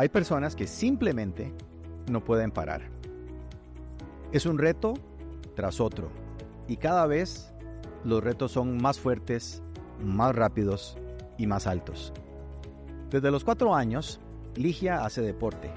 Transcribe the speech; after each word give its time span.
Hay 0.00 0.08
personas 0.08 0.56
que 0.56 0.66
simplemente 0.66 1.52
no 2.10 2.24
pueden 2.24 2.52
parar. 2.52 2.88
Es 4.32 4.46
un 4.46 4.56
reto 4.56 4.94
tras 5.54 5.78
otro 5.78 6.08
y 6.66 6.78
cada 6.78 7.04
vez 7.06 7.52
los 8.02 8.24
retos 8.24 8.52
son 8.52 8.80
más 8.80 8.98
fuertes, 8.98 9.62
más 10.02 10.34
rápidos 10.34 10.96
y 11.36 11.46
más 11.46 11.66
altos. 11.66 12.14
Desde 13.10 13.30
los 13.30 13.44
cuatro 13.44 13.74
años, 13.74 14.20
Ligia 14.56 15.04
hace 15.04 15.20
deporte. 15.20 15.70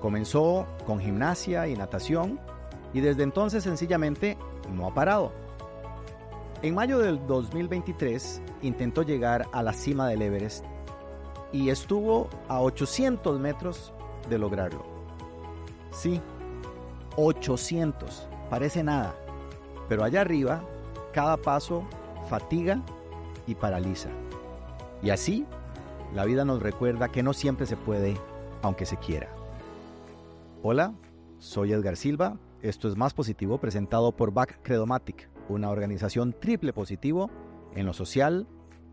Comenzó 0.00 0.66
con 0.86 0.98
gimnasia 0.98 1.68
y 1.68 1.76
natación 1.76 2.40
y 2.94 3.02
desde 3.02 3.22
entonces 3.22 3.64
sencillamente 3.64 4.38
no 4.72 4.86
ha 4.86 4.94
parado. 4.94 5.34
En 6.62 6.74
mayo 6.74 7.00
del 7.00 7.26
2023 7.26 8.40
intentó 8.62 9.02
llegar 9.02 9.46
a 9.52 9.62
la 9.62 9.74
cima 9.74 10.08
del 10.08 10.22
Everest 10.22 10.64
y 11.56 11.70
estuvo 11.70 12.28
a 12.48 12.60
800 12.60 13.40
metros 13.40 13.94
de 14.28 14.38
lograrlo. 14.38 14.84
Sí, 15.90 16.20
800, 17.16 18.28
parece 18.50 18.84
nada, 18.84 19.14
pero 19.88 20.04
allá 20.04 20.20
arriba 20.20 20.62
cada 21.14 21.38
paso 21.38 21.84
fatiga 22.28 22.82
y 23.46 23.54
paraliza. 23.54 24.10
Y 25.02 25.08
así, 25.08 25.46
la 26.14 26.26
vida 26.26 26.44
nos 26.44 26.62
recuerda 26.62 27.08
que 27.08 27.22
no 27.22 27.32
siempre 27.32 27.64
se 27.64 27.76
puede, 27.76 28.18
aunque 28.60 28.84
se 28.84 28.98
quiera. 28.98 29.28
Hola, 30.62 30.92
soy 31.38 31.72
Edgar 31.72 31.96
Silva, 31.96 32.36
esto 32.60 32.86
es 32.86 32.96
Más 32.96 33.14
Positivo 33.14 33.56
presentado 33.58 34.12
por 34.12 34.30
Back 34.30 34.60
Credomatic, 34.62 35.30
una 35.48 35.70
organización 35.70 36.34
triple 36.38 36.74
positivo 36.74 37.30
en 37.74 37.86
lo 37.86 37.94
social, 37.94 38.46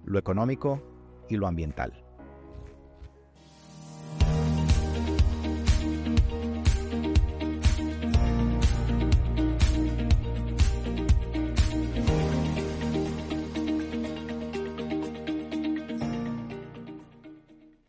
lo 0.05 0.17
económico 0.17 0.81
y 1.27 1.35
lo 1.35 1.47
ambiental. 1.47 2.02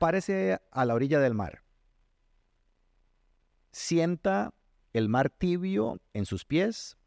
Párese 0.04 0.60
a 0.70 0.84
la 0.84 0.92
orilla 0.92 1.18
del 1.18 1.32
mar. 1.32 1.62
Sienta 3.72 4.52
el 4.92 5.08
mar 5.08 5.30
tibio 5.30 5.98
en 6.12 6.26
sus 6.26 6.44
pies 6.44 6.98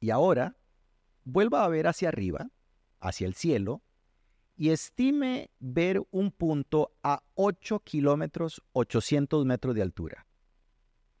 y 0.00 0.08
ahora 0.08 0.56
vuelva 1.24 1.62
a 1.62 1.68
ver 1.68 1.86
hacia 1.86 2.08
arriba, 2.08 2.48
hacia 3.00 3.26
el 3.26 3.34
cielo, 3.34 3.82
y 4.56 4.70
estime 4.70 5.50
ver 5.58 6.00
un 6.10 6.30
punto 6.30 6.96
a 7.02 7.22
8 7.34 7.80
kilómetros 7.80 8.62
800 8.72 9.44
metros 9.44 9.74
de 9.74 9.82
altura. 9.82 10.26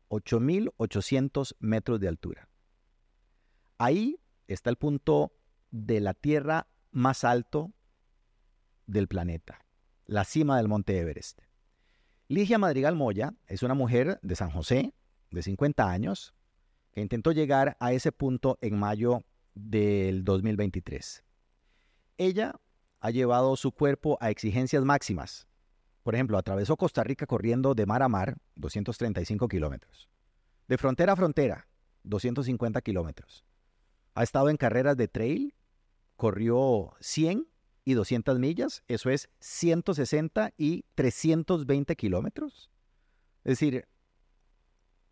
8.800 0.08 1.56
metros 1.58 2.00
de 2.00 2.08
altura. 2.08 2.48
Ahí 3.76 4.18
está 4.46 4.70
el 4.70 4.76
punto 4.76 5.34
de 5.70 6.00
la 6.00 6.14
Tierra 6.14 6.68
más 6.90 7.22
alto 7.22 7.74
del 8.86 9.08
planeta, 9.08 9.63
la 10.06 10.24
cima 10.24 10.56
del 10.56 10.68
Monte 10.68 10.98
Everest. 10.98 11.40
Ligia 12.28 12.58
Madrigal 12.58 12.96
Moya 12.96 13.34
es 13.46 13.62
una 13.62 13.74
mujer 13.74 14.18
de 14.22 14.36
San 14.36 14.50
José, 14.50 14.94
de 15.30 15.42
50 15.42 15.90
años, 15.90 16.34
que 16.92 17.00
intentó 17.00 17.32
llegar 17.32 17.76
a 17.80 17.92
ese 17.92 18.12
punto 18.12 18.58
en 18.60 18.78
mayo 18.78 19.24
del 19.54 20.24
2023. 20.24 21.24
Ella 22.16 22.54
ha 23.00 23.10
llevado 23.10 23.56
su 23.56 23.72
cuerpo 23.72 24.16
a 24.20 24.30
exigencias 24.30 24.84
máximas. 24.84 25.46
Por 26.02 26.14
ejemplo, 26.14 26.38
atravesó 26.38 26.76
Costa 26.76 27.02
Rica 27.02 27.26
corriendo 27.26 27.74
de 27.74 27.86
mar 27.86 28.02
a 28.02 28.08
mar, 28.08 28.36
235 28.56 29.48
kilómetros. 29.48 30.08
De 30.68 30.78
frontera 30.78 31.14
a 31.14 31.16
frontera, 31.16 31.66
250 32.04 32.80
kilómetros. 32.82 33.44
Ha 34.14 34.22
estado 34.22 34.48
en 34.48 34.56
carreras 34.56 34.96
de 34.96 35.08
trail, 35.08 35.54
corrió 36.16 36.94
100 37.00 37.46
y 37.84 37.94
200 37.94 38.38
millas, 38.38 38.82
eso 38.88 39.10
es 39.10 39.28
160 39.40 40.52
y 40.56 40.84
320 40.94 41.96
kilómetros. 41.96 42.70
Es 43.44 43.58
decir, 43.58 43.86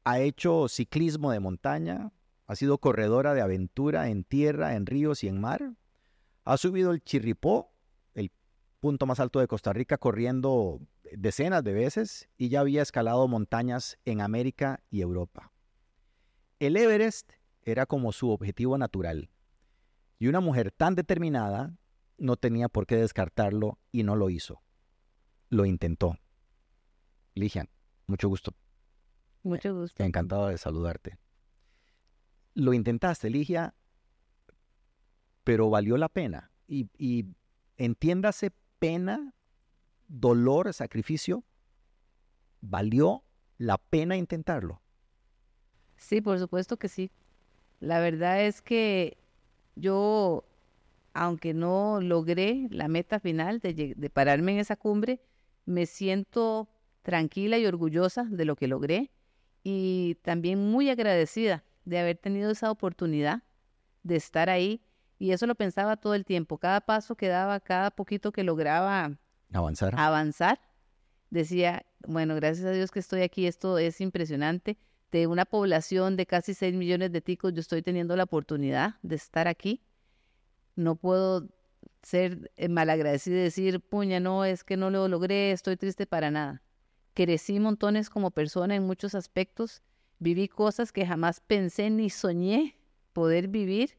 ha 0.05 0.21
hecho 0.21 0.69
ciclismo 0.69 1.31
de 1.31 1.41
montaña, 1.41 2.13
ha 2.47 2.57
sido 2.57 2.79
corredora 2.79 3.35
de 3.35 3.43
aventura 3.43 4.09
en 4.09 4.25
tierra, 4.25 4.75
en 4.75 4.87
ríos 4.87 5.23
y 5.23 5.29
en 5.29 5.41
mar. 5.41 5.75
Ha 6.45 6.57
subido 6.57 6.93
el 6.93 7.03
Chirripó, 7.03 7.73
el 8.15 8.33
punto 8.81 9.07
más 9.07 9.21
alto 9.21 9.39
de 9.39 9.47
Costa 9.47 9.73
Rica, 9.73 9.99
corriendo 9.99 10.81
decenas 11.13 11.63
de 11.63 11.73
veces 11.73 12.29
y 12.37 12.49
ya 12.49 12.61
había 12.61 12.83
escalado 12.83 13.29
montañas 13.29 13.99
en 14.05 14.21
América 14.21 14.83
y 14.91 15.03
Europa. 15.03 15.53
El 16.59 16.77
Everest 16.77 17.33
era 17.63 17.87
como 17.87 18.13
su 18.13 18.31
objetivo 18.31 18.79
natural. 18.79 19.31
Y 20.19 20.29
una 20.29 20.41
mujer 20.41 20.71
tan 20.73 20.95
determinada 20.95 21.77
no 22.23 22.37
tenía 22.37 22.69
por 22.69 22.87
qué 22.87 22.97
descartarlo 22.97 23.81
y 23.91 24.05
no 24.05 24.15
lo 24.15 24.31
hizo. 24.31 24.63
Lo 25.49 25.67
intentó. 25.67 26.17
Ligian, 27.35 27.69
mucho 28.07 28.29
gusto. 28.29 28.55
Mucho 29.43 29.75
gusto. 29.75 30.05
Encantado 30.05 30.47
de 30.47 30.57
saludarte. 30.57 31.19
Lo 32.55 32.75
intentaste, 32.75 33.29
Ligia, 33.29 33.75
pero 35.43 35.69
valió 35.69 35.97
la 35.97 36.09
pena. 36.09 36.53
Y, 36.69 36.89
y 36.97 37.27
entiéndase 37.77 38.53
pena, 38.79 39.35
dolor, 40.07 40.73
sacrificio. 40.73 41.43
¿Valió 42.61 43.25
la 43.59 43.79
pena 43.79 44.17
intentarlo? 44.17 44.81
Sí, 45.97 46.21
por 46.21 46.39
supuesto 46.39 46.77
que 46.77 46.89
sí. 46.89 47.11
La 47.81 47.99
verdad 47.99 48.43
es 48.43 48.63
que 48.63 49.17
yo, 49.75 50.45
aunque 51.15 51.55
no 51.55 52.01
logré 52.01 52.69
la 52.71 52.89
meta 52.89 53.21
final 53.21 53.61
de, 53.61 53.95
de 53.97 54.11
pararme 54.11 54.53
en 54.53 54.59
esa 54.59 54.77
cumbre, 54.77 55.21
me 55.65 55.87
siento 55.87 56.69
tranquila 57.03 57.59
y 57.59 57.67
orgullosa 57.67 58.25
de 58.25 58.45
lo 58.45 58.57
que 58.57 58.69
logré 58.69 59.11
y 59.63 60.17
también 60.23 60.71
muy 60.71 60.91
agradecida 60.91 61.65
de 61.85 61.99
haber 61.99 62.17
tenido 62.17 62.51
esa 62.51 62.71
oportunidad 62.71 63.43
de 64.03 64.17
estar 64.17 64.51
ahí. 64.51 64.83
Y 65.19 65.33
eso 65.33 65.47
lo 65.47 65.55
pensaba 65.55 65.97
todo 65.97 66.15
el 66.15 66.25
tiempo. 66.25 66.59
Cada 66.59 66.81
paso 66.81 67.15
que 67.15 67.29
daba, 67.29 67.61
cada 67.61 67.91
poquito 67.91 68.33
que 68.33 68.43
lograba 68.43 69.17
avanzar, 69.53 69.95
avanzar 69.97 70.61
decía, 71.31 71.87
bueno, 72.07 72.35
gracias 72.35 72.67
a 72.67 72.73
Dios 72.73 72.91
que 72.91 72.99
estoy 72.99 73.23
aquí, 73.23 73.47
esto 73.47 73.79
es 73.79 74.01
impresionante. 74.01 74.79
De 75.13 75.27
una 75.27 75.45
población 75.45 76.17
de 76.17 76.27
casi 76.27 76.55
6 76.55 76.75
millones 76.75 77.13
de 77.13 77.21
ticos, 77.21 77.53
yo 77.53 77.61
estoy 77.61 77.83
teniendo 77.83 78.17
la 78.17 78.25
oportunidad 78.25 78.97
de 79.03 79.17
estar 79.17 79.47
aquí. 79.47 79.83
No 80.77 80.97
puedo 80.97 81.49
ser 82.03 82.51
eh, 82.57 82.69
malagradecida 82.69 83.37
y 83.37 83.43
decir, 83.43 83.81
puña, 83.81 84.21
no, 84.21 84.45
es 84.45 84.65
que 84.65 84.77
no 84.77 84.91
lo 84.91 85.09
logré, 85.09 85.53
estoy 85.53 85.77
triste 85.77 86.07
para 86.07 86.31
nada 86.31 86.63
crecí 87.15 87.61
montones 87.61 88.11
como 88.11 88.31
persona 88.31 88.75
en 88.75 88.85
muchos 88.85 89.15
aspectos, 89.15 89.83
viví 90.19 90.49
cosas 90.49 90.93
que 90.93 91.07
jamás 91.07 91.41
pensé 91.41 91.91
ni 91.91 92.11
soñé 92.11 92.77
poder 93.13 93.49
vivir. 93.49 93.99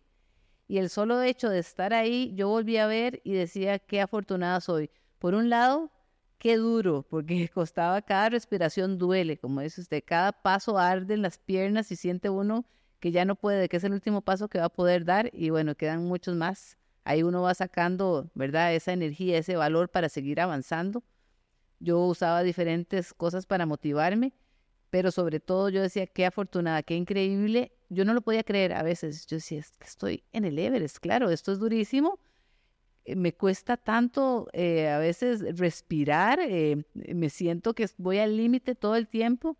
Y 0.67 0.77
el 0.77 0.89
solo 0.89 1.21
hecho 1.21 1.49
de 1.49 1.59
estar 1.59 1.93
ahí, 1.93 2.33
yo 2.35 2.47
volví 2.47 2.77
a 2.77 2.87
ver 2.87 3.21
y 3.23 3.33
decía 3.33 3.79
qué 3.79 4.01
afortunada 4.01 4.61
soy. 4.61 4.89
Por 5.19 5.35
un 5.35 5.49
lado, 5.49 5.91
qué 6.37 6.57
duro, 6.57 7.05
porque 7.09 7.49
costaba 7.53 8.01
cada 8.01 8.29
respiración 8.29 8.97
duele, 8.97 9.37
como 9.37 9.61
dice 9.61 9.81
usted, 9.81 10.03
cada 10.05 10.31
paso 10.31 10.77
arde 10.77 11.13
en 11.13 11.21
las 11.21 11.37
piernas 11.37 11.91
y 11.91 11.95
siente 11.95 12.29
uno 12.29 12.65
que 13.03 13.11
ya 13.11 13.25
no 13.25 13.35
puede, 13.35 13.67
que 13.67 13.75
es 13.75 13.83
el 13.83 13.91
último 13.91 14.21
paso 14.21 14.47
que 14.47 14.59
va 14.59 14.65
a 14.67 14.69
poder 14.69 15.03
dar 15.03 15.29
y 15.33 15.49
bueno, 15.49 15.75
quedan 15.75 16.05
muchos 16.05 16.37
más. 16.37 16.77
Ahí 17.03 17.21
uno 17.21 17.41
va 17.41 17.53
sacando, 17.53 18.31
¿verdad? 18.33 18.73
Esa 18.73 18.93
energía, 18.93 19.37
ese 19.37 19.57
valor 19.57 19.89
para 19.89 20.07
seguir 20.07 20.39
avanzando. 20.39 21.03
Yo 21.79 21.99
usaba 21.99 22.43
diferentes 22.43 23.13
cosas 23.13 23.45
para 23.45 23.65
motivarme, 23.65 24.31
pero 24.89 25.11
sobre 25.11 25.41
todo 25.41 25.67
yo 25.67 25.81
decía, 25.81 26.07
qué 26.07 26.25
afortunada, 26.25 26.81
qué 26.81 26.95
increíble. 26.95 27.73
Yo 27.89 28.05
no 28.05 28.13
lo 28.13 28.21
podía 28.21 28.45
creer 28.45 28.71
a 28.71 28.83
veces. 28.83 29.27
Yo 29.27 29.35
decía, 29.35 29.59
es 29.59 29.71
que 29.71 29.85
estoy 29.85 30.23
en 30.31 30.45
el 30.45 30.57
Everest, 30.57 30.99
claro, 30.99 31.29
esto 31.29 31.51
es 31.51 31.59
durísimo. 31.59 32.21
Eh, 33.03 33.17
me 33.17 33.33
cuesta 33.33 33.75
tanto 33.75 34.47
eh, 34.53 34.87
a 34.87 34.97
veces 34.99 35.57
respirar, 35.57 36.39
eh, 36.39 36.85
me 36.93 37.29
siento 37.29 37.73
que 37.73 37.85
voy 37.97 38.19
al 38.19 38.37
límite 38.37 38.75
todo 38.75 38.95
el 38.95 39.09
tiempo. 39.09 39.57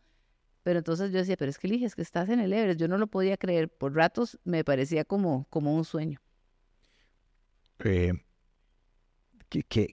Pero 0.64 0.80
entonces 0.80 1.12
yo 1.12 1.20
decía, 1.20 1.38
pero 1.38 1.50
es 1.50 1.58
que 1.58 1.68
eliges 1.68 1.96
que 1.96 2.02
estás 2.02 2.30
en 2.30 2.40
el 2.40 2.54
Everest. 2.54 2.80
Yo 2.80 2.88
no 2.88 2.98
lo 2.98 3.08
podía 3.08 3.38
creer. 3.38 3.70
Por 3.70 3.94
ratos 3.94 4.40
me 4.44 4.64
parecía 4.64 5.04
como, 5.06 5.46
como 5.50 5.76
un 5.76 5.86
sueño. 5.86 6.22
¿qué, 7.78 8.14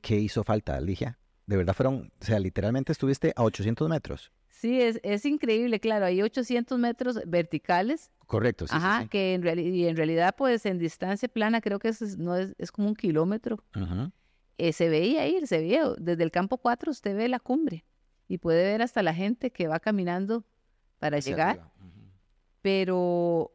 qué, 0.00 0.16
hizo 0.16 0.44
falta, 0.44 0.80
Ligia? 0.80 1.18
de 1.50 1.56
verdad 1.56 1.74
fueron, 1.74 2.12
o 2.20 2.24
sea, 2.24 2.38
literalmente 2.38 2.92
estuviste 2.92 3.32
a 3.34 3.42
800 3.42 3.88
metros. 3.88 4.30
Sí, 4.48 4.80
es, 4.80 5.00
es 5.02 5.24
increíble, 5.24 5.80
claro, 5.80 6.06
hay 6.06 6.22
800 6.22 6.78
metros 6.78 7.18
verticales. 7.26 8.12
Correcto, 8.26 8.68
sí. 8.68 8.76
Ajá, 8.76 9.02
sí, 9.02 9.08
que 9.08 9.34
en, 9.34 9.58
y 9.58 9.86
en 9.88 9.96
realidad, 9.96 10.36
pues 10.38 10.64
en 10.64 10.78
distancia 10.78 11.28
plana 11.28 11.60
creo 11.60 11.80
que 11.80 11.88
es, 11.88 12.16
no 12.18 12.36
es, 12.36 12.54
es 12.56 12.70
como 12.70 12.86
un 12.86 12.94
kilómetro. 12.94 13.64
Eh, 14.58 14.72
se 14.72 14.88
veía 14.88 15.26
ir, 15.26 15.48
se 15.48 15.58
veía, 15.58 15.88
desde 15.98 16.22
el 16.22 16.30
campo 16.30 16.58
4 16.58 16.92
usted 16.92 17.16
ve 17.16 17.28
la 17.28 17.40
cumbre. 17.40 17.84
y 18.28 18.38
puede 18.38 18.62
ver 18.62 18.80
hasta 18.80 19.02
la 19.02 19.12
gente 19.12 19.50
que 19.50 19.66
va 19.66 19.80
caminando 19.80 20.44
para 21.00 21.18
llegar. 21.18 21.60
Pero 22.62 23.50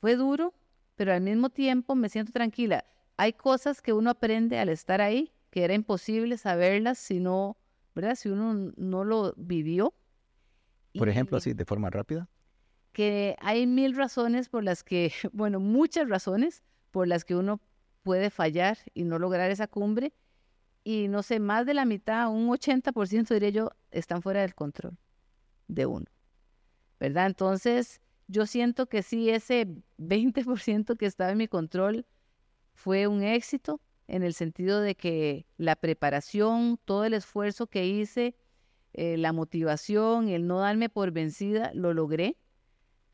fue 0.00 0.16
duro, 0.16 0.54
pero 0.96 1.12
al 1.12 1.20
mismo 1.20 1.50
tiempo 1.50 1.94
me 1.94 2.08
siento 2.08 2.32
tranquila. 2.32 2.84
Hay 3.16 3.34
cosas 3.34 3.80
que 3.80 3.92
uno 3.92 4.10
aprende 4.10 4.58
al 4.58 4.70
estar 4.70 5.00
ahí, 5.00 5.32
que 5.50 5.62
era 5.62 5.74
imposible 5.74 6.36
saberlas 6.38 6.98
si 6.98 7.20
no, 7.20 7.56
¿verdad? 7.94 8.16
Si 8.16 8.28
uno 8.28 8.72
no 8.76 9.04
lo 9.04 9.34
vivió. 9.36 9.94
Por 10.98 11.08
ejemplo, 11.08 11.36
así, 11.36 11.52
de 11.52 11.64
forma 11.64 11.90
rápida. 11.90 12.28
Que 12.92 13.36
hay 13.40 13.66
mil 13.66 13.94
razones 13.94 14.48
por 14.48 14.64
las 14.64 14.82
que, 14.82 15.12
bueno, 15.32 15.60
muchas 15.60 16.08
razones 16.08 16.62
por 16.90 17.06
las 17.06 17.24
que 17.24 17.36
uno 17.36 17.60
puede 18.02 18.30
fallar 18.30 18.78
y 18.94 19.04
no 19.04 19.18
lograr 19.18 19.50
esa 19.50 19.66
cumbre 19.66 20.14
y 20.82 21.08
no 21.08 21.24
sé, 21.24 21.40
más 21.40 21.66
de 21.66 21.74
la 21.74 21.84
mitad, 21.84 22.30
un 22.30 22.48
80% 22.48 23.34
diría 23.34 23.48
yo, 23.48 23.70
están 23.90 24.22
fuera 24.22 24.42
del 24.42 24.54
control 24.54 24.96
de 25.68 25.86
uno, 25.86 26.06
¿verdad? 26.98 27.26
Entonces, 27.26 28.00
yo 28.28 28.46
siento 28.46 28.86
que 28.86 29.02
sí, 29.02 29.30
ese 29.30 29.68
20% 29.98 30.96
que 30.96 31.06
estaba 31.06 31.30
en 31.32 31.38
mi 31.38 31.48
control 31.48 32.06
fue 32.74 33.06
un 33.06 33.22
éxito 33.22 33.80
en 34.08 34.22
el 34.22 34.34
sentido 34.34 34.80
de 34.80 34.94
que 34.94 35.46
la 35.56 35.76
preparación, 35.76 36.78
todo 36.84 37.04
el 37.04 37.14
esfuerzo 37.14 37.66
que 37.66 37.86
hice, 37.86 38.36
eh, 38.92 39.16
la 39.16 39.32
motivación, 39.32 40.28
el 40.28 40.46
no 40.46 40.60
darme 40.60 40.88
por 40.88 41.10
vencida, 41.10 41.70
lo 41.74 41.92
logré. 41.92 42.36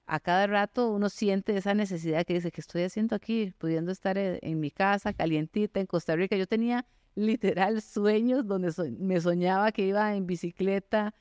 A 0.06 0.20
cada 0.20 0.46
rato 0.46 0.90
uno 0.90 1.08
siente 1.08 1.56
esa 1.56 1.74
necesidad 1.74 2.24
que 2.24 2.34
dice, 2.34 2.50
que 2.50 2.60
estoy 2.60 2.82
haciendo 2.82 3.16
aquí? 3.16 3.52
Pudiendo 3.58 3.92
estar 3.92 4.18
en, 4.18 4.38
en 4.42 4.60
mi 4.60 4.70
casa, 4.70 5.12
calientita, 5.12 5.80
en 5.80 5.86
Costa 5.86 6.14
Rica. 6.16 6.36
Yo 6.36 6.46
tenía 6.46 6.86
literal 7.14 7.80
sueños 7.82 8.46
donde 8.46 8.72
me 8.98 9.20
soñaba 9.20 9.72
que 9.72 9.86
iba 9.86 10.14
en 10.14 10.26
bicicleta 10.26 11.14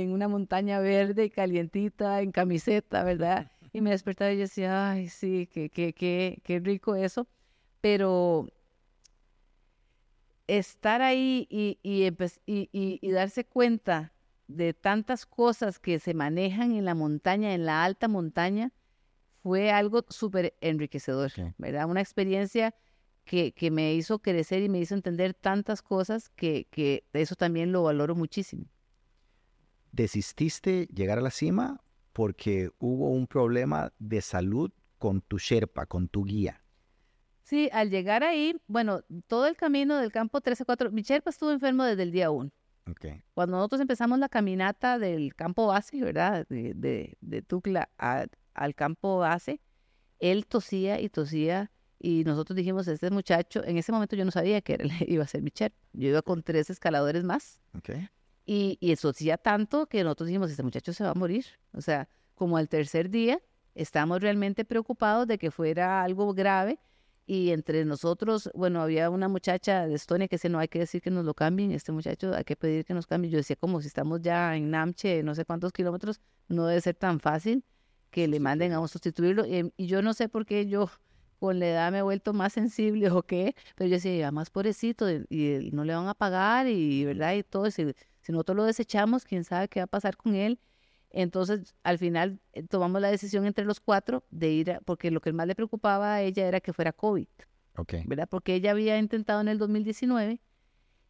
en 0.00 0.10
una 0.12 0.26
montaña 0.26 0.80
verde 0.80 1.26
y 1.26 1.30
calientita, 1.30 2.22
en 2.22 2.32
camiseta, 2.32 3.04
¿verdad? 3.04 3.50
Y 3.74 3.82
me 3.82 3.90
despertaba 3.90 4.32
y 4.32 4.38
decía, 4.38 4.90
ay, 4.90 5.08
sí, 5.08 5.50
qué, 5.52 5.68
qué, 5.68 5.92
qué, 5.92 6.40
qué 6.44 6.60
rico 6.60 6.94
eso. 6.94 7.28
Pero 7.82 8.48
estar 10.46 11.02
ahí 11.02 11.46
y, 11.50 11.78
y, 11.82 12.06
y, 12.46 12.98
y, 13.02 13.10
darse 13.10 13.44
cuenta 13.44 14.14
de 14.48 14.72
tantas 14.72 15.26
cosas 15.26 15.78
que 15.78 15.98
se 15.98 16.14
manejan 16.14 16.72
en 16.72 16.86
la 16.86 16.94
montaña, 16.94 17.52
en 17.52 17.66
la 17.66 17.84
alta 17.84 18.08
montaña, 18.08 18.72
fue 19.42 19.70
algo 19.72 20.06
súper 20.08 20.54
enriquecedor, 20.62 21.32
¿verdad? 21.58 21.86
Una 21.86 22.00
experiencia 22.00 22.74
que, 23.26 23.52
que, 23.52 23.70
me 23.70 23.92
hizo 23.92 24.20
crecer 24.20 24.62
y 24.62 24.70
me 24.70 24.78
hizo 24.78 24.94
entender 24.94 25.34
tantas 25.34 25.82
cosas 25.82 26.30
que, 26.30 26.66
que 26.70 27.04
eso 27.12 27.34
también 27.34 27.72
lo 27.72 27.82
valoro 27.82 28.14
muchísimo. 28.14 28.64
¿Desististe 29.92 30.86
llegar 30.86 31.18
a 31.18 31.22
la 31.22 31.30
cima 31.30 31.80
porque 32.12 32.70
hubo 32.78 33.10
un 33.10 33.26
problema 33.26 33.92
de 33.98 34.20
salud 34.20 34.70
con 34.98 35.20
tu 35.20 35.38
Sherpa, 35.38 35.86
con 35.86 36.08
tu 36.08 36.24
guía? 36.24 36.62
Sí, 37.42 37.68
al 37.72 37.90
llegar 37.90 38.22
ahí, 38.22 38.56
bueno, 38.66 39.02
todo 39.26 39.46
el 39.46 39.56
camino 39.56 39.98
del 39.98 40.10
campo 40.10 40.40
13-4, 40.40 40.90
mi 40.90 41.02
Sherpa 41.02 41.30
estuvo 41.30 41.50
enfermo 41.50 41.84
desde 41.84 42.04
el 42.04 42.12
día 42.12 42.30
1. 42.30 42.50
Okay. 42.90 43.22
Cuando 43.34 43.58
nosotros 43.58 43.80
empezamos 43.80 44.18
la 44.18 44.28
caminata 44.28 44.98
del 44.98 45.34
campo 45.34 45.66
base, 45.66 46.00
¿verdad? 46.00 46.46
De, 46.48 46.72
de, 46.74 47.16
de 47.20 47.42
Tucla 47.42 47.88
al 47.98 48.74
campo 48.74 49.18
base, 49.18 49.60
él 50.18 50.46
tosía 50.46 51.00
y 51.00 51.08
tosía 51.08 51.70
y 51.98 52.24
nosotros 52.24 52.56
dijimos, 52.56 52.88
este 52.88 53.10
muchacho, 53.10 53.62
en 53.64 53.78
ese 53.78 53.92
momento 53.92 54.16
yo 54.16 54.24
no 54.24 54.32
sabía 54.32 54.60
que 54.60 54.74
era, 54.74 54.84
iba 55.06 55.22
a 55.22 55.26
ser 55.28 55.42
mi 55.42 55.50
chef. 55.50 55.72
Yo 55.92 56.08
iba 56.08 56.22
con 56.22 56.42
tres 56.42 56.68
escaladores 56.68 57.22
más. 57.22 57.60
Y, 58.44 58.78
y 58.80 58.92
eso 58.92 59.10
hacía 59.10 59.36
tanto 59.36 59.86
que 59.86 60.02
nosotros 60.02 60.28
dijimos, 60.28 60.50
este 60.50 60.62
muchacho 60.62 60.92
se 60.92 61.04
va 61.04 61.10
a 61.10 61.14
morir. 61.14 61.46
O 61.72 61.80
sea, 61.80 62.08
como 62.34 62.56
al 62.56 62.68
tercer 62.68 63.10
día, 63.10 63.40
estábamos 63.74 64.20
realmente 64.20 64.64
preocupados 64.64 65.26
de 65.26 65.38
que 65.38 65.50
fuera 65.50 66.02
algo 66.02 66.32
grave. 66.34 66.78
Y 67.24 67.50
entre 67.50 67.84
nosotros, 67.84 68.50
bueno, 68.52 68.82
había 68.82 69.08
una 69.08 69.28
muchacha 69.28 69.86
de 69.86 69.94
Estonia 69.94 70.26
que 70.26 70.36
decía, 70.36 70.50
no 70.50 70.58
hay 70.58 70.68
que 70.68 70.80
decir 70.80 71.00
que 71.00 71.10
nos 71.10 71.24
lo 71.24 71.34
cambien, 71.34 71.70
este 71.70 71.92
muchacho 71.92 72.34
hay 72.34 72.44
que 72.44 72.56
pedir 72.56 72.84
que 72.84 72.94
nos 72.94 73.06
cambien. 73.06 73.32
Yo 73.32 73.38
decía, 73.38 73.56
como 73.56 73.80
si 73.80 73.86
estamos 73.86 74.20
ya 74.22 74.56
en 74.56 74.70
Namche, 74.70 75.22
no 75.22 75.34
sé 75.34 75.44
cuántos 75.44 75.72
kilómetros, 75.72 76.20
no 76.48 76.66
debe 76.66 76.80
ser 76.80 76.96
tan 76.96 77.20
fácil 77.20 77.64
que 78.10 78.26
le 78.26 78.40
manden 78.40 78.72
a 78.72 78.80
un 78.80 78.88
sustituirlo. 78.88 79.46
Y, 79.46 79.72
y 79.76 79.86
yo 79.86 80.02
no 80.02 80.14
sé 80.14 80.28
por 80.28 80.44
qué 80.44 80.66
yo 80.66 80.90
con 81.42 81.58
la 81.58 81.66
edad 81.66 81.90
me 81.90 81.98
he 81.98 82.02
vuelto 82.02 82.32
más 82.32 82.52
sensible 82.52 83.10
o 83.10 83.22
qué, 83.24 83.56
pero 83.74 83.88
yo 83.88 83.96
decía, 83.96 84.16
ya 84.16 84.30
más 84.30 84.50
pobrecito, 84.50 85.10
y, 85.10 85.70
no 85.72 85.84
le 85.84 85.92
van 85.92 86.06
a 86.06 86.14
pagar, 86.14 86.68
y 86.68 87.04
verdad, 87.04 87.34
y 87.34 87.42
todo, 87.42 87.68
si, 87.70 87.84
si 88.22 88.32
nosotros 88.32 88.56
lo 88.56 88.64
desechamos, 88.64 89.24
quién 89.24 89.44
sabe 89.44 89.68
qué 89.68 89.80
va 89.80 89.84
a 89.84 89.88
pasar 89.88 90.16
con 90.16 90.34
él. 90.34 90.58
Entonces, 91.10 91.74
al 91.82 91.98
final 91.98 92.40
eh, 92.54 92.62
tomamos 92.62 93.00
la 93.02 93.10
decisión 93.10 93.44
entre 93.44 93.64
los 93.64 93.80
cuatro 93.80 94.24
de 94.30 94.50
ir, 94.50 94.80
porque 94.84 95.10
lo 95.10 95.20
que 95.20 95.32
más 95.32 95.46
le 95.46 95.54
preocupaba 95.54 96.14
a 96.14 96.22
ella 96.22 96.46
era 96.46 96.60
que 96.60 96.72
fuera 96.72 96.92
COVID. 96.92 97.28
Okay. 97.76 98.04
¿Verdad? 98.06 98.28
Porque 98.28 98.54
ella 98.54 98.70
había 98.70 98.98
intentado 98.98 99.40
en 99.40 99.48
el 99.48 99.58
2019 99.58 100.40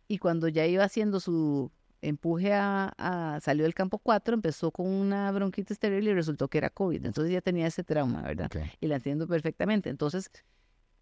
y 0.08 0.18
cuando 0.18 0.48
ya 0.48 0.66
iba 0.66 0.84
haciendo 0.84 1.20
su 1.20 1.70
empuje 2.02 2.52
a, 2.52 3.38
salió 3.40 3.62
del 3.64 3.74
campo 3.74 3.98
4, 3.98 4.34
empezó 4.34 4.70
con 4.72 4.86
una 4.86 5.30
bronquitis 5.30 5.78
terrible 5.78 6.10
y 6.10 6.14
resultó 6.14 6.48
que 6.48 6.58
era 6.58 6.70
COVID. 6.70 7.04
Entonces 7.04 7.32
ya 7.32 7.40
tenía 7.40 7.66
ese 7.66 7.84
trauma, 7.84 8.22
¿verdad? 8.22 8.50
Y 8.80 8.88
la 8.88 8.96
entiendo 8.96 9.28
perfectamente. 9.28 9.88
Entonces, 9.88 10.30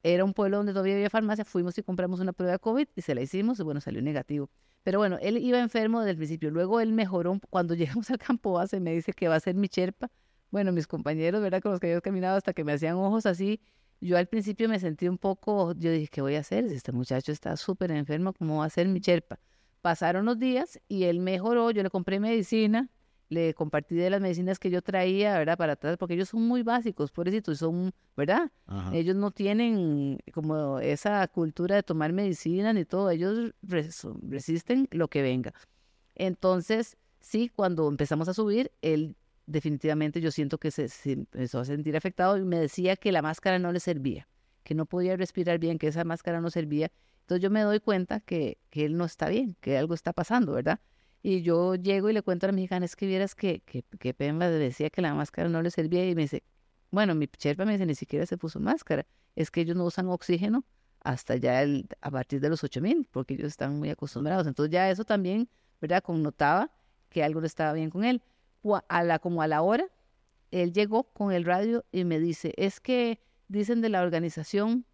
era 0.02 0.24
un 0.24 0.34
pueblo 0.34 0.58
donde 0.58 0.72
todavía 0.72 0.94
había 0.94 1.10
farmacia, 1.10 1.44
fuimos 1.44 1.76
y 1.78 1.82
compramos 1.82 2.20
una 2.20 2.32
prueba 2.32 2.52
de 2.52 2.58
COVID 2.58 2.88
y 2.94 3.02
se 3.02 3.14
la 3.14 3.22
hicimos 3.22 3.58
y 3.60 3.62
bueno, 3.62 3.80
salió 3.80 4.02
negativo. 4.02 4.50
Pero 4.82 4.98
bueno, 4.98 5.18
él 5.20 5.38
iba 5.38 5.60
enfermo 5.60 6.00
desde 6.00 6.12
el 6.12 6.16
principio. 6.16 6.50
Luego 6.50 6.80
él 6.80 6.92
mejoró. 6.92 7.38
Cuando 7.50 7.74
llegamos 7.74 8.10
al 8.10 8.18
campo 8.18 8.52
base, 8.52 8.80
me 8.80 8.92
dice 8.92 9.12
que 9.12 9.28
va 9.28 9.36
a 9.36 9.40
ser 9.40 9.54
mi 9.54 9.68
cherpa. 9.68 10.10
Bueno, 10.50 10.72
mis 10.72 10.86
compañeros, 10.86 11.42
¿verdad? 11.42 11.62
Con 11.62 11.72
los 11.72 11.80
que 11.80 11.88
había 11.88 12.00
caminado 12.00 12.36
hasta 12.36 12.52
que 12.52 12.64
me 12.64 12.72
hacían 12.72 12.96
ojos 12.96 13.26
así. 13.26 13.60
Yo 14.00 14.16
al 14.16 14.26
principio 14.26 14.68
me 14.68 14.80
sentí 14.80 15.08
un 15.08 15.18
poco, 15.18 15.74
yo 15.74 15.92
dije, 15.92 16.08
¿qué 16.08 16.22
voy 16.22 16.34
a 16.36 16.40
hacer? 16.40 16.64
Este 16.64 16.90
muchacho 16.90 17.32
está 17.32 17.56
súper 17.56 17.90
enfermo, 17.90 18.32
¿cómo 18.32 18.58
va 18.58 18.64
a 18.64 18.70
ser 18.70 18.88
mi 18.88 19.00
cherpa? 19.00 19.38
Pasaron 19.82 20.24
los 20.24 20.38
días 20.38 20.80
y 20.88 21.04
él 21.04 21.20
mejoró, 21.20 21.70
yo 21.70 21.82
le 21.82 21.90
compré 21.90 22.18
medicina, 22.18 22.88
le 23.30 23.54
compartí 23.54 23.94
de 23.94 24.10
las 24.10 24.20
medicinas 24.20 24.58
que 24.58 24.70
yo 24.70 24.82
traía, 24.82 25.38
¿verdad? 25.38 25.56
Para 25.56 25.72
atrás, 25.72 25.96
porque 25.96 26.14
ellos 26.14 26.28
son 26.28 26.42
muy 26.42 26.62
básicos, 26.62 27.10
pobrecitos, 27.10 27.58
son, 27.58 27.92
¿verdad? 28.16 28.50
Ellos 28.92 29.16
no 29.16 29.30
tienen 29.30 30.18
como 30.32 30.78
esa 30.80 31.26
cultura 31.28 31.76
de 31.76 31.82
tomar 31.82 32.12
medicina 32.12 32.72
ni 32.72 32.84
todo, 32.84 33.10
ellos 33.10 33.54
resisten 33.62 34.88
lo 34.90 35.08
que 35.08 35.22
venga. 35.22 35.54
Entonces, 36.16 36.98
sí, 37.20 37.48
cuando 37.48 37.88
empezamos 37.88 38.28
a 38.28 38.34
subir, 38.34 38.70
él 38.82 39.16
definitivamente 39.46 40.20
yo 40.20 40.30
siento 40.30 40.58
que 40.58 40.70
se, 40.70 40.88
se, 40.88 41.12
empezó 41.12 41.60
a 41.60 41.64
sentir 41.64 41.96
afectado 41.96 42.36
y 42.36 42.44
me 42.44 42.58
decía 42.58 42.96
que 42.96 43.10
la 43.10 43.22
máscara 43.22 43.58
no 43.58 43.72
le 43.72 43.80
servía, 43.80 44.28
que 44.62 44.74
no 44.74 44.86
podía 44.86 45.16
respirar 45.16 45.58
bien, 45.58 45.78
que 45.78 45.88
esa 45.88 46.04
máscara 46.04 46.40
no 46.40 46.50
servía 46.50 46.92
entonces 47.30 47.44
yo 47.44 47.50
me 47.50 47.60
doy 47.60 47.78
cuenta 47.78 48.18
que, 48.18 48.58
que 48.70 48.84
él 48.84 48.96
no 48.96 49.04
está 49.04 49.28
bien, 49.28 49.56
que 49.60 49.78
algo 49.78 49.94
está 49.94 50.12
pasando, 50.12 50.50
¿verdad? 50.50 50.80
Y 51.22 51.42
yo 51.42 51.74
llego 51.74 52.08
y 52.08 52.12
le 52.12 52.22
cuento 52.22 52.46
a 52.46 52.48
la 52.48 52.52
mexicana, 52.52 52.86
es 52.86 52.96
que 52.96 53.06
vieras 53.06 53.34
que, 53.34 53.60
que, 53.60 53.82
que 53.82 54.14
Pemba 54.14 54.48
decía 54.48 54.88
que 54.90 55.02
la 55.02 55.14
máscara 55.14 55.48
no 55.48 55.60
le 55.60 55.70
servía 55.70 56.08
y 56.08 56.14
me 56.14 56.22
dice, 56.22 56.42
bueno, 56.90 57.14
mi 57.14 57.26
cherpa 57.28 57.64
me 57.64 57.72
dice, 57.72 57.86
ni 57.86 57.94
siquiera 57.94 58.26
se 58.26 58.38
puso 58.38 58.58
máscara, 58.58 59.06
es 59.36 59.50
que 59.50 59.60
ellos 59.60 59.76
no 59.76 59.84
usan 59.84 60.08
oxígeno 60.08 60.64
hasta 61.00 61.36
ya 61.36 61.62
el, 61.62 61.88
a 62.00 62.10
partir 62.10 62.40
de 62.40 62.48
los 62.48 62.62
8000, 62.62 63.06
porque 63.10 63.34
ellos 63.34 63.48
están 63.48 63.78
muy 63.78 63.90
acostumbrados. 63.90 64.46
Entonces 64.46 64.72
ya 64.72 64.90
eso 64.90 65.04
también, 65.04 65.48
¿verdad? 65.80 66.02
Connotaba 66.02 66.70
que 67.08 67.22
algo 67.22 67.40
no 67.40 67.46
estaba 67.46 67.72
bien 67.72 67.90
con 67.90 68.04
él. 68.04 68.22
A 68.88 69.02
la, 69.02 69.18
como 69.18 69.40
a 69.40 69.46
la 69.46 69.62
hora, 69.62 69.86
él 70.50 70.72
llegó 70.72 71.04
con 71.04 71.32
el 71.32 71.44
radio 71.44 71.84
y 71.92 72.04
me 72.04 72.18
dice, 72.18 72.52
es 72.56 72.80
que 72.80 73.20
dicen 73.48 73.80
de 73.80 73.88
la 73.88 74.02
organización 74.02 74.84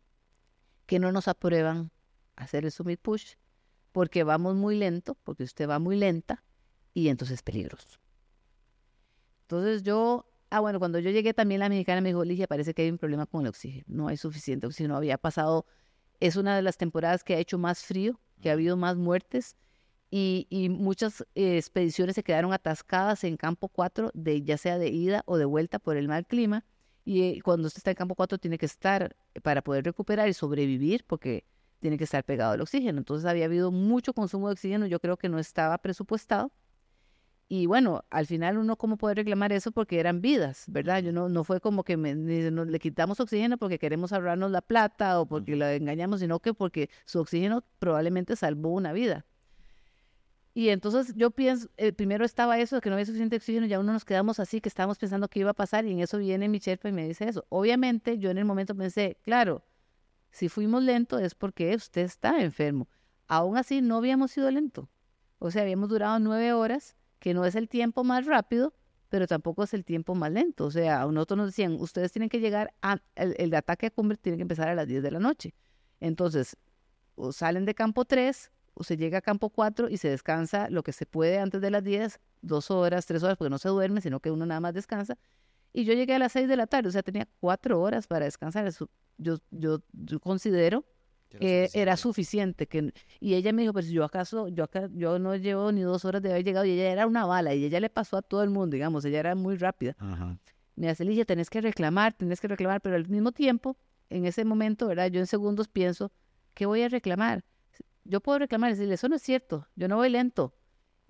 que 0.86 0.98
no 0.98 1.10
nos 1.10 1.26
aprueban 1.26 1.90
hacer 2.36 2.64
el 2.64 2.70
summit 2.70 3.00
push 3.00 3.34
porque 3.96 4.24
vamos 4.24 4.56
muy 4.56 4.76
lento, 4.76 5.16
porque 5.24 5.42
usted 5.42 5.66
va 5.66 5.78
muy 5.78 5.96
lenta 5.96 6.44
y 6.92 7.08
entonces 7.08 7.36
es 7.36 7.42
peligroso. 7.42 7.98
Entonces 9.44 9.84
yo, 9.84 10.30
ah 10.50 10.60
bueno, 10.60 10.78
cuando 10.78 10.98
yo 10.98 11.08
llegué 11.08 11.32
también 11.32 11.60
la 11.60 11.70
mexicana 11.70 12.02
me 12.02 12.10
dijo, 12.10 12.22
Ligia, 12.22 12.46
parece 12.46 12.74
que 12.74 12.82
hay 12.82 12.90
un 12.90 12.98
problema 12.98 13.24
con 13.24 13.40
el 13.40 13.48
oxígeno, 13.48 13.86
no 13.88 14.08
hay 14.08 14.18
suficiente 14.18 14.66
oxígeno, 14.66 14.98
había 14.98 15.16
pasado, 15.16 15.64
es 16.20 16.36
una 16.36 16.54
de 16.54 16.60
las 16.60 16.76
temporadas 16.76 17.24
que 17.24 17.36
ha 17.36 17.38
hecho 17.38 17.56
más 17.56 17.84
frío, 17.86 18.20
que 18.42 18.50
ha 18.50 18.52
habido 18.52 18.76
más 18.76 18.98
muertes 18.98 19.56
y, 20.10 20.46
y 20.50 20.68
muchas 20.68 21.22
eh, 21.34 21.56
expediciones 21.56 22.16
se 22.16 22.22
quedaron 22.22 22.52
atascadas 22.52 23.24
en 23.24 23.38
campo 23.38 23.70
4, 23.70 24.10
de, 24.12 24.42
ya 24.42 24.58
sea 24.58 24.76
de 24.76 24.90
ida 24.90 25.22
o 25.24 25.38
de 25.38 25.46
vuelta 25.46 25.78
por 25.78 25.96
el 25.96 26.06
mal 26.06 26.26
clima. 26.26 26.66
Y 27.06 27.22
eh, 27.22 27.40
cuando 27.42 27.66
usted 27.66 27.78
está 27.78 27.92
en 27.92 27.96
campo 27.96 28.14
4 28.14 28.36
tiene 28.36 28.58
que 28.58 28.66
estar 28.66 29.16
para 29.42 29.62
poder 29.62 29.86
recuperar 29.86 30.28
y 30.28 30.34
sobrevivir, 30.34 31.06
porque 31.06 31.46
tiene 31.80 31.98
que 31.98 32.04
estar 32.04 32.24
pegado 32.24 32.52
al 32.52 32.60
oxígeno. 32.60 32.98
Entonces 32.98 33.26
había 33.26 33.46
habido 33.46 33.70
mucho 33.70 34.12
consumo 34.12 34.48
de 34.48 34.54
oxígeno, 34.54 34.86
yo 34.86 35.00
creo 35.00 35.16
que 35.16 35.28
no 35.28 35.38
estaba 35.38 35.78
presupuestado. 35.78 36.52
Y 37.48 37.66
bueno, 37.66 38.04
al 38.10 38.26
final 38.26 38.58
uno 38.58 38.76
cómo 38.76 38.96
puede 38.96 39.14
reclamar 39.14 39.52
eso 39.52 39.70
porque 39.70 40.00
eran 40.00 40.20
vidas, 40.20 40.64
¿verdad? 40.66 41.00
Yo 41.02 41.12
no, 41.12 41.28
no 41.28 41.44
fue 41.44 41.60
como 41.60 41.84
que 41.84 41.96
me, 41.96 42.14
nos, 42.14 42.66
le 42.66 42.78
quitamos 42.80 43.20
oxígeno 43.20 43.56
porque 43.56 43.78
queremos 43.78 44.12
ahorrarnos 44.12 44.50
la 44.50 44.62
plata 44.62 45.20
o 45.20 45.26
porque 45.26 45.54
la 45.54 45.74
engañamos, 45.74 46.20
sino 46.20 46.40
que 46.40 46.54
porque 46.54 46.90
su 47.04 47.20
oxígeno 47.20 47.62
probablemente 47.78 48.34
salvó 48.34 48.70
una 48.70 48.92
vida. 48.92 49.24
Y 50.54 50.70
entonces 50.70 51.14
yo 51.14 51.30
pienso, 51.30 51.68
eh, 51.76 51.92
primero 51.92 52.24
estaba 52.24 52.58
eso, 52.58 52.80
que 52.80 52.88
no 52.88 52.94
había 52.94 53.04
suficiente 53.04 53.36
oxígeno, 53.36 53.66
ya 53.66 53.78
uno 53.78 53.92
nos 53.92 54.06
quedamos 54.06 54.40
así, 54.40 54.62
que 54.62 54.70
estábamos 54.70 54.96
pensando 54.98 55.28
que 55.28 55.40
iba 55.40 55.50
a 55.50 55.54
pasar, 55.54 55.84
y 55.84 55.92
en 55.92 56.00
eso 56.00 56.16
viene 56.16 56.48
mi 56.48 56.58
Sherpa 56.60 56.88
y 56.88 56.92
me 56.92 57.06
dice 57.06 57.28
eso. 57.28 57.44
Obviamente, 57.50 58.18
yo 58.18 58.30
en 58.30 58.38
el 58.38 58.46
momento 58.46 58.74
pensé, 58.74 59.18
claro, 59.22 59.62
si 60.36 60.50
fuimos 60.50 60.82
lentos 60.82 61.22
es 61.22 61.34
porque 61.34 61.74
usted 61.74 62.02
está 62.02 62.42
enfermo. 62.42 62.88
Aún 63.26 63.56
así, 63.56 63.80
no 63.80 63.96
habíamos 63.96 64.32
sido 64.32 64.50
lentos. 64.50 64.86
O 65.38 65.50
sea, 65.50 65.62
habíamos 65.62 65.88
durado 65.88 66.18
nueve 66.18 66.52
horas, 66.52 66.94
que 67.20 67.32
no 67.32 67.46
es 67.46 67.54
el 67.54 67.70
tiempo 67.70 68.04
más 68.04 68.26
rápido, 68.26 68.74
pero 69.08 69.26
tampoco 69.26 69.62
es 69.62 69.72
el 69.72 69.82
tiempo 69.82 70.14
más 70.14 70.30
lento. 70.30 70.66
O 70.66 70.70
sea, 70.70 71.00
a 71.00 71.06
nosotros 71.06 71.38
nos 71.38 71.46
decían, 71.46 71.76
ustedes 71.80 72.12
tienen 72.12 72.28
que 72.28 72.38
llegar, 72.38 72.74
a, 72.82 72.98
el, 73.14 73.34
el 73.38 73.54
ataque 73.54 73.86
a 73.86 73.90
cumbre 73.90 74.18
tiene 74.18 74.36
que 74.36 74.42
empezar 74.42 74.68
a 74.68 74.74
las 74.74 74.86
10 74.86 75.02
de 75.02 75.10
la 75.10 75.20
noche. 75.20 75.54
Entonces, 76.00 76.54
o 77.14 77.32
salen 77.32 77.64
de 77.64 77.74
campo 77.74 78.04
3, 78.04 78.52
o 78.74 78.84
se 78.84 78.98
llega 78.98 79.18
a 79.18 79.22
campo 79.22 79.48
4 79.48 79.88
y 79.88 79.96
se 79.96 80.10
descansa 80.10 80.68
lo 80.68 80.82
que 80.82 80.92
se 80.92 81.06
puede 81.06 81.38
antes 81.38 81.62
de 81.62 81.70
las 81.70 81.82
10, 81.82 82.20
dos 82.42 82.70
horas, 82.70 83.06
tres 83.06 83.22
horas, 83.22 83.38
porque 83.38 83.48
no 83.48 83.56
se 83.56 83.70
duerme, 83.70 84.02
sino 84.02 84.20
que 84.20 84.30
uno 84.30 84.44
nada 84.44 84.60
más 84.60 84.74
descansa. 84.74 85.16
Y 85.72 85.84
yo 85.84 85.94
llegué 85.94 86.14
a 86.14 86.18
las 86.18 86.32
6 86.32 86.46
de 86.46 86.56
la 86.56 86.66
tarde, 86.66 86.90
o 86.90 86.92
sea, 86.92 87.02
tenía 87.02 87.26
cuatro 87.40 87.80
horas 87.80 88.06
para 88.06 88.26
descansar. 88.26 88.70
Yo, 89.18 89.38
yo, 89.50 89.80
yo 89.92 90.20
considero 90.20 90.84
que 91.28 91.68
era 91.74 91.96
suficiente. 91.96 92.66
Que, 92.66 92.92
y 93.20 93.34
ella 93.34 93.52
me 93.52 93.62
dijo, 93.62 93.72
pues 93.72 93.88
yo 93.88 94.04
acaso, 94.04 94.48
yo 94.48 94.64
acá, 94.64 94.88
yo 94.92 95.18
no 95.18 95.36
llevo 95.36 95.72
ni 95.72 95.82
dos 95.82 96.04
horas 96.04 96.22
de 96.22 96.30
haber 96.30 96.44
llegado 96.44 96.64
y 96.64 96.70
ella 96.70 96.90
era 96.90 97.06
una 97.06 97.26
bala 97.26 97.54
y 97.54 97.64
ella 97.64 97.80
le 97.80 97.90
pasó 97.90 98.16
a 98.16 98.22
todo 98.22 98.42
el 98.42 98.50
mundo, 98.50 98.74
digamos, 98.74 99.04
ella 99.04 99.20
era 99.20 99.34
muy 99.34 99.56
rápida. 99.56 99.96
Me 100.76 100.88
hace, 100.88 101.04
Lidia, 101.04 101.24
tenés 101.24 101.50
que 101.50 101.60
reclamar, 101.60 102.14
tenés 102.14 102.40
que 102.40 102.48
reclamar, 102.48 102.80
pero 102.80 102.96
al 102.96 103.08
mismo 103.08 103.32
tiempo, 103.32 103.76
en 104.10 104.26
ese 104.26 104.44
momento, 104.44 104.86
¿verdad? 104.86 105.08
Yo 105.08 105.20
en 105.20 105.26
segundos 105.26 105.68
pienso, 105.68 106.12
¿qué 106.54 106.66
voy 106.66 106.82
a 106.82 106.88
reclamar? 106.88 107.44
yo 108.08 108.20
puedo 108.20 108.38
reclamar 108.38 108.70
y 108.70 108.74
decirle, 108.74 108.94
eso 108.94 109.08
no 109.08 109.16
es 109.16 109.22
cierto, 109.22 109.66
yo 109.74 109.88
no 109.88 109.96
voy 109.96 110.08
lento, 110.10 110.54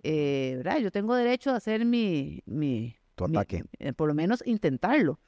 eh, 0.02 0.54
¿verdad? 0.56 0.78
Yo 0.78 0.90
tengo 0.90 1.14
derecho 1.14 1.50
a 1.50 1.56
hacer 1.56 1.84
mi... 1.84 2.42
mi 2.46 2.96
tu 3.14 3.24
ataque. 3.24 3.64
Eh, 3.78 3.92
por 3.94 4.08
lo 4.08 4.14
menos 4.14 4.46
intentarlo, 4.46 5.18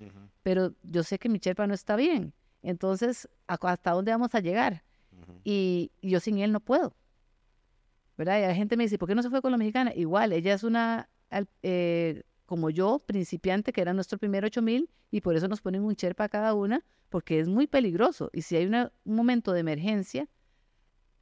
pero 0.43 0.75
yo 0.83 1.03
sé 1.03 1.19
que 1.19 1.31
mi 1.31 1.41
chepa 1.41 1.67
no 1.67 1.73
está 1.73 1.97
bien, 1.97 2.35
entonces, 2.63 3.29
¿hasta 3.47 3.93
dónde 3.93 4.13
vamos 4.13 4.35
a 4.35 4.41
llegar? 4.41 4.83
y, 5.45 5.91
yo 6.03 6.21
sin 6.21 6.39
él 6.39 6.53
no 6.53 6.61
puedo, 6.61 6.95
¿verdad? 8.17 8.39
Y 8.39 8.43
la 8.43 8.55
gente 8.55 8.77
me 8.77 8.85
dice, 8.85 8.99
¿por 8.99 9.09
qué 9.09 9.15
no 9.15 9.23
se 9.23 9.31
fue 9.31 9.43
con 9.43 9.51
la 9.51 9.59
mexicana? 9.59 9.93
Igual, 9.95 10.33
ella 10.33 10.55
es 10.55 10.63
una, 10.63 11.09
eh, 11.63 12.23
como 12.47 12.71
yo, 12.71 13.01
principiante, 13.01 13.73
que 13.73 13.81
era 13.81 13.93
nuestro 13.93 14.19
primer 14.19 14.45
8000, 14.45 14.89
y 15.11 15.21
por 15.21 15.37
eso 15.37 15.49
nos 15.49 15.61
ponen 15.61 15.85
un 15.85 15.97
cherpa 15.97 16.25
a 16.25 16.29
cada 16.29 16.55
una, 16.55 16.85
porque 17.09 17.41
es 17.41 17.49
muy 17.49 17.67
peligroso. 17.67 18.31
Y 18.33 18.43
si 18.43 18.57
hay 18.57 18.67
un 18.67 18.91
momento 19.05 19.53
de 19.53 19.61
emergencia, 19.61 20.29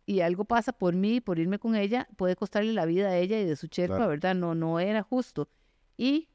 y 0.07 0.21
algo 0.21 0.45
pasa 0.45 0.73
por 0.73 0.95
mí, 0.95 1.21
por 1.21 1.39
irme 1.39 1.59
con 1.59 1.75
ella, 1.75 2.09
puede 2.17 2.37
costarle 2.37 2.73
la 2.73 2.87
vida 2.87 3.09
a 3.09 3.17
ella 3.17 3.41
y 3.41 3.45
de 3.45 3.57
su 3.57 3.67
cherpa, 3.67 4.07
¿verdad? 4.07 4.37
No, 4.37 4.55
no 4.55 4.79
era 4.79 5.03
justo. 5.03 5.49
Y 5.97 6.29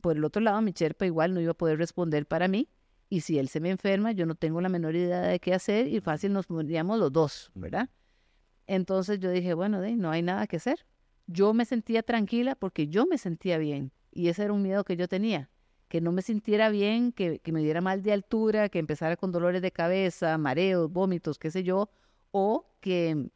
por 0.00 0.16
el 0.16 0.24
otro 0.24 0.42
lado, 0.42 0.60
mi 0.60 0.72
cherpa 0.72 1.06
igual 1.06 1.32
no 1.32 1.40
iba 1.40 1.52
a 1.52 1.56
poder 1.56 1.78
responder 1.78 2.26
para 2.26 2.48
mí. 2.48 2.68
Y 3.12 3.20
si 3.20 3.38
él 3.38 3.48
se 3.48 3.60
me 3.60 3.68
enferma, 3.68 4.12
yo 4.12 4.24
no 4.24 4.34
tengo 4.34 4.62
la 4.62 4.70
menor 4.70 4.96
idea 4.96 5.20
de 5.20 5.38
qué 5.38 5.52
hacer 5.52 5.86
y 5.86 6.00
fácil 6.00 6.32
nos 6.32 6.48
moriríamos 6.48 6.98
los 6.98 7.12
dos, 7.12 7.50
¿verdad? 7.54 7.90
Entonces 8.66 9.20
yo 9.20 9.30
dije, 9.30 9.52
bueno, 9.52 9.82
de, 9.82 9.96
no 9.96 10.10
hay 10.10 10.22
nada 10.22 10.46
que 10.46 10.56
hacer. 10.56 10.86
Yo 11.26 11.52
me 11.52 11.66
sentía 11.66 12.02
tranquila 12.02 12.54
porque 12.54 12.88
yo 12.88 13.04
me 13.04 13.18
sentía 13.18 13.58
bien. 13.58 13.92
Y 14.12 14.28
ese 14.28 14.44
era 14.44 14.54
un 14.54 14.62
miedo 14.62 14.82
que 14.84 14.96
yo 14.96 15.08
tenía, 15.08 15.50
que 15.88 16.00
no 16.00 16.10
me 16.10 16.22
sintiera 16.22 16.70
bien, 16.70 17.12
que, 17.12 17.38
que 17.40 17.52
me 17.52 17.60
diera 17.60 17.82
mal 17.82 18.00
de 18.02 18.14
altura, 18.14 18.70
que 18.70 18.78
empezara 18.78 19.18
con 19.18 19.30
dolores 19.30 19.60
de 19.60 19.72
cabeza, 19.72 20.38
mareos, 20.38 20.90
vómitos, 20.90 21.38
qué 21.38 21.50
sé 21.50 21.62
yo, 21.62 21.90
o 22.30 22.64
que 22.80 23.28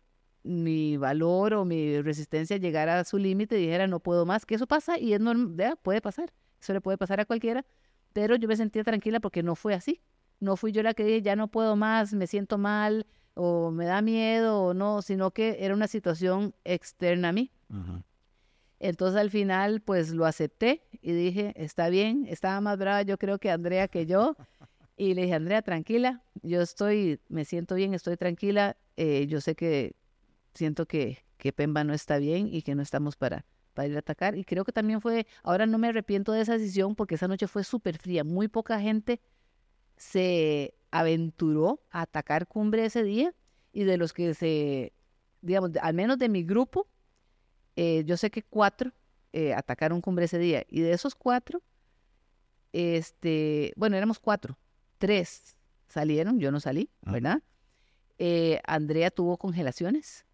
mi 0.43 0.97
valor 0.97 1.53
o 1.53 1.67
mi 1.67 2.01
resistencia 2.01 2.57
llegara 2.57 3.01
a 3.01 3.05
su 3.05 3.19
límite 3.19 3.59
y 3.59 3.67
dijera 3.67 3.87
no 3.89 4.01
puedo 4.01 4.25
más, 4.25 4.47
que 4.47 4.55
eso 4.55 4.67
pasa 4.67 4.99
y 4.99 5.13
es 5.13 5.21
normal, 5.21 5.79
puede 5.83 6.01
pasar, 6.01 6.33
eso 6.63 6.73
le 6.73 6.81
puede 6.81 6.97
pasar 6.97 7.21
a 7.21 7.27
cualquiera, 7.27 7.67
pero 8.17 8.35
yo 8.37 8.49
me 8.49 8.57
sentía 8.57 8.83
tranquila 8.83 9.21
porque 9.21 9.43
no 9.43 9.55
fue 9.55 9.75
así, 9.75 10.01
no 10.41 10.57
fui 10.57 10.73
yo 10.73 10.83
la 10.83 10.95
que 10.95 11.05
dije 11.05 11.21
ya 11.21 11.37
no 11.37 11.49
puedo 11.49 11.77
más, 11.77 12.15
me 12.15 12.27
siento 12.27 12.57
mal 12.57 13.07
o 13.35 13.71
me 13.71 13.85
da 13.85 14.01
miedo 14.01 14.63
o 14.63 14.73
no, 14.73 15.03
sino 15.03 15.33
que 15.33 15.59
era 15.61 15.75
una 15.75 15.87
situación 15.87 16.55
externa 16.65 17.29
a 17.29 17.33
mí. 17.33 17.53
Entonces 18.81 19.21
al 19.21 19.31
final 19.31 19.83
pues 19.83 20.15
lo 20.15 20.25
acepté 20.25 20.81
y 21.03 21.13
dije, 21.13 21.53
está 21.57 21.91
bien, 21.91 22.25
estaba 22.27 22.59
más 22.63 22.79
brava 22.79 23.03
yo 23.03 23.19
creo 23.19 23.39
que 23.39 23.51
Andrea 23.51 23.87
que 23.87 24.07
yo. 24.07 24.35
Y 24.97 25.13
le 25.13 25.25
dije, 25.25 25.35
Andrea, 25.35 25.61
tranquila, 25.61 26.23
yo 26.43 26.63
estoy, 26.63 27.21
me 27.29 27.45
siento 27.45 27.75
bien, 27.75 27.93
estoy 27.93 28.17
tranquila, 28.17 28.79
eh, 28.97 29.27
yo 29.29 29.43
sé 29.43 29.55
que 29.55 29.95
siento 30.55 30.87
que, 30.87 31.19
que 31.37 31.53
Pemba 31.53 31.85
no 31.85 31.93
está 31.93 32.17
bien 32.17 32.49
y 32.51 32.63
que 32.63 32.75
no 32.75 32.81
estamos 32.81 33.15
para, 33.15 33.45
para 33.77 33.89
ir 33.89 33.95
a 33.95 34.01
atacar. 34.01 34.37
Y 34.37 34.45
creo 34.45 34.65
que 34.65 34.73
también 34.73 35.01
fue, 35.01 35.27
ahora 35.45 35.67
no 35.67 35.79
me 35.79 35.89
arrepiento 35.89 36.33
de 36.33 36.41
esa 36.41 36.55
decisión 36.55 36.97
porque 36.97 37.15
esa 37.15 37.29
noche 37.29 37.47
fue 37.47 37.63
súper 37.63 37.99
fría, 37.99 38.25
muy 38.25 38.49
poca 38.49 38.81
gente 38.81 39.21
se 39.97 40.75
aventuró 40.91 41.81
a 41.91 42.03
atacar 42.03 42.49
cumbre 42.49 42.85
ese 42.85 43.03
día 43.03 43.35
y 43.73 43.85
de 43.85 43.97
los 43.99 44.13
que 44.13 44.35
se, 44.35 44.93
digamos, 45.43 45.71
al 45.81 45.95
menos 45.95 46.19
de 46.19 46.29
mi 46.29 46.43
grupo, 46.43 46.89
eh, 47.77 48.03
yo 48.07 48.17
sé 48.17 48.31
que 48.31 48.43
cuatro 48.43 48.93
eh, 49.33 49.55
atacaron 49.55 50.01
cumbre 50.01 50.25
ese 50.25 50.39
día 50.39 50.65
y 50.69 50.81
de 50.81 50.93
esos 50.93 51.15
cuatro, 51.15 51.63
este, 52.73 53.73
bueno, 53.77 53.97
éramos 53.97 54.19
cuatro, 54.19 54.59
tres 54.99 55.57
salieron, 55.89 56.41
yo 56.41 56.51
no 56.51 56.61
salí, 56.61 56.91
ah. 57.05 57.13
¿verdad? 57.13 57.43
Eh, 58.19 58.61
Andrea 58.67 59.11
tuvo 59.11 59.37
congelaciones. 59.37 60.26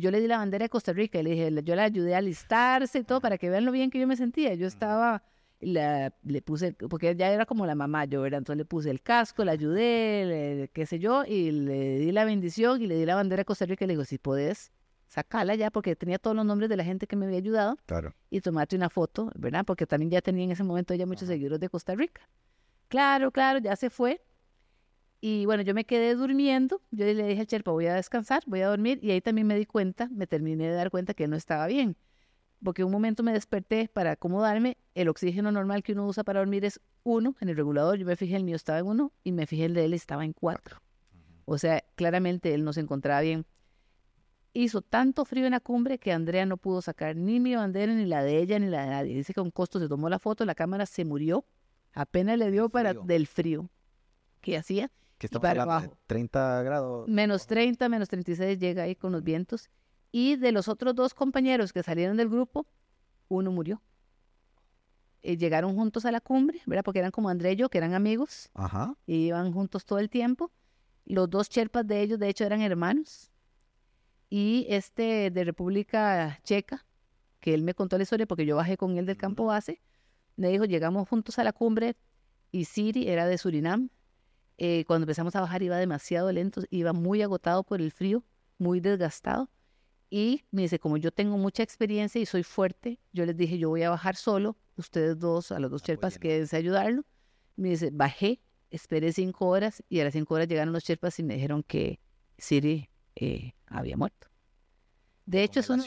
Yo 0.00 0.10
le 0.10 0.20
di 0.20 0.26
la 0.26 0.38
bandera 0.38 0.64
de 0.64 0.68
Costa 0.68 0.92
Rica 0.92 1.18
y 1.20 1.22
le 1.22 1.30
dije, 1.30 1.62
yo 1.64 1.74
la 1.74 1.84
ayudé 1.84 2.14
a 2.14 2.18
alistarse 2.18 2.98
y 2.98 3.04
todo 3.04 3.20
para 3.20 3.38
que 3.38 3.50
vean 3.50 3.64
lo 3.64 3.72
bien 3.72 3.90
que 3.90 3.98
yo 3.98 4.06
me 4.06 4.16
sentía. 4.16 4.54
Yo 4.54 4.66
estaba, 4.66 5.22
le 5.60 6.42
puse, 6.44 6.72
porque 6.72 7.14
ya 7.16 7.30
era 7.30 7.46
como 7.46 7.66
la 7.66 7.74
mamá, 7.74 8.04
yo, 8.04 8.22
¿verdad? 8.22 8.38
Entonces 8.38 8.58
le 8.58 8.64
puse 8.64 8.90
el 8.90 9.00
casco, 9.02 9.44
la 9.44 9.52
ayudé, 9.52 10.70
qué 10.72 10.86
sé 10.86 10.98
yo, 10.98 11.24
y 11.24 11.50
le 11.50 11.98
di 11.98 12.12
la 12.12 12.24
bendición 12.24 12.82
y 12.82 12.86
le 12.86 12.96
di 12.96 13.06
la 13.06 13.14
bandera 13.14 13.40
de 13.40 13.44
Costa 13.44 13.64
Rica 13.64 13.84
y 13.84 13.88
le 13.88 13.94
digo, 13.94 14.04
si 14.04 14.18
podés, 14.18 14.70
sacala 15.08 15.54
ya, 15.54 15.70
porque 15.70 15.96
tenía 15.96 16.18
todos 16.18 16.36
los 16.36 16.44
nombres 16.44 16.68
de 16.68 16.76
la 16.76 16.84
gente 16.84 17.06
que 17.06 17.16
me 17.16 17.26
había 17.26 17.38
ayudado. 17.38 17.78
Claro. 17.86 18.12
Y 18.28 18.40
tomate 18.40 18.76
una 18.76 18.90
foto, 18.90 19.30
¿verdad? 19.34 19.64
Porque 19.64 19.86
también 19.86 20.10
ya 20.10 20.20
tenía 20.20 20.44
en 20.44 20.50
ese 20.50 20.64
momento 20.64 20.94
ya 20.94 21.06
muchos 21.06 21.28
seguidores 21.28 21.60
de 21.60 21.68
Costa 21.68 21.94
Rica. 21.94 22.28
Claro, 22.88 23.30
claro, 23.30 23.58
ya 23.60 23.76
se 23.76 23.88
fue. 23.88 24.20
Y 25.20 25.46
bueno, 25.46 25.62
yo 25.62 25.74
me 25.74 25.84
quedé 25.84 26.14
durmiendo. 26.14 26.80
Yo 26.90 27.04
le 27.04 27.26
dije 27.26 27.40
al 27.40 27.46
Cherpa, 27.46 27.70
voy 27.70 27.86
a 27.86 27.94
descansar, 27.94 28.42
voy 28.46 28.60
a 28.60 28.68
dormir. 28.68 28.98
Y 29.02 29.10
ahí 29.10 29.20
también 29.20 29.46
me 29.46 29.56
di 29.56 29.66
cuenta, 29.66 30.08
me 30.12 30.26
terminé 30.26 30.68
de 30.68 30.74
dar 30.74 30.90
cuenta 30.90 31.14
que 31.14 31.26
no 31.26 31.36
estaba 31.36 31.66
bien. 31.66 31.96
Porque 32.62 32.84
un 32.84 32.90
momento 32.90 33.22
me 33.22 33.32
desperté 33.32 33.88
para 33.92 34.12
acomodarme. 34.12 34.76
El 34.94 35.08
oxígeno 35.08 35.52
normal 35.52 35.82
que 35.82 35.92
uno 35.92 36.06
usa 36.06 36.24
para 36.24 36.40
dormir 36.40 36.64
es 36.64 36.80
uno 37.02 37.34
en 37.40 37.48
el 37.48 37.56
regulador. 37.56 37.98
Yo 37.98 38.06
me 38.06 38.16
fijé, 38.16 38.36
el 38.36 38.44
mío 38.44 38.56
estaba 38.56 38.78
en 38.78 38.86
uno 38.86 39.12
y 39.24 39.32
me 39.32 39.46
fijé, 39.46 39.66
el 39.66 39.74
de 39.74 39.84
él 39.84 39.94
estaba 39.94 40.24
en 40.24 40.32
cuatro. 40.32 40.80
O 41.44 41.58
sea, 41.58 41.82
claramente 41.94 42.54
él 42.54 42.64
no 42.64 42.72
se 42.72 42.80
encontraba 42.80 43.20
bien. 43.20 43.46
Hizo 44.52 44.80
tanto 44.80 45.24
frío 45.24 45.44
en 45.44 45.52
la 45.52 45.60
cumbre 45.60 45.98
que 45.98 46.12
Andrea 46.12 46.46
no 46.46 46.56
pudo 46.56 46.80
sacar 46.80 47.14
ni 47.14 47.40
mi 47.40 47.54
bandera, 47.54 47.92
ni 47.92 48.06
la 48.06 48.22
de 48.22 48.38
ella, 48.38 48.58
ni 48.58 48.68
la 48.68 48.84
de 48.84 48.90
nadie. 48.90 49.14
Dice 49.14 49.34
que 49.34 49.40
con 49.40 49.50
costo 49.50 49.78
se 49.78 49.86
tomó 49.86 50.08
la 50.08 50.18
foto, 50.18 50.44
la 50.46 50.54
cámara 50.54 50.86
se 50.86 51.04
murió 51.04 51.44
Apenas 51.96 52.36
le 52.36 52.50
dio 52.50 52.68
para 52.68 52.92
del 52.92 53.26
frío 53.26 53.70
que 54.42 54.58
hacía. 54.58 54.92
Que 55.18 55.26
está 55.26 55.40
para 55.40 55.62
abajo. 55.62 55.96
30 56.06 56.62
grados. 56.62 57.08
Menos 57.08 57.46
30, 57.46 57.88
menos 57.88 58.08
36 58.08 58.58
llega 58.58 58.82
ahí 58.82 58.94
con 58.94 59.12
los 59.12 59.22
vientos. 59.22 59.70
Y 60.12 60.36
de 60.36 60.52
los 60.52 60.68
otros 60.68 60.94
dos 60.94 61.14
compañeros 61.14 61.72
que 61.72 61.82
salieron 61.82 62.16
del 62.16 62.28
grupo, 62.28 62.66
uno 63.28 63.50
murió. 63.50 63.82
Eh, 65.22 65.36
llegaron 65.36 65.74
juntos 65.74 66.04
a 66.04 66.12
la 66.12 66.20
cumbre, 66.20 66.60
¿verdad? 66.66 66.84
Porque 66.84 67.00
eran 67.00 67.10
como 67.10 67.28
André 67.28 67.52
y 67.52 67.56
yo, 67.56 67.68
que 67.68 67.78
eran 67.78 67.94
amigos. 67.94 68.50
Ajá. 68.54 68.94
Y 69.06 69.26
iban 69.26 69.52
juntos 69.52 69.84
todo 69.84 69.98
el 69.98 70.08
tiempo. 70.08 70.52
Los 71.04 71.28
dos 71.30 71.48
cherpas 71.48 71.86
de 71.86 72.00
ellos, 72.02 72.18
de 72.18 72.28
hecho, 72.28 72.44
eran 72.44 72.60
hermanos. 72.62 73.30
Y 74.28 74.66
este 74.68 75.30
de 75.30 75.44
República 75.44 76.38
Checa, 76.42 76.84
que 77.40 77.54
él 77.54 77.62
me 77.62 77.74
contó 77.74 77.96
la 77.96 78.02
historia 78.02 78.26
porque 78.26 78.44
yo 78.44 78.56
bajé 78.56 78.76
con 78.76 78.96
él 78.98 79.06
del 79.06 79.16
campo 79.16 79.46
base, 79.46 79.80
me 80.36 80.48
dijo, 80.48 80.64
llegamos 80.64 81.08
juntos 81.08 81.38
a 81.38 81.44
la 81.44 81.52
cumbre 81.52 81.96
y 82.50 82.64
Siri 82.64 83.08
era 83.08 83.26
de 83.26 83.38
Surinam. 83.38 83.90
Eh, 84.58 84.84
cuando 84.86 85.04
empezamos 85.04 85.36
a 85.36 85.40
bajar 85.40 85.62
iba 85.62 85.76
demasiado 85.76 86.32
lento, 86.32 86.62
iba 86.70 86.92
muy 86.92 87.22
agotado 87.22 87.62
por 87.64 87.80
el 87.80 87.92
frío, 87.92 88.24
muy 88.58 88.80
desgastado. 88.80 89.50
Y 90.08 90.44
me 90.50 90.62
dice, 90.62 90.78
como 90.78 90.96
yo 90.96 91.10
tengo 91.10 91.36
mucha 91.36 91.62
experiencia 91.62 92.20
y 92.20 92.26
soy 92.26 92.42
fuerte, 92.42 93.00
yo 93.12 93.26
les 93.26 93.36
dije, 93.36 93.58
yo 93.58 93.68
voy 93.68 93.82
a 93.82 93.90
bajar 93.90 94.16
solo, 94.16 94.56
ustedes 94.76 95.18
dos, 95.18 95.52
a 95.52 95.58
los 95.58 95.70
dos 95.70 95.82
cherpas, 95.82 96.18
quédense 96.18 96.56
a 96.56 96.58
ayudarlo. 96.60 97.04
Me 97.56 97.70
dice, 97.70 97.90
bajé, 97.92 98.40
esperé 98.70 99.12
cinco 99.12 99.46
horas 99.46 99.82
y 99.88 100.00
a 100.00 100.04
las 100.04 100.12
cinco 100.12 100.34
horas 100.34 100.48
llegaron 100.48 100.72
los 100.72 100.84
cherpas 100.84 101.18
y 101.18 101.22
me 101.22 101.34
dijeron 101.34 101.62
que 101.62 102.00
Siri 102.38 102.88
eh, 103.16 103.54
había 103.66 103.96
muerto. 103.96 104.28
De 105.24 105.42
hecho, 105.42 105.60
es 105.60 105.70
una, 105.70 105.82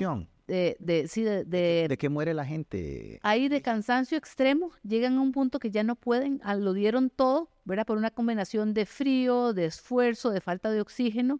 de, 0.49 0.75
de, 0.79 1.07
sí, 1.07 1.23
de, 1.23 1.45
de, 1.45 1.97
que 1.97 2.09
muere 2.09 2.33
la 2.33 2.45
gente. 2.45 3.19
Ahí 3.23 3.47
de 3.49 3.61
cansancio 3.61 4.17
extremo, 4.17 4.71
llegan 4.83 5.17
a 5.17 5.21
un 5.21 5.31
punto 5.31 5.59
que 5.59 5.71
ya 5.71 5.83
no 5.83 5.95
pueden, 5.95 6.41
ah, 6.43 6.55
lo 6.55 6.73
dieron 6.73 7.09
todo, 7.09 7.49
¿verdad? 7.65 7.85
Por 7.85 7.97
una 7.97 8.11
combinación 8.11 8.73
de 8.73 8.85
frío, 8.85 9.53
de 9.53 9.65
esfuerzo, 9.65 10.31
de 10.31 10.41
falta 10.41 10.71
de 10.71 10.81
oxígeno. 10.81 11.39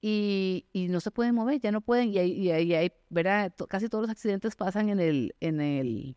y, 0.00 0.66
y 0.72 0.88
no 0.88 1.00
se 1.00 1.10
pueden 1.10 1.34
mover, 1.34 1.60
ya 1.60 1.72
no 1.72 1.80
pueden, 1.80 2.10
y 2.10 2.18
ahí, 2.18 2.32
y 2.32 2.50
hay, 2.50 2.92
¿verdad? 3.08 3.54
casi 3.68 3.88
todos 3.88 4.02
los 4.02 4.10
accidentes 4.10 4.54
pasan 4.54 4.90
en 4.90 5.00
el, 5.00 5.34
en 5.40 5.60
el 5.62 6.16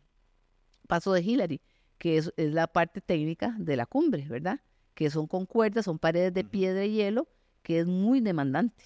paso 0.88 1.14
de 1.14 1.22
Hillary, 1.22 1.62
que 1.98 2.18
es, 2.18 2.34
es 2.38 2.54
la 2.54 2.68
parte 2.68 3.00
técnica 3.02 3.56
de 3.58 3.78
la 3.78 3.86
cumbre, 3.86 4.26
¿verdad? 4.28 4.60
Que 4.94 5.10
son 5.10 5.28
con 5.28 5.46
cuerdas, 5.46 5.86
son 5.86 6.00
paredes 6.00 6.34
de 6.34 6.44
piedra 6.44 6.84
y 6.86 6.96
hielo, 6.96 7.30
que 7.64 7.80
es 7.80 7.88
muy 7.88 8.20
demandante. 8.22 8.84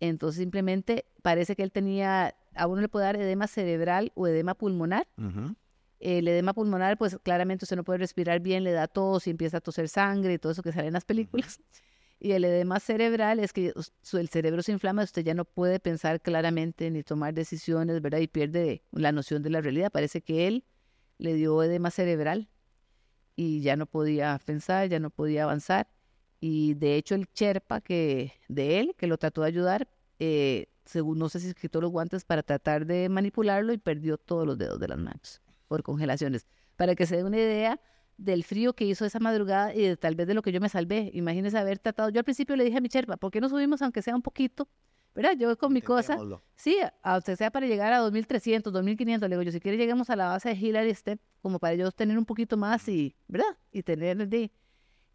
Entonces 0.00 0.40
simplemente 0.40 1.04
parece 1.22 1.54
que 1.54 1.62
él 1.62 1.70
tenía, 1.72 2.34
a 2.54 2.66
uno 2.66 2.80
le 2.80 2.88
puede 2.88 3.04
dar 3.04 3.16
edema 3.16 3.46
cerebral 3.46 4.12
o 4.14 4.26
edema 4.26 4.54
pulmonar. 4.54 5.06
El 5.98 6.26
edema 6.26 6.54
pulmonar, 6.54 6.96
pues 6.96 7.18
claramente 7.22 7.66
usted 7.66 7.76
no 7.76 7.84
puede 7.84 7.98
respirar 7.98 8.40
bien, 8.40 8.64
le 8.64 8.72
da 8.72 8.88
tos 8.88 9.26
y 9.26 9.30
empieza 9.30 9.58
a 9.58 9.60
toser 9.60 9.88
sangre 9.88 10.32
y 10.32 10.38
todo 10.38 10.52
eso 10.52 10.62
que 10.62 10.72
sale 10.72 10.86
en 10.86 10.94
las 10.94 11.04
películas. 11.04 11.60
Y 12.18 12.32
el 12.32 12.44
edema 12.44 12.80
cerebral 12.80 13.38
es 13.38 13.52
que 13.52 13.72
el 14.12 14.28
cerebro 14.28 14.62
se 14.62 14.72
inflama, 14.72 15.02
usted 15.02 15.22
ya 15.22 15.34
no 15.34 15.44
puede 15.44 15.80
pensar 15.80 16.20
claramente 16.20 16.90
ni 16.90 17.02
tomar 17.02 17.32
decisiones, 17.34 18.00
¿verdad? 18.00 18.18
Y 18.20 18.28
pierde 18.28 18.82
la 18.92 19.12
noción 19.12 19.42
de 19.42 19.50
la 19.50 19.60
realidad. 19.60 19.90
Parece 19.90 20.22
que 20.22 20.46
él 20.46 20.64
le 21.18 21.34
dio 21.34 21.62
edema 21.62 21.90
cerebral 21.90 22.48
y 23.36 23.60
ya 23.60 23.76
no 23.76 23.86
podía 23.86 24.38
pensar, 24.44 24.88
ya 24.88 25.00
no 25.00 25.10
podía 25.10 25.44
avanzar. 25.44 25.88
Y 26.40 26.74
de 26.74 26.96
hecho 26.96 27.14
el 27.14 27.28
Sherpa 27.34 27.80
que, 27.80 28.32
de 28.48 28.80
él, 28.80 28.94
que 28.96 29.06
lo 29.06 29.18
trató 29.18 29.42
de 29.42 29.48
ayudar, 29.48 29.88
eh, 30.18 30.66
según 30.84 31.18
no 31.18 31.28
sé 31.28 31.38
si 31.40 31.52
quitó 31.54 31.80
los 31.80 31.90
guantes 31.90 32.24
para 32.24 32.42
tratar 32.42 32.86
de 32.86 33.08
manipularlo 33.08 33.72
y 33.72 33.78
perdió 33.78 34.16
todos 34.18 34.46
los 34.46 34.58
dedos 34.58 34.80
de 34.80 34.88
las 34.88 34.98
manos 34.98 35.42
por 35.68 35.82
congelaciones. 35.82 36.46
Para 36.76 36.94
que 36.94 37.06
se 37.06 37.16
dé 37.16 37.24
una 37.24 37.36
idea 37.36 37.80
del 38.16 38.44
frío 38.44 38.74
que 38.74 38.84
hizo 38.84 39.04
esa 39.04 39.18
madrugada 39.18 39.74
y 39.74 39.96
tal 39.96 40.14
vez 40.14 40.26
de 40.26 40.34
lo 40.34 40.42
que 40.42 40.52
yo 40.52 40.60
me 40.60 40.68
salvé. 40.68 41.10
Imagínese 41.14 41.58
haber 41.58 41.78
tratado. 41.78 42.10
Yo 42.10 42.20
al 42.20 42.24
principio 42.24 42.56
le 42.56 42.64
dije 42.64 42.78
a 42.78 42.80
mi 42.80 42.88
Sherpa, 42.88 43.16
¿por 43.16 43.30
qué 43.30 43.40
no 43.40 43.48
subimos 43.48 43.80
aunque 43.82 44.02
sea 44.02 44.14
un 44.14 44.22
poquito? 44.22 44.68
¿Verdad? 45.14 45.32
Yo 45.36 45.56
con 45.58 45.72
mi 45.72 45.82
cosa, 45.82 46.18
sí, 46.54 46.76
aunque 47.02 47.34
sea 47.34 47.50
para 47.50 47.66
llegar 47.66 47.92
a 47.92 47.98
2300, 47.98 48.72
2500, 48.72 49.28
le 49.28 49.34
digo 49.34 49.42
yo, 49.42 49.50
si 49.50 49.58
quiere 49.58 49.76
lleguemos 49.76 50.08
a 50.08 50.16
la 50.16 50.28
base 50.28 50.50
de 50.50 50.54
Hillary 50.54 50.94
Step, 50.94 51.20
como 51.42 51.58
para 51.58 51.74
yo 51.74 51.90
tener 51.90 52.16
un 52.16 52.24
poquito 52.24 52.56
más 52.56 52.86
y, 52.88 53.16
¿verdad? 53.26 53.58
Y 53.72 53.82
tener 53.82 54.28
de, 54.28 54.52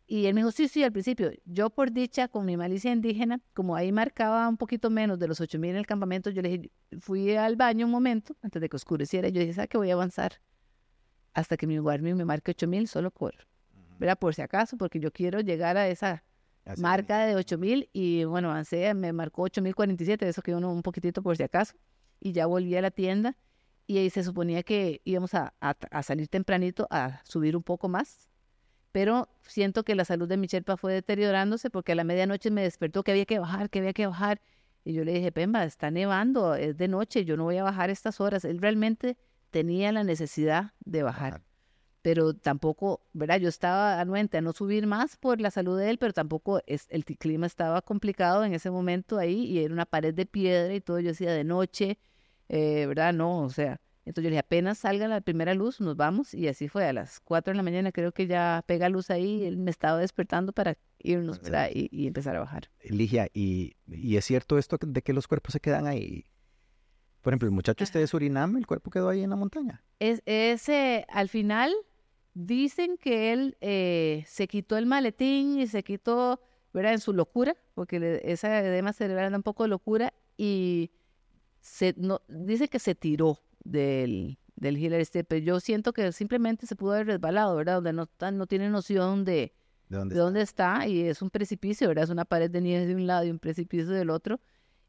y 0.08 0.28
él 0.28 0.36
me 0.36 0.42
dijo, 0.42 0.52
sí, 0.52 0.68
sí, 0.68 0.84
al 0.84 0.92
principio, 0.92 1.32
yo 1.46 1.72
por 1.72 1.92
dicha, 1.92 2.28
con 2.28 2.46
mi 2.46 2.58
malicia 2.58 2.92
indígena, 2.92 3.42
como 3.54 3.76
ahí 3.76 3.92
marcaba 3.92 4.48
un 4.48 4.58
poquito 4.58 4.92
menos 4.92 5.18
de 5.18 5.28
los 5.28 5.42
8.000 5.42 5.72
en 5.72 5.76
el 5.78 5.88
campamento, 5.88 6.30
yo 6.30 6.44
le 6.44 6.50
dije, 6.50 6.72
fui 7.00 7.36
al 7.36 7.56
baño 7.56 7.88
un 7.88 7.92
momento, 7.92 8.36
antes 8.44 8.62
de 8.62 8.70
que 8.70 8.76
oscureciera, 8.76 9.30
y 9.30 9.32
yo 9.32 9.42
dije, 9.42 9.54
¿sabes 9.54 9.70
qué 9.70 9.78
voy 9.80 9.90
a 9.90 9.94
avanzar? 9.94 10.42
Hasta 11.34 11.58
que 11.58 11.66
mi 11.66 11.80
guardia 11.80 12.14
me 12.16 12.24
marque 12.24 12.52
8.000 12.52 12.86
solo 12.86 13.10
por, 13.10 13.34
¿verdad? 13.98 14.20
Por 14.20 14.36
si 14.36 14.44
acaso, 14.44 14.78
porque 14.78 15.00
yo 15.00 15.12
quiero 15.12 15.40
llegar 15.40 15.76
a 15.76 15.88
esa 15.88 16.24
marca 16.78 17.26
de 17.26 17.36
8.000 17.36 17.90
y 17.92 18.26
bueno, 18.26 18.52
avancé, 18.52 18.94
me 18.94 19.12
marcó 19.12 19.44
8.047, 19.44 20.22
eso 20.28 20.44
que 20.44 20.54
uno 20.54 20.72
un 20.72 20.84
poquitito 20.84 21.24
por 21.24 21.36
si 21.36 21.42
acaso, 21.42 21.74
y 22.20 22.32
ya 22.32 22.46
volví 22.46 22.76
a 22.76 22.82
la 22.82 22.92
tienda 22.92 23.38
y 23.88 23.98
ahí 23.98 24.12
se 24.12 24.24
suponía 24.24 24.62
que 24.62 25.02
íbamos 25.04 25.34
a, 25.34 25.56
a 25.60 26.04
salir 26.04 26.28
tempranito 26.28 26.88
a 26.92 27.22
subir 27.24 27.56
un 27.56 27.64
poco 27.64 27.88
más 27.88 28.30
pero 28.96 29.28
siento 29.42 29.84
que 29.84 29.94
la 29.94 30.06
salud 30.06 30.26
de 30.26 30.38
mi 30.38 30.48
Sherpa 30.48 30.78
fue 30.78 30.94
deteriorándose 30.94 31.70
porque 31.70 31.92
a 31.92 31.96
la 31.96 32.06
medianoche 32.06 32.50
me 32.50 32.62
despertó 32.62 33.04
que 33.04 33.12
había 33.12 33.26
que 33.26 33.40
bajar, 33.40 33.70
que 33.70 33.80
había 33.80 33.92
que 33.92 34.08
bajar. 34.08 34.40
Y 34.86 34.94
yo 34.94 35.04
le 35.04 35.12
dije, 35.12 35.34
Pemba, 35.34 35.66
está 35.66 35.92
nevando, 35.92 36.56
es 36.56 36.78
de 36.78 36.88
noche, 36.88 37.26
yo 37.26 37.36
no 37.36 37.44
voy 37.44 37.58
a 37.58 37.64
bajar 37.64 37.90
estas 37.90 38.22
horas. 38.22 38.46
Él 38.46 38.62
realmente 38.62 39.18
tenía 39.52 39.92
la 39.92 40.06
necesidad 40.06 40.72
de 40.86 41.04
bajar. 41.04 41.42
Pero 42.04 42.36
tampoco, 42.36 43.02
¿verdad? 43.12 43.38
Yo 43.42 43.50
estaba 43.50 44.00
anuente 44.00 44.38
a 44.38 44.42
no 44.42 44.54
subir 44.54 44.88
más 44.88 45.18
por 45.18 45.42
la 45.42 45.52
salud 45.52 45.78
de 45.78 45.90
él, 45.90 45.98
pero 45.98 46.14
tampoco 46.14 46.62
es, 46.66 46.88
el 46.90 47.04
clima 47.04 47.48
estaba 47.48 47.82
complicado 47.82 48.46
en 48.46 48.54
ese 48.54 48.72
momento 48.72 49.18
ahí 49.18 49.44
y 49.44 49.60
era 49.60 49.74
una 49.74 49.86
pared 49.86 50.14
de 50.14 50.26
piedra 50.26 50.74
y 50.74 50.80
todo. 50.80 51.02
Yo 51.02 51.10
decía 51.10 51.34
de 51.34 51.44
noche, 51.44 52.00
eh, 52.48 52.86
¿verdad? 52.88 53.12
No, 53.12 53.40
o 53.40 53.50
sea, 53.50 53.82
entonces 54.06 54.26
yo 54.26 54.30
le 54.30 54.36
dije, 54.36 54.40
apenas 54.40 54.78
salga 54.78 55.08
la 55.08 55.20
primera 55.20 55.56
luz, 55.56 55.82
nos 55.82 55.98
vamos. 55.98 56.36
Y 56.36 56.48
así 56.48 56.68
fue, 56.68 56.86
a 56.86 56.94
las 56.94 57.20
4 57.22 57.54
de 57.54 57.58
la 57.58 57.64
mañana 57.64 57.92
creo 57.92 58.12
que 58.12 58.28
ya 58.28 58.64
pega 58.68 58.88
luz 58.88 59.10
ahí. 59.10 59.44
Él 59.44 59.58
me 59.58 59.72
estaba 59.72 59.98
despertando 59.98 60.54
para 60.54 60.78
irnos 61.00 61.42
y, 61.74 62.08
empezar 62.08 62.36
a 62.36 62.40
bajar. 62.40 62.70
Ligia, 62.84 63.28
¿y, 63.34 63.76
¿y, 63.88 64.16
es 64.18 64.26
cierto 64.26 64.60
esto 64.60 64.78
de 64.80 65.02
que 65.02 65.12
los 65.12 65.28
cuerpos 65.28 65.54
se 65.54 65.60
quedan 65.60 65.88
ahí? 65.88 66.26
Por 67.24 67.34
ejemplo, 67.34 67.48
el 67.48 67.56
muchacho 67.56 67.84
este 67.84 67.98
de 67.98 68.06
Surinam, 68.06 68.56
el 68.58 68.68
cuerpo 68.68 68.92
quedó 68.92 69.10
ahí 69.10 69.24
en 69.24 69.32
la 69.32 69.36
montaña. 69.36 69.84
Es, 70.00 70.22
ese, 70.28 71.08
al 71.10 71.28
final 71.28 71.74
dicen 72.36 72.98
que 73.00 73.34
él 73.34 73.58
eh, 73.62 74.24
se 74.28 74.48
quitó 74.48 74.78
el 74.78 74.86
maletín 74.86 75.60
y 75.60 75.66
se 75.66 75.82
quitó, 75.84 76.40
¿verdad? 76.74 76.94
En 76.94 77.00
su 77.00 77.12
locura, 77.12 77.56
porque 77.74 78.22
esa 78.24 78.60
edema 78.60 78.94
cerebral 78.94 79.32
da 79.32 79.38
un 79.38 79.44
poco 79.44 79.64
de 79.64 79.70
locura 79.70 80.14
y 80.38 80.92
se, 81.60 81.96
no, 81.98 82.22
dice 82.28 82.68
que 82.68 82.78
se 82.78 82.94
tiró 82.94 83.40
del, 83.66 84.38
del 84.56 84.78
Hillary 84.78 85.04
Step. 85.04 85.34
Yo 85.42 85.60
siento 85.60 85.92
que 85.92 86.12
simplemente 86.14 86.66
se 86.66 86.76
pudo 86.78 86.94
haber 86.94 87.08
resbalado, 87.08 87.56
¿verdad? 87.56 87.82
Donde 87.82 87.94
no, 87.94 88.10
no 88.32 88.48
tiene 88.48 88.70
noción 88.70 89.26
de, 89.26 89.54
¿De, 89.90 90.16
dónde, 90.16 90.42
está? 90.42 90.88
y 90.88 91.02
es 91.02 91.22
un 91.22 91.30
precipicio, 91.30 91.88
¿verdad? 91.88 92.06
Es 92.06 92.10
una 92.10 92.26
pared 92.26 92.50
de 92.50 92.62
nieve 92.62 92.86
de 92.86 92.96
un 92.96 93.06
lado 93.06 93.26
y 93.26 93.32
un 93.32 93.40
precipicio 93.40 93.88
del 93.90 94.10
otro 94.10 94.40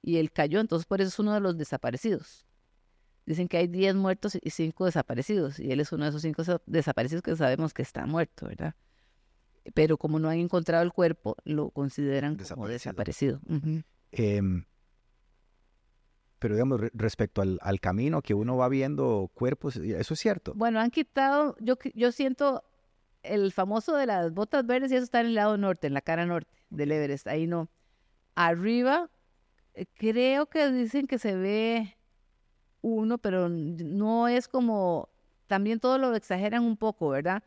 y 0.02 0.18
él 0.18 0.30
cayó, 0.30 0.60
entonces 0.60 0.86
por 0.86 1.00
eso 1.00 1.08
es 1.08 1.18
uno 1.18 1.34
de 1.34 1.40
los 1.40 1.58
desaparecidos. 1.58 2.46
Dicen 3.26 3.48
que 3.48 3.56
hay 3.56 3.66
10 3.66 3.96
muertos 3.96 4.38
y 4.40 4.50
5 4.50 4.84
desaparecidos 4.84 5.58
y 5.58 5.72
él 5.72 5.80
es 5.80 5.90
uno 5.90 6.04
de 6.04 6.10
esos 6.10 6.22
5 6.22 6.62
desaparecidos 6.66 7.22
que 7.22 7.34
sabemos 7.34 7.74
que 7.74 7.82
está 7.82 8.06
muerto, 8.06 8.46
¿verdad? 8.46 8.76
Pero 9.74 9.98
como 9.98 10.20
no 10.20 10.28
han 10.28 10.38
encontrado 10.38 10.84
el 10.84 10.92
cuerpo, 10.92 11.36
lo 11.44 11.70
consideran 11.70 12.36
como 12.36 12.68
desaparecido. 12.68 13.40
Pero 16.38 16.54
digamos, 16.54 16.80
respecto 16.92 17.40
al, 17.40 17.58
al, 17.62 17.80
camino 17.80 18.20
que 18.20 18.34
uno 18.34 18.56
va 18.56 18.68
viendo 18.68 19.30
cuerpos, 19.32 19.76
¿eso 19.76 20.14
es 20.14 20.20
cierto? 20.20 20.52
Bueno, 20.54 20.80
han 20.80 20.90
quitado, 20.90 21.56
yo, 21.60 21.76
yo 21.94 22.12
siento 22.12 22.62
el 23.22 23.52
famoso 23.52 23.96
de 23.96 24.06
las 24.06 24.32
botas 24.32 24.66
verdes 24.66 24.92
y 24.92 24.96
eso 24.96 25.04
está 25.04 25.20
en 25.20 25.26
el 25.26 25.34
lado 25.34 25.56
norte, 25.56 25.86
en 25.86 25.94
la 25.94 26.00
cara 26.00 26.26
norte 26.26 26.50
del 26.70 26.92
Everest, 26.92 27.26
ahí 27.26 27.46
no. 27.46 27.68
Arriba, 28.34 29.10
eh, 29.74 29.86
creo 29.94 30.46
que 30.46 30.70
dicen 30.70 31.06
que 31.06 31.18
se 31.18 31.36
ve 31.36 31.96
uno, 32.82 33.18
pero 33.18 33.48
no 33.48 34.28
es 34.28 34.48
como, 34.48 35.08
también 35.46 35.80
todo 35.80 35.98
lo 35.98 36.14
exageran 36.14 36.62
un 36.62 36.76
poco, 36.76 37.10
¿verdad? 37.10 37.42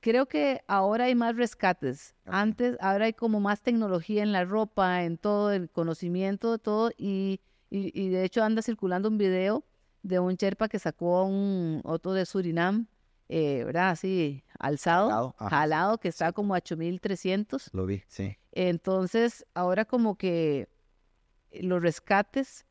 Creo 0.00 0.26
que 0.26 0.62
ahora 0.66 1.04
hay 1.04 1.14
más 1.14 1.36
rescates. 1.36 2.14
Antes, 2.24 2.76
ahora 2.80 3.06
hay 3.06 3.12
como 3.12 3.40
más 3.40 3.62
tecnología 3.62 4.22
en 4.22 4.32
la 4.32 4.44
ropa, 4.44 5.04
en 5.04 5.16
todo 5.16 5.52
el 5.52 5.70
conocimiento 5.70 6.52
de 6.52 6.58
todo 6.58 6.90
y 6.96 7.40
y, 7.70 8.08
de 8.08 8.24
hecho 8.24 8.44
anda 8.44 8.62
circulando 8.62 9.08
un 9.08 9.18
video 9.18 9.64
de 10.02 10.18
un 10.18 10.34
Sherpa 10.34 10.68
que 10.68 10.78
sacó 10.78 11.24
un 11.24 11.80
otro 11.84 12.12
de 12.12 12.24
Surinam, 12.26 12.86
eh, 13.28 13.64
¿verdad? 13.64 13.90
Así, 13.90 14.44
alzado, 14.58 15.34
jalado, 15.38 15.98
que 15.98 16.08
está 16.08 16.32
como 16.32 16.54
a 16.54 16.58
8300. 16.58 17.70
Lo 17.72 17.86
vi, 17.86 18.02
sí. 18.06 18.36
Entonces, 18.52 19.44
ahora 19.54 19.84
como 19.84 20.16
que 20.16 20.68
los 21.52 21.82
rescates 21.82 22.66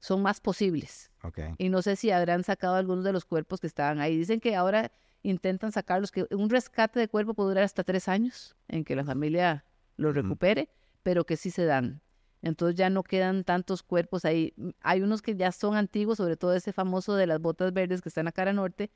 son 0.00 0.22
más 0.22 0.40
posibles. 0.40 1.10
Okay. 1.22 1.54
Y 1.58 1.68
no 1.68 1.82
sé 1.82 1.96
si 1.96 2.10
habrán 2.10 2.42
sacado 2.42 2.74
algunos 2.74 3.04
de 3.04 3.12
los 3.12 3.24
cuerpos 3.24 3.60
que 3.60 3.66
estaban 3.66 4.00
ahí. 4.00 4.16
Dicen 4.16 4.40
que 4.40 4.56
ahora 4.56 4.90
intentan 5.22 5.72
sacarlos, 5.72 6.10
que 6.10 6.26
un 6.30 6.50
rescate 6.50 6.98
de 6.98 7.08
cuerpo 7.08 7.34
puede 7.34 7.50
durar 7.50 7.64
hasta 7.64 7.84
tres 7.84 8.08
años 8.08 8.56
en 8.68 8.84
que 8.84 8.96
la 8.96 9.04
familia 9.04 9.64
lo 9.96 10.12
recupere, 10.12 10.70
pero 11.02 11.24
que 11.24 11.36
sí 11.36 11.50
se 11.50 11.64
dan. 11.64 12.00
Entonces 12.42 12.76
ya 12.76 12.90
no 12.90 13.02
quedan 13.02 13.44
tantos 13.44 13.82
cuerpos 13.82 14.24
ahí. 14.24 14.52
Mm, 14.56 14.70
hay 14.80 15.00
unos 15.00 15.22
que 15.22 15.36
ya 15.36 15.52
son 15.52 15.76
antiguos, 15.76 16.18
sobre 16.18 16.36
todo 16.36 16.54
ese 16.54 16.72
famoso 16.72 17.14
de 17.14 17.26
las 17.26 17.40
botas 17.40 17.72
verdes 17.72 18.02
que 18.02 18.08
está 18.08 18.20
en 18.20 18.26
la 18.26 18.32
cara 18.32 18.52
norte, 18.52 18.90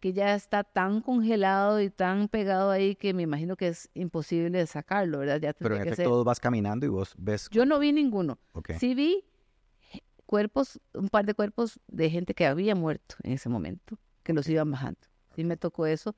que 0.00 0.12
ya 0.12 0.34
está 0.34 0.64
tan 0.64 1.00
congelado 1.00 1.80
y 1.80 1.90
tan 1.90 2.28
pegado 2.28 2.70
ahí 2.70 2.94
que 2.94 3.14
me 3.14 3.22
imagino 3.22 3.56
que 3.56 3.68
es 3.68 3.88
imposible 3.94 4.64
sacarlo, 4.66 5.18
¿verdad? 5.20 5.40
Ya 5.40 5.52
Pero 5.54 5.76
en 5.76 5.88
efecto 5.88 6.24
vas 6.24 6.40
caminando 6.40 6.86
y 6.86 6.88
vos 6.88 7.14
ves... 7.16 7.48
Yo 7.50 7.64
no 7.64 7.78
vi 7.78 7.92
ninguno. 7.92 8.38
Sí 8.78 8.94
vi 8.94 9.24
cuerpos, 10.26 10.80
un 10.92 11.08
par 11.08 11.24
de 11.24 11.34
cuerpos 11.34 11.80
de 11.88 12.10
gente 12.10 12.34
que 12.34 12.46
había 12.46 12.74
muerto 12.74 13.16
en 13.22 13.32
ese 13.32 13.48
momento, 13.48 13.98
que 14.22 14.32
los 14.32 14.48
iban 14.48 14.70
bajando. 14.70 15.00
Sí 15.34 15.42
me 15.42 15.56
tocó 15.56 15.86
eso 15.86 16.14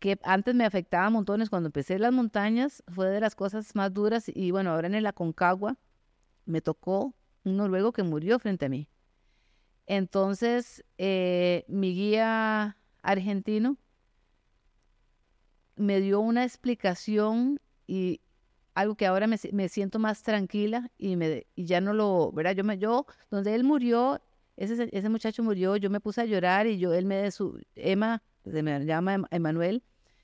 que 0.00 0.18
antes 0.24 0.54
me 0.54 0.64
afectaba 0.64 1.08
montones 1.10 1.50
cuando 1.50 1.68
empecé 1.68 1.98
las 1.98 2.12
montañas, 2.12 2.82
fue 2.88 3.08
de 3.08 3.20
las 3.20 3.34
cosas 3.34 3.76
más 3.76 3.92
duras 3.92 4.24
y 4.34 4.50
bueno, 4.50 4.70
ahora 4.70 4.88
en 4.88 4.94
el 4.94 5.06
Aconcagua, 5.06 5.76
me 6.50 6.60
tocó 6.60 7.14
un 7.44 7.56
noruego 7.56 7.92
que 7.92 8.02
murió 8.02 8.38
frente 8.38 8.66
a 8.66 8.68
mí. 8.68 8.88
Entonces, 9.86 10.84
eh, 10.98 11.64
mi 11.68 11.94
guía 11.94 12.76
argentino 13.02 13.76
me 15.76 16.00
dio 16.00 16.20
una 16.20 16.44
explicación 16.44 17.60
y 17.86 18.20
algo 18.74 18.94
que 18.94 19.06
ahora 19.06 19.26
me, 19.26 19.68
siento 19.68 19.98
más 19.98 20.22
tranquila 20.22 20.90
y, 20.96 21.16
me, 21.16 21.46
y 21.56 21.64
ya 21.64 21.80
no 21.80 21.92
lo, 21.92 22.30
¿verdad? 22.32 22.52
Yo, 22.52 22.64
me, 22.64 22.78
yo, 22.78 23.06
donde 23.30 23.54
él 23.54 23.64
murió, 23.64 24.20
ese, 24.56 24.88
ese 24.92 25.08
muchacho 25.08 25.42
murió, 25.42 25.76
yo 25.76 25.90
me 25.90 26.00
puse 26.00 26.20
a 26.20 26.24
llorar 26.24 26.66
y 26.66 26.78
yo, 26.78 26.92
él 26.94 27.06
me, 27.06 27.30
su, 27.30 27.60
Emma, 27.74 28.22
se 28.44 28.62
me 28.62 28.84
llama 28.84 29.26
Emanuel, 29.30 29.82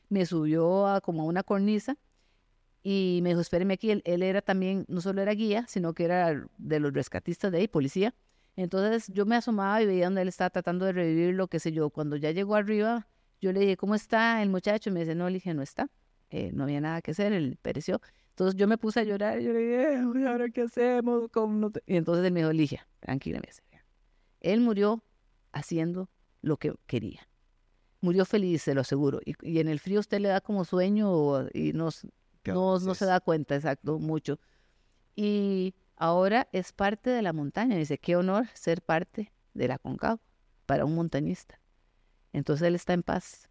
me 0.08 0.26
subió 0.26 0.86
a 0.86 1.00
como 1.00 1.22
a 1.22 1.24
una 1.24 1.42
cornisa 1.42 1.96
Y 2.88 3.18
me 3.24 3.30
dijo, 3.30 3.40
espéreme 3.40 3.74
aquí, 3.74 3.90
él, 3.90 4.22
era 4.22 4.42
también, 4.42 4.84
no 4.86 5.00
solo 5.00 5.20
era 5.20 5.32
guía, 5.32 5.64
sino 5.66 5.92
que 5.92 6.04
era 6.04 6.46
de 6.56 6.78
los 6.78 6.92
rescatistas 6.92 7.50
de 7.50 7.58
ahí, 7.58 7.66
policía. 7.66 8.14
Entonces 8.54 9.08
yo 9.12 9.26
me 9.26 9.34
asomaba 9.34 9.82
y 9.82 9.86
veía 9.86 10.04
donde 10.04 10.22
él 10.22 10.28
estaba 10.28 10.50
tratando 10.50 10.84
de 10.84 10.92
revivir 10.92 11.34
lo 11.34 11.48
que 11.48 11.58
sé 11.58 11.72
yo. 11.72 11.90
Cuando 11.90 12.14
ya 12.14 12.30
llegó 12.30 12.54
arriba, 12.54 13.08
yo 13.40 13.52
le 13.52 13.58
dije, 13.58 13.76
¿cómo 13.76 13.96
está 13.96 14.40
el 14.40 14.50
muchacho? 14.50 14.90
Y 14.90 14.92
me 14.92 15.00
dice, 15.00 15.16
no, 15.16 15.28
le 15.28 15.34
dije, 15.34 15.52
no 15.52 15.62
está. 15.62 15.90
Eh, 16.30 16.52
no 16.52 16.62
había 16.62 16.80
nada 16.80 17.02
que 17.02 17.10
hacer, 17.10 17.32
él 17.32 17.58
pereció. 17.60 18.00
Entonces 18.28 18.54
yo 18.54 18.68
me 18.68 18.78
puse 18.78 19.00
a 19.00 19.02
llorar, 19.02 19.40
y 19.40 19.46
yo 19.46 19.52
le 19.52 19.58
dije, 19.58 20.28
¿ahora 20.28 20.48
qué 20.50 20.62
hacemos? 20.62 21.28
Y 21.86 21.96
entonces 21.96 22.24
él 22.24 22.32
me 22.32 22.38
dijo, 22.38 22.52
Ligia, 22.52 22.86
tranquila, 23.00 23.40
me 23.40 23.48
Él 24.42 24.60
murió 24.60 25.02
haciendo 25.50 26.08
lo 26.40 26.56
que 26.56 26.72
quería. 26.86 27.28
Murió 28.00 28.24
feliz, 28.24 28.62
se 28.62 28.74
lo 28.74 28.82
aseguro. 28.82 29.18
Y, 29.24 29.34
y 29.42 29.58
en 29.58 29.66
el 29.66 29.80
frío 29.80 29.98
usted 29.98 30.20
le 30.20 30.28
da 30.28 30.40
como 30.40 30.64
sueño 30.64 31.48
y 31.52 31.72
no, 31.72 31.90
no, 32.46 32.78
no 32.78 32.94
se 32.94 33.06
da 33.06 33.20
cuenta, 33.20 33.54
exacto, 33.54 33.98
mucho. 33.98 34.38
Y 35.14 35.74
ahora 35.96 36.48
es 36.52 36.72
parte 36.72 37.10
de 37.10 37.22
la 37.22 37.32
montaña. 37.32 37.76
Dice, 37.76 37.98
qué 37.98 38.16
honor 38.16 38.46
ser 38.54 38.82
parte 38.82 39.32
de 39.54 39.68
la 39.68 39.78
Concagua 39.78 40.20
para 40.66 40.84
un 40.84 40.94
montañista. 40.94 41.60
Entonces 42.32 42.66
él 42.68 42.74
está 42.74 42.92
en 42.92 43.02
paz. 43.02 43.48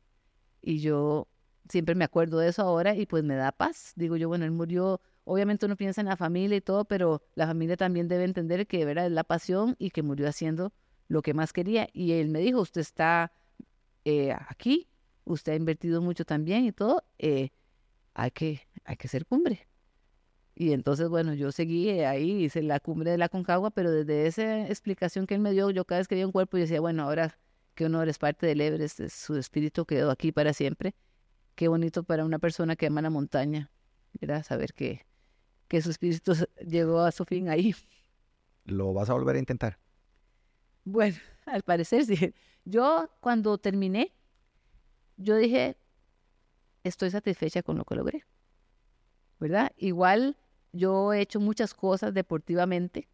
Y 0.62 0.79
yo 0.79 1.27
siempre 1.69 1.95
me 1.95 2.05
acuerdo 2.05 2.38
de 2.38 2.49
eso 2.49 2.62
ahora 2.62 2.95
y 2.95 3.05
pues 3.05 3.23
me 3.23 3.36
da 3.36 3.51
paz. 3.51 3.93
Digo 3.95 4.15
yo, 4.17 4.27
bueno, 4.27 4.45
él 4.45 4.51
murió, 4.51 5.01
obviamente 5.23 5.65
uno 5.65 5.75
piensa 5.75 6.01
en 6.01 6.08
la 6.08 6.17
familia 6.17 6.58
y 6.58 6.62
todo, 6.62 6.86
pero 6.86 7.23
la 7.36 7.47
familia 7.47 7.77
también 7.77 8.08
debe 8.08 8.23
entender 8.25 8.67
que 8.67 8.86
¿verdad? 8.86 9.08
es 9.08 9.12
la 9.12 9.23
pasión 9.23 9.75
y 9.79 9.89
que 9.89 10.03
murió 10.03 10.27
haciendo 10.27 10.73
lo 11.08 11.21
que 11.21 11.34
más 11.34 11.53
quería. 11.53 11.88
Y 11.93 12.13
él 12.13 12.29
me 12.29 12.39
dijo, 12.39 12.62
usted 12.62 12.81
está 12.81 13.31
eh, 14.05 14.34
aquí, 14.47 14.88
usted 15.23 15.53
ha 15.53 15.55
invertido 15.55 16.01
mucho 16.01 16.25
también 16.25 16.65
y 16.65 16.71
todo, 16.71 17.03
eh, 17.17 17.49
hay, 18.15 18.32
que, 18.32 18.62
hay 18.84 18.97
que 18.97 19.08
ser 19.08 19.28
cumbre. 19.28 19.67
Y 20.56 20.71
entonces, 20.71 21.10
bueno, 21.10 21.34
yo 21.34 21.51
seguí 21.51 21.89
ahí, 22.01 22.45
hice 22.45 22.63
la 22.63 22.80
cumbre 22.80 23.12
de 23.12 23.17
la 23.17 23.30
Concagua, 23.30 23.69
pero 23.71 23.91
desde 23.91 24.25
esa 24.25 24.67
explicación 24.67 25.28
que 25.28 25.36
él 25.36 25.41
me 25.41 25.51
dio, 25.51 25.69
yo 25.69 25.86
cada 25.86 25.99
vez 25.99 26.08
que 26.08 26.15
veía 26.15 26.25
un 26.25 26.32
cuerpo, 26.32 26.58
yo 26.58 26.62
decía, 26.62 26.82
bueno, 26.82 27.04
ahora 27.04 27.38
que 27.75 27.86
honor 27.86 28.10
es 28.10 28.17
parte 28.17 28.47
del 28.47 28.62
Everest, 28.62 29.01
su 29.10 29.38
espíritu 29.38 29.86
quedó 29.86 30.10
aquí 30.10 30.32
para 30.32 30.54
siempre 30.54 30.95
qué 31.56 31.67
bonito 31.67 32.04
para 32.04 32.25
una 32.25 32.39
persona 32.39 32.75
que 32.75 32.88
ama 32.88 33.01
la 33.01 33.10
montaña, 33.10 33.71
era 34.19 34.43
saber 34.43 34.73
que, 34.73 35.06
que 35.67 35.82
su 35.82 35.89
espíritu 35.89 36.34
llegó 36.65 36.99
a 36.99 37.12
su 37.12 37.25
fin 37.25 37.49
ahí. 37.49 37.73
¿Lo 38.65 38.93
vas 38.93 39.10
a 39.10 39.13
volver 39.13 39.38
a 39.38 39.39
intentar? 39.39 39.80
Bueno, 40.84 41.17
al 41.45 41.63
parecer 41.63 42.06
sí. 42.06 42.34
Yo 42.65 43.10
cuando 43.19 43.58
terminé, 43.58 44.13
yo 45.17 45.36
dije, 45.38 45.78
estoy 46.88 47.12
satisfecha 47.12 47.63
con 47.63 47.78
lo 47.78 47.86
que 47.86 47.95
logré, 47.95 48.26
¿verdad? 49.39 49.71
Igual 49.78 50.38
yo 50.71 51.13
he 51.13 51.21
hecho 51.21 51.39
muchas 51.39 51.74
cosas 51.74 52.13
deportivamente, 52.13 53.08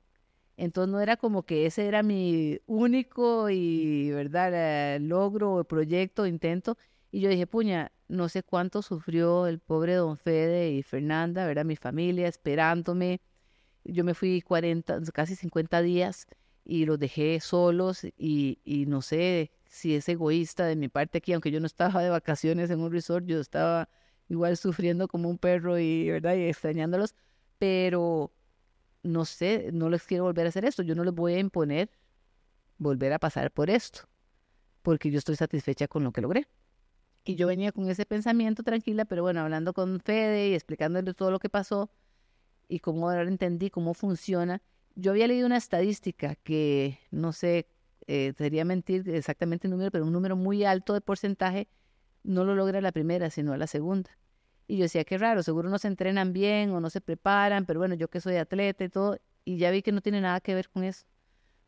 entonces 0.57 0.91
no 0.91 0.99
era 0.99 1.17
como 1.17 1.43
que 1.43 1.65
ese 1.65 1.87
era 1.87 2.03
mi 2.03 2.59
único 2.67 3.49
y, 3.49 4.11
¿verdad? 4.11 4.99
Logro, 5.01 5.63
proyecto, 5.63 6.27
intento. 6.27 6.77
Y 7.11 7.21
yo 7.21 7.29
dije, 7.29 7.47
puña, 7.47 7.91
no 8.07 8.29
sé 8.29 8.43
cuánto 8.43 8.81
sufrió 8.81 9.47
el 9.47 9.59
pobre 9.59 9.95
don 9.95 10.17
Fede 10.17 10.71
y 10.71 10.83
Fernanda, 10.83 11.47
¿verdad? 11.47 11.65
Mi 11.65 11.75
familia 11.75 12.27
esperándome. 12.27 13.21
Yo 13.83 14.03
me 14.03 14.13
fui 14.13 14.41
40, 14.41 15.01
casi 15.13 15.35
50 15.35 15.81
días 15.81 16.27
y 16.63 16.85
los 16.85 16.99
dejé 16.99 17.39
solos 17.39 18.03
y, 18.03 18.59
y 18.63 18.85
no 18.85 19.01
sé 19.01 19.51
si 19.71 19.95
es 19.95 20.09
egoísta 20.09 20.65
de 20.65 20.75
mi 20.75 20.89
parte 20.89 21.19
aquí, 21.19 21.31
aunque 21.31 21.49
yo 21.49 21.61
no 21.61 21.65
estaba 21.65 22.03
de 22.03 22.09
vacaciones 22.09 22.69
en 22.69 22.81
un 22.81 22.91
resort, 22.91 23.25
yo 23.25 23.39
estaba 23.39 23.87
igual 24.27 24.57
sufriendo 24.57 25.07
como 25.07 25.29
un 25.29 25.37
perro 25.37 25.79
y, 25.79 26.09
¿verdad? 26.09 26.35
y 26.35 26.43
extrañándolos, 26.43 27.15
pero 27.57 28.33
no 29.01 29.23
sé, 29.23 29.69
no 29.71 29.89
les 29.89 30.03
quiero 30.03 30.25
volver 30.25 30.45
a 30.45 30.49
hacer 30.49 30.65
esto, 30.65 30.83
yo 30.83 30.93
no 30.93 31.05
les 31.05 31.13
voy 31.13 31.35
a 31.35 31.39
imponer 31.39 31.89
volver 32.79 33.13
a 33.13 33.19
pasar 33.19 33.49
por 33.49 33.69
esto, 33.69 34.01
porque 34.81 35.09
yo 35.09 35.17
estoy 35.17 35.37
satisfecha 35.37 35.87
con 35.87 36.03
lo 36.03 36.11
que 36.11 36.21
logré. 36.21 36.49
Y 37.23 37.35
yo 37.35 37.47
venía 37.47 37.71
con 37.71 37.89
ese 37.89 38.05
pensamiento 38.05 38.63
tranquila, 38.63 39.05
pero 39.05 39.21
bueno, 39.21 39.39
hablando 39.39 39.73
con 39.73 40.01
Fede 40.01 40.49
y 40.49 40.53
explicándole 40.53 41.13
todo 41.13 41.31
lo 41.31 41.39
que 41.39 41.49
pasó 41.49 41.89
y 42.67 42.79
cómo 42.79 43.09
ahora 43.09 43.23
entendí 43.23 43.69
cómo 43.69 43.93
funciona. 43.93 44.61
Yo 44.95 45.11
había 45.11 45.27
leído 45.27 45.45
una 45.45 45.57
estadística 45.57 46.35
que 46.35 46.99
no 47.09 47.31
sé, 47.31 47.67
eh, 48.07 48.33
sería 48.37 48.65
mentir 48.65 49.09
exactamente 49.09 49.67
el 49.67 49.71
número, 49.71 49.91
pero 49.91 50.05
un 50.05 50.13
número 50.13 50.35
muy 50.35 50.63
alto 50.63 50.93
de 50.93 51.01
porcentaje 51.01 51.67
no 52.23 52.43
lo 52.43 52.55
logra 52.55 52.81
la 52.81 52.91
primera, 52.91 53.29
sino 53.29 53.55
la 53.57 53.67
segunda. 53.67 54.11
Y 54.67 54.77
yo 54.77 54.83
decía, 54.83 55.03
qué 55.03 55.17
raro, 55.17 55.43
seguro 55.43 55.69
no 55.69 55.77
se 55.77 55.87
entrenan 55.87 56.33
bien 56.33 56.71
o 56.71 56.79
no 56.79 56.89
se 56.89 57.01
preparan, 57.01 57.65
pero 57.65 57.79
bueno, 57.79 57.95
yo 57.95 58.09
que 58.09 58.21
soy 58.21 58.35
atleta 58.37 58.83
y 58.83 58.89
todo, 58.89 59.17
y 59.43 59.57
ya 59.57 59.71
vi 59.71 59.81
que 59.81 59.91
no 59.91 60.01
tiene 60.01 60.21
nada 60.21 60.39
que 60.39 60.55
ver 60.55 60.69
con 60.69 60.83
eso, 60.83 61.05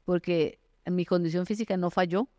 porque 0.06 0.60
mi 0.86 1.06
condición 1.06 1.46
física 1.46 1.76
no 1.78 1.90
falló, 1.90 2.30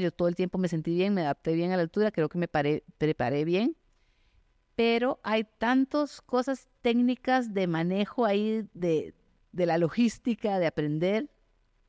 yo 0.00 0.10
todo 0.10 0.28
el 0.28 0.34
tiempo 0.34 0.58
me 0.58 0.68
sentí 0.68 0.94
bien, 0.94 1.14
me 1.14 1.22
adapté 1.22 1.54
bien 1.54 1.72
a 1.72 1.76
la 1.76 1.82
altura, 1.82 2.10
creo 2.10 2.28
que 2.28 2.38
me 2.38 2.48
preparé 2.48 3.44
bien, 3.44 3.76
pero 4.74 5.20
hay 5.22 5.44
tantas 5.44 6.20
cosas 6.22 6.68
técnicas 6.82 7.52
de 7.52 7.66
manejo 7.66 8.24
ahí 8.24 8.66
de, 8.72 9.14
de 9.52 9.66
la 9.66 9.78
logística, 9.78 10.58
de 10.58 10.66
aprender 10.66 11.28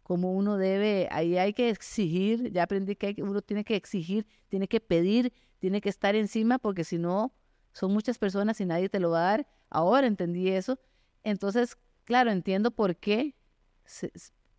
como 0.05 0.33
uno 0.33 0.57
debe, 0.57 1.07
ahí 1.09 1.35
hay 1.35 1.51
que 1.53 1.69
exigir, 1.69 2.51
ya 2.51 2.61
aprendí 2.61 2.95
que 2.95 3.15
uno 3.23 3.41
tiene 3.41 3.63
que 3.63 3.75
exigir, 3.75 4.27
tiene 4.49 4.67
que 4.67 4.79
pedir, 4.79 5.33
tiene 5.57 5.81
que 5.81 5.89
estar 5.89 6.13
encima, 6.13 6.59
porque 6.59 6.83
si 6.83 6.99
no, 6.99 7.33
son 7.71 7.91
muchas 7.91 8.19
personas 8.19 8.61
y 8.61 8.65
nadie 8.65 8.87
te 8.87 8.99
lo 8.99 9.09
va 9.09 9.21
a 9.21 9.31
dar. 9.31 9.47
Ahora 9.71 10.05
entendí 10.05 10.49
eso. 10.49 10.79
Entonces, 11.23 11.75
claro, 12.03 12.29
entiendo 12.29 12.69
por 12.69 12.97
qué 12.97 13.35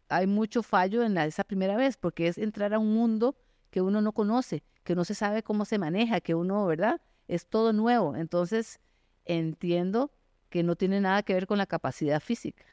hay 0.09 0.27
mucho 0.27 0.65
fallo 0.65 1.05
en 1.05 1.17
esa 1.17 1.45
primera 1.45 1.77
vez, 1.77 1.97
porque 1.97 2.27
es 2.27 2.39
entrar 2.39 2.75
a 2.75 2.81
un 2.81 2.93
mundo 2.93 3.37
que 3.71 3.81
uno 3.81 4.01
no 4.01 4.11
conoce, 4.11 4.65
que 4.83 4.97
no 4.97 5.05
se 5.05 5.15
sabe 5.15 5.45
cómo 5.45 5.65
se 5.65 5.79
maneja, 5.79 6.21
que 6.21 6.35
uno, 6.35 6.67
¿verdad? 6.67 7.01
Es 7.29 7.47
todo 7.47 7.73
nuevo. 7.73 8.17
Entonces, 8.17 8.81
entiendo 9.25 10.11
que 10.51 10.65
no 10.65 10.75
tiene 10.75 11.01
nada 11.01 11.23
que 11.23 11.35
ver 11.35 11.47
con 11.47 11.59
la 11.59 11.67
capacidad 11.67 12.19
física, 12.19 12.65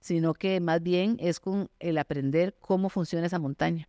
sino 0.00 0.34
que 0.34 0.60
más 0.60 0.82
bien 0.82 1.16
es 1.20 1.40
con 1.40 1.70
el 1.78 1.98
aprender 1.98 2.56
cómo 2.60 2.88
funciona 2.88 3.26
esa 3.26 3.38
montaña. 3.38 3.88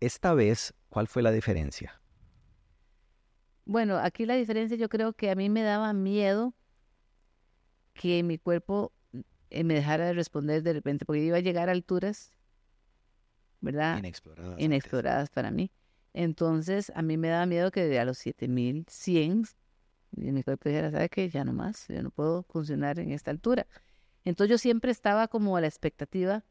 Esta 0.00 0.34
vez, 0.34 0.74
¿cuál 0.88 1.08
fue 1.08 1.22
la 1.22 1.30
diferencia? 1.30 2.00
Bueno, 3.64 3.96
aquí 3.98 4.26
la 4.26 4.34
diferencia 4.34 4.76
yo 4.76 4.88
creo 4.88 5.12
que 5.12 5.30
a 5.30 5.34
mí 5.34 5.48
me 5.48 5.62
daba 5.62 5.92
miedo 5.92 6.54
que 7.94 8.22
mi 8.22 8.38
cuerpo 8.38 8.92
eh, 9.50 9.64
me 9.64 9.74
dejara 9.74 10.06
de 10.06 10.12
responder 10.12 10.62
de 10.62 10.72
repente, 10.72 11.04
porque 11.04 11.22
iba 11.22 11.38
a 11.38 11.40
llegar 11.40 11.68
a 11.68 11.72
alturas, 11.72 12.30
¿verdad? 13.60 13.98
Inexploradas. 13.98 14.60
Inexploradas 14.60 15.30
para 15.30 15.50
mí. 15.50 15.70
Entonces, 16.12 16.92
a 16.94 17.02
mí 17.02 17.16
me 17.16 17.28
daba 17.28 17.46
miedo 17.46 17.70
que 17.70 17.98
a 17.98 18.04
los 18.04 18.18
7100, 18.18 19.44
y 20.12 20.32
mi 20.32 20.42
cuerpo 20.42 20.68
dijera, 20.68 20.90
¿sabe 20.90 21.08
qué? 21.08 21.28
Ya 21.28 21.44
no 21.44 21.52
más, 21.52 21.86
yo 21.88 22.02
no 22.02 22.10
puedo 22.10 22.42
funcionar 22.44 22.98
en 22.98 23.12
esta 23.12 23.30
altura. 23.30 23.66
Entonces, 24.24 24.50
yo 24.50 24.58
siempre 24.58 24.90
estaba 24.90 25.28
como 25.28 25.56
a 25.56 25.60
la 25.60 25.66
expectativa, 25.66 26.44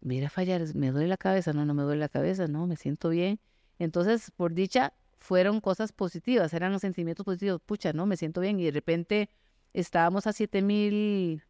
mira, 0.00 0.28
fallar, 0.30 0.62
me 0.74 0.90
duele 0.90 1.08
la 1.08 1.16
cabeza, 1.16 1.52
no, 1.52 1.64
no 1.64 1.74
me 1.74 1.82
duele 1.82 2.00
la 2.00 2.08
cabeza, 2.08 2.46
no, 2.48 2.66
me 2.66 2.76
siento 2.76 3.08
bien. 3.10 3.40
Entonces, 3.78 4.30
por 4.30 4.54
dicha, 4.54 4.92
fueron 5.18 5.60
cosas 5.60 5.92
positivas, 5.92 6.52
eran 6.52 6.78
sentimientos 6.80 7.24
positivos, 7.24 7.60
pucha, 7.64 7.92
no, 7.92 8.06
me 8.06 8.16
siento 8.16 8.40
bien, 8.40 8.60
y 8.60 8.64
de 8.64 8.70
repente 8.72 9.30
estábamos 9.72 10.26
a 10.26 10.32
7000 10.32 11.42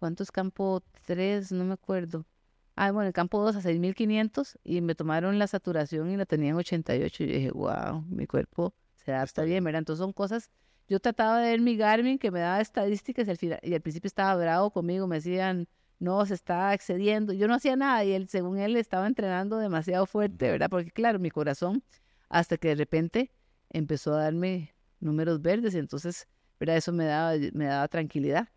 ¿cuántos 0.00 0.32
campo 0.32 0.82
3? 1.06 1.52
No 1.52 1.64
me 1.64 1.74
acuerdo. 1.74 2.26
Ah, 2.74 2.90
bueno, 2.90 3.08
el 3.08 3.12
campo 3.12 3.40
2 3.42 3.56
a 3.56 3.60
6500 3.60 4.58
y 4.64 4.80
me 4.80 4.94
tomaron 4.94 5.38
la 5.38 5.46
saturación 5.46 6.10
y 6.10 6.16
la 6.16 6.26
tenían 6.26 6.56
88 6.56 7.24
y 7.24 7.26
yo 7.26 7.34
dije, 7.34 7.50
wow, 7.52 8.02
mi 8.08 8.26
cuerpo 8.26 8.74
se 9.04 9.12
adapta 9.12 9.44
bien, 9.44 9.64
¿verdad? 9.64 9.80
Entonces 9.80 10.00
son 10.00 10.12
cosas, 10.12 10.50
yo 10.88 11.00
trataba 11.00 11.40
de 11.40 11.50
ver 11.50 11.60
mi 11.60 11.76
Garmin 11.76 12.18
que 12.18 12.30
me 12.30 12.40
daba 12.40 12.60
estadísticas 12.60 13.28
y 13.28 13.30
al, 13.30 13.36
final, 13.36 13.60
y 13.62 13.74
al 13.74 13.80
principio 13.80 14.08
estaba 14.08 14.34
bravo 14.36 14.70
conmigo, 14.70 15.06
me 15.06 15.16
decían, 15.16 15.68
no, 15.98 16.24
se 16.26 16.34
está 16.34 16.74
excediendo, 16.74 17.32
yo 17.32 17.46
no 17.46 17.54
hacía 17.54 17.76
nada 17.76 18.04
y 18.04 18.12
él, 18.12 18.28
según 18.28 18.58
él, 18.58 18.76
estaba 18.76 19.06
entrenando 19.06 19.58
demasiado 19.58 20.06
fuerte, 20.06 20.50
¿verdad? 20.50 20.70
Porque 20.70 20.90
claro, 20.90 21.18
mi 21.18 21.30
corazón, 21.30 21.82
hasta 22.28 22.56
que 22.56 22.68
de 22.68 22.74
repente 22.74 23.30
empezó 23.68 24.14
a 24.14 24.24
darme 24.24 24.74
números 24.98 25.40
verdes 25.42 25.74
y 25.74 25.78
entonces, 25.78 26.26
¿verdad? 26.58 26.76
Eso 26.76 26.92
me 26.92 27.04
daba, 27.04 27.34
me 27.52 27.66
daba 27.66 27.88
tranquilidad. 27.88 28.48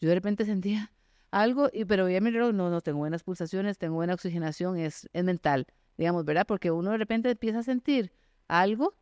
Yo 0.00 0.08
de 0.08 0.14
repente 0.14 0.44
sentía 0.44 0.92
algo, 1.30 1.70
y, 1.72 1.84
pero 1.84 2.08
ya 2.08 2.20
mi 2.20 2.30
no, 2.30 2.52
no 2.52 2.80
tengo 2.80 2.98
buenas 2.98 3.22
pulsaciones, 3.22 3.78
tengo 3.78 3.96
buena 3.96 4.14
oxigenación, 4.14 4.76
es, 4.78 5.08
es 5.12 5.24
mental, 5.24 5.66
digamos, 5.96 6.24
¿verdad? 6.24 6.46
Porque 6.46 6.70
uno 6.70 6.90
de 6.90 6.98
repente 6.98 7.30
empieza 7.30 7.60
a 7.60 7.62
sentir 7.62 8.12
algo 8.46 8.94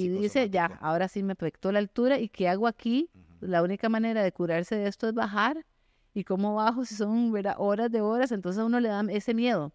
y 0.00 0.08
dice, 0.08 0.48
ya, 0.50 0.78
ahora 0.80 1.08
sí 1.08 1.22
me 1.22 1.32
afectó 1.32 1.72
la 1.72 1.78
altura 1.78 2.18
y 2.18 2.28
¿qué 2.28 2.48
hago 2.48 2.66
aquí? 2.66 3.10
La 3.40 3.62
única 3.62 3.88
manera 3.88 4.22
de 4.22 4.32
curarse 4.32 4.76
de 4.76 4.88
esto 4.88 5.08
es 5.08 5.14
bajar. 5.14 5.66
¿Y 6.12 6.24
cómo 6.24 6.54
bajo 6.54 6.84
si 6.84 6.94
son 6.94 7.32
horas 7.58 7.90
de 7.90 8.00
horas? 8.00 8.32
Entonces 8.32 8.60
a 8.60 8.64
uno 8.64 8.80
le 8.80 8.88
da 8.88 9.04
ese 9.10 9.34
miedo. 9.34 9.72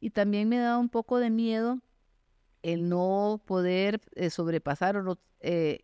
Y 0.00 0.10
también 0.10 0.48
me 0.48 0.58
da 0.58 0.78
un 0.78 0.88
poco 0.88 1.18
de 1.18 1.30
miedo 1.30 1.80
el 2.62 2.88
no 2.88 3.40
poder 3.44 4.00
eh, 4.14 4.30
sobrepasar 4.30 4.96
o 4.96 5.02
no 5.02 5.18
eh, 5.40 5.80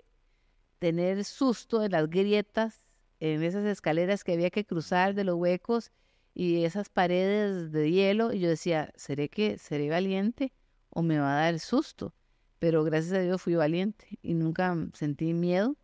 tener 0.78 1.24
susto 1.24 1.82
en 1.82 1.92
las 1.92 2.08
grietas, 2.08 2.80
en 3.20 3.42
esas 3.42 3.64
escaleras 3.64 4.24
que 4.24 4.32
había 4.32 4.50
que 4.50 4.64
cruzar 4.64 5.14
de 5.14 5.24
los 5.24 5.36
huecos 5.36 5.90
y 6.32 6.64
esas 6.64 6.88
paredes 6.88 7.72
de 7.72 7.90
hielo. 7.90 8.32
Y 8.32 8.40
yo 8.40 8.48
decía, 8.48 8.92
¿seré 8.96 9.28
que 9.28 9.58
seré 9.58 9.90
valiente 9.90 10.52
o 10.90 11.02
me 11.02 11.18
va 11.18 11.38
a 11.38 11.42
dar 11.42 11.58
susto? 11.58 12.14
Pero 12.58 12.84
gracias 12.84 13.12
a 13.14 13.20
Dios 13.20 13.42
fui 13.42 13.54
valiente 13.54 14.18
y 14.22 14.34
nunca 14.34 14.76
sentí 14.92 15.34
miedo 15.34 15.76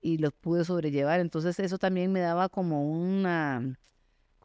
y 0.00 0.18
lo 0.18 0.30
pude 0.30 0.64
sobrellevar. 0.64 1.20
Entonces 1.20 1.58
eso 1.60 1.78
también 1.78 2.12
me 2.12 2.20
daba 2.20 2.48
como 2.48 2.90
una 2.90 3.78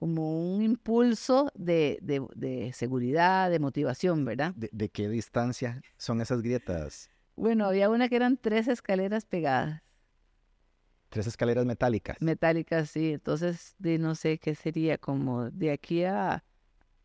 como 0.03 0.53
un 0.53 0.61
impulso 0.61 1.49
de, 1.55 1.97
de, 2.01 2.73
seguridad, 2.73 3.49
de 3.49 3.59
motivación, 3.59 4.25
¿verdad? 4.25 4.53
¿De, 4.53 4.89
qué 4.89 5.07
distancia 5.07 5.81
son 5.95 6.19
esas 6.19 6.41
grietas? 6.41 7.09
Bueno, 7.37 7.65
había 7.65 7.89
una 7.89 8.09
que 8.09 8.17
eran 8.17 8.35
tres 8.35 8.67
escaleras 8.67 9.23
pegadas. 9.23 9.81
Tres 11.07 11.27
escaleras 11.27 11.65
metálicas. 11.65 12.17
Metálicas, 12.19 12.89
sí. 12.89 13.13
Entonces, 13.13 13.75
de 13.77 13.97
no 13.97 14.15
sé 14.15 14.39
qué 14.39 14.55
sería, 14.55 14.97
como 14.97 15.49
de 15.51 15.71
aquí 15.71 16.03
a, 16.03 16.43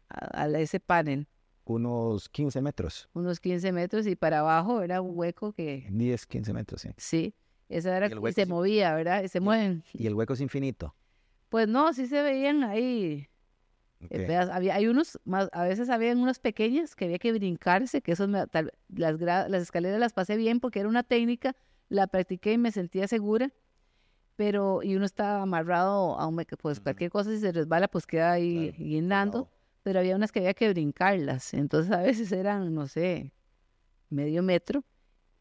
a, 0.09 0.49
ese 0.59 0.81
panel. 0.81 1.29
Unos 1.69 2.31
15 2.31 2.63
metros. 2.63 3.11
Unos 3.13 3.41
15 3.41 3.73
metros 3.73 4.07
y 4.07 4.17
para 4.17 4.39
abajo 4.39 4.81
era 4.81 5.03
un 5.03 5.11
hueco 5.19 5.53
que... 5.53 5.87
10, 5.91 6.27
15 6.27 6.53
metros, 6.55 6.81
sí. 6.81 6.89
Sí, 6.97 7.35
esa 7.69 7.95
era 7.95 8.07
y, 8.07 8.33
se 8.33 8.47
movía, 8.47 8.95
¿verdad? 8.95 9.23
Y 9.23 9.29
se 9.29 9.39
mueven. 9.39 9.85
Y 9.93 10.07
el 10.07 10.15
hueco 10.15 10.33
es 10.33 10.41
infinito. 10.41 10.95
Pues 11.51 11.69
no, 11.69 11.93
sí 11.93 12.07
se 12.07 12.23
veían 12.23 12.65
ahí. 12.65 13.29
Eh, 14.09 14.35
había, 14.35 14.77
hay 14.77 14.87
unos, 14.87 15.21
más, 15.27 15.51
a 15.53 15.65
veces 15.65 15.91
habían 15.91 16.21
unas 16.21 16.39
pequeñas 16.39 16.97
que 16.97 17.05
había 17.05 17.19
que 17.19 17.33
brincarse, 17.33 18.01
que 18.01 18.13
esos 18.13 18.31
las, 18.31 18.49
las 18.89 19.63
escaleras 19.63 20.01
las 20.01 20.15
pasé 20.15 20.39
bien 20.39 20.61
porque 20.61 20.81
era 20.81 20.89
una 20.89 21.03
técnica, 21.03 21.55
la 21.91 22.07
practiqué 22.07 22.55
y 22.55 22.59
me 22.59 22.73
sentía 22.73 23.09
segura, 23.09 23.53
pero 24.37 24.83
y 24.83 24.97
uno 24.97 25.05
estaba 25.05 25.43
amarrado 25.43 26.19
a 26.19 26.27
un, 26.27 26.43
pues 26.63 26.81
cualquier 26.81 27.11
cosa 27.11 27.31
si 27.31 27.41
se 27.41 27.53
resbala 27.53 27.89
pues 27.89 28.07
queda 28.07 28.33
ahí 28.33 28.73
guindando, 28.79 29.51
pero 29.83 30.01
había 30.01 30.17
unas 30.17 30.33
que 30.33 30.41
había 30.41 30.55
que 30.55 30.69
brincarlas, 30.71 31.55
entonces 31.55 31.93
a 31.93 32.03
veces 32.03 32.33
eran, 32.33 32.75
no 32.75 32.87
sé, 32.89 33.33
medio 34.11 34.43
metro 34.43 34.85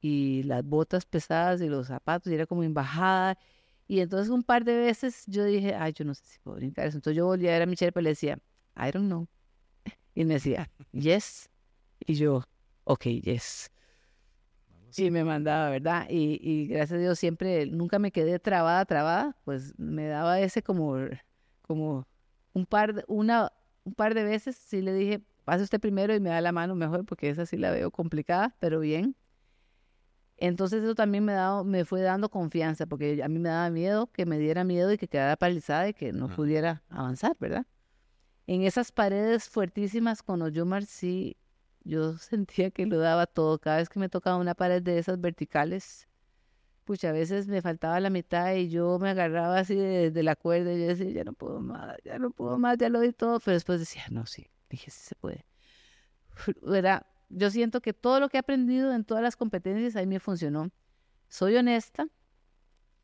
y 0.01 0.43
las 0.43 0.63
botas 0.63 1.05
pesadas 1.05 1.61
y 1.61 1.67
los 1.69 1.87
zapatos 1.87 2.31
y 2.31 2.35
era 2.35 2.45
como 2.45 2.63
en 2.63 2.73
bajada 2.73 3.37
y 3.87 4.01
entonces 4.01 4.29
un 4.29 4.43
par 4.43 4.65
de 4.65 4.77
veces 4.77 5.23
yo 5.27 5.45
dije, 5.45 5.73
ay, 5.73 5.93
yo 5.93 6.03
no 6.03 6.13
sé 6.13 6.23
si 6.25 6.39
puedo 6.39 6.57
brincar 6.57 6.87
eso. 6.87 6.97
Entonces 6.97 7.17
yo 7.17 7.25
volví 7.25 7.47
a 7.47 7.51
ver 7.51 7.61
a 7.61 7.65
Michelle 7.65 7.93
y 7.95 8.01
le 8.01 8.09
decía, 8.09 8.37
I 8.75 8.91
don't 8.91 9.07
know. 9.07 9.27
Y 10.13 10.25
me 10.25 10.35
decía, 10.35 10.69
yes. 10.91 11.49
Y 11.99 12.15
yo, 12.15 12.43
ok, 12.83 13.03
yes. 13.03 13.71
Y 14.97 15.11
me 15.11 15.23
mandaba, 15.23 15.69
¿verdad? 15.69 16.07
Y, 16.09 16.39
y 16.41 16.67
gracias 16.67 16.97
a 16.97 17.01
Dios 17.01 17.19
siempre, 17.19 17.65
nunca 17.67 17.99
me 17.99 18.11
quedé 18.11 18.39
trabada, 18.39 18.83
trabada, 18.85 19.37
pues 19.45 19.77
me 19.77 20.07
daba 20.07 20.39
ese 20.41 20.63
como, 20.63 20.97
como 21.61 22.07
un 22.53 22.65
par, 22.65 23.05
una, 23.07 23.53
un 23.87 23.93
par 23.93 24.13
de 24.13 24.23
veces 24.25 24.57
sí 24.57 24.81
le 24.81 24.93
dije, 24.93 25.21
pase 25.45 25.63
usted 25.63 25.79
primero 25.79 26.13
y 26.13 26.19
me 26.19 26.29
da 26.29 26.41
la 26.41 26.51
mano 26.51 26.75
mejor 26.75 27.05
porque 27.05 27.29
esa 27.29 27.45
sí 27.45 27.55
la 27.55 27.71
veo 27.71 27.89
complicada, 27.89 28.53
pero 28.59 28.81
bien. 28.81 29.15
Entonces 30.35 30.83
eso 30.83 30.93
también 30.93 31.23
me, 31.23 31.31
dado, 31.31 31.63
me 31.63 31.85
fue 31.85 32.01
dando 32.01 32.29
confianza, 32.29 32.85
porque 32.85 33.23
a 33.23 33.29
mí 33.29 33.39
me 33.39 33.47
daba 33.47 33.69
miedo 33.69 34.07
que 34.11 34.25
me 34.25 34.37
diera 34.37 34.65
miedo 34.65 34.91
y 34.91 34.97
que 34.97 35.07
quedara 35.07 35.37
paralizada 35.37 35.87
y 35.87 35.93
que 35.93 36.11
no 36.11 36.27
pudiera 36.27 36.83
avanzar, 36.89 37.37
¿verdad? 37.39 37.65
En 38.45 38.63
esas 38.63 38.91
paredes 38.91 39.49
fuertísimas 39.49 40.21
con 40.21 40.39
los 40.39 40.51
Yumar 40.51 40.85
sí, 40.85 41.37
yo 41.85 42.17
sentía 42.17 42.69
que 42.71 42.85
lo 42.85 42.99
daba 42.99 43.25
todo. 43.25 43.57
Cada 43.57 43.77
vez 43.77 43.87
que 43.87 43.99
me 43.99 44.09
tocaba 44.09 44.35
una 44.35 44.53
pared 44.53 44.83
de 44.83 44.99
esas 44.99 45.19
verticales, 45.21 46.09
pues 46.87 47.03
a 47.03 47.11
veces 47.11 47.47
me 47.47 47.61
faltaba 47.61 47.99
la 47.99 48.09
mitad 48.09 48.55
y 48.55 48.69
yo 48.69 48.97
me 48.97 49.09
agarraba 49.11 49.59
así 49.59 49.75
de, 49.75 50.23
la 50.23 50.35
cuerda 50.35 50.73
y 50.73 50.79
yo 50.79 50.87
decía, 50.87 51.11
ya 51.11 51.23
no 51.23 51.33
puedo 51.33 51.59
más, 51.59 51.97
ya 52.03 52.17
no 52.17 52.31
puedo 52.31 52.57
más, 52.57 52.77
ya 52.79 52.89
lo 52.89 53.01
di 53.01 53.13
todo, 53.13 53.39
pero 53.39 53.55
después 53.55 53.79
decía, 53.79 54.03
no, 54.09 54.25
sí, 54.25 54.47
dije, 54.69 54.89
sí 54.89 55.01
se 55.03 55.15
puede. 55.15 55.45
Era 56.73 57.05
yo 57.29 57.49
siento 57.49 57.81
que 57.81 57.93
todo 57.93 58.19
lo 58.19 58.29
que 58.29 58.37
he 58.37 58.39
aprendido 58.39 58.93
en 58.93 59.03
todas 59.03 59.21
las 59.21 59.35
competencias 59.35 59.95
ahí 59.95 60.07
me 60.07 60.19
funcionó. 60.19 60.71
Soy 61.27 61.55
honesta. 61.57 62.07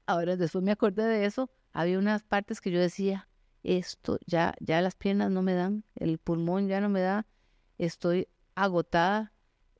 Ahora, 0.05 0.37
después 0.37 0.63
me 0.63 0.71
acordé 0.71 1.03
de 1.03 1.25
eso. 1.25 1.49
Había 1.73 1.99
unas 1.99 2.23
partes 2.23 2.61
que 2.61 2.71
yo 2.71 2.79
decía, 2.79 3.27
esto 3.63 4.19
ya, 4.25 4.55
ya 4.59 4.81
las 4.81 4.95
piernas 4.95 5.31
no 5.31 5.41
me 5.41 5.53
dan, 5.53 5.83
el 5.95 6.19
pulmón 6.19 6.67
ya 6.67 6.79
no 6.79 6.89
me 6.89 7.01
da, 7.01 7.25
estoy 7.77 8.27
agotada, 8.55 9.32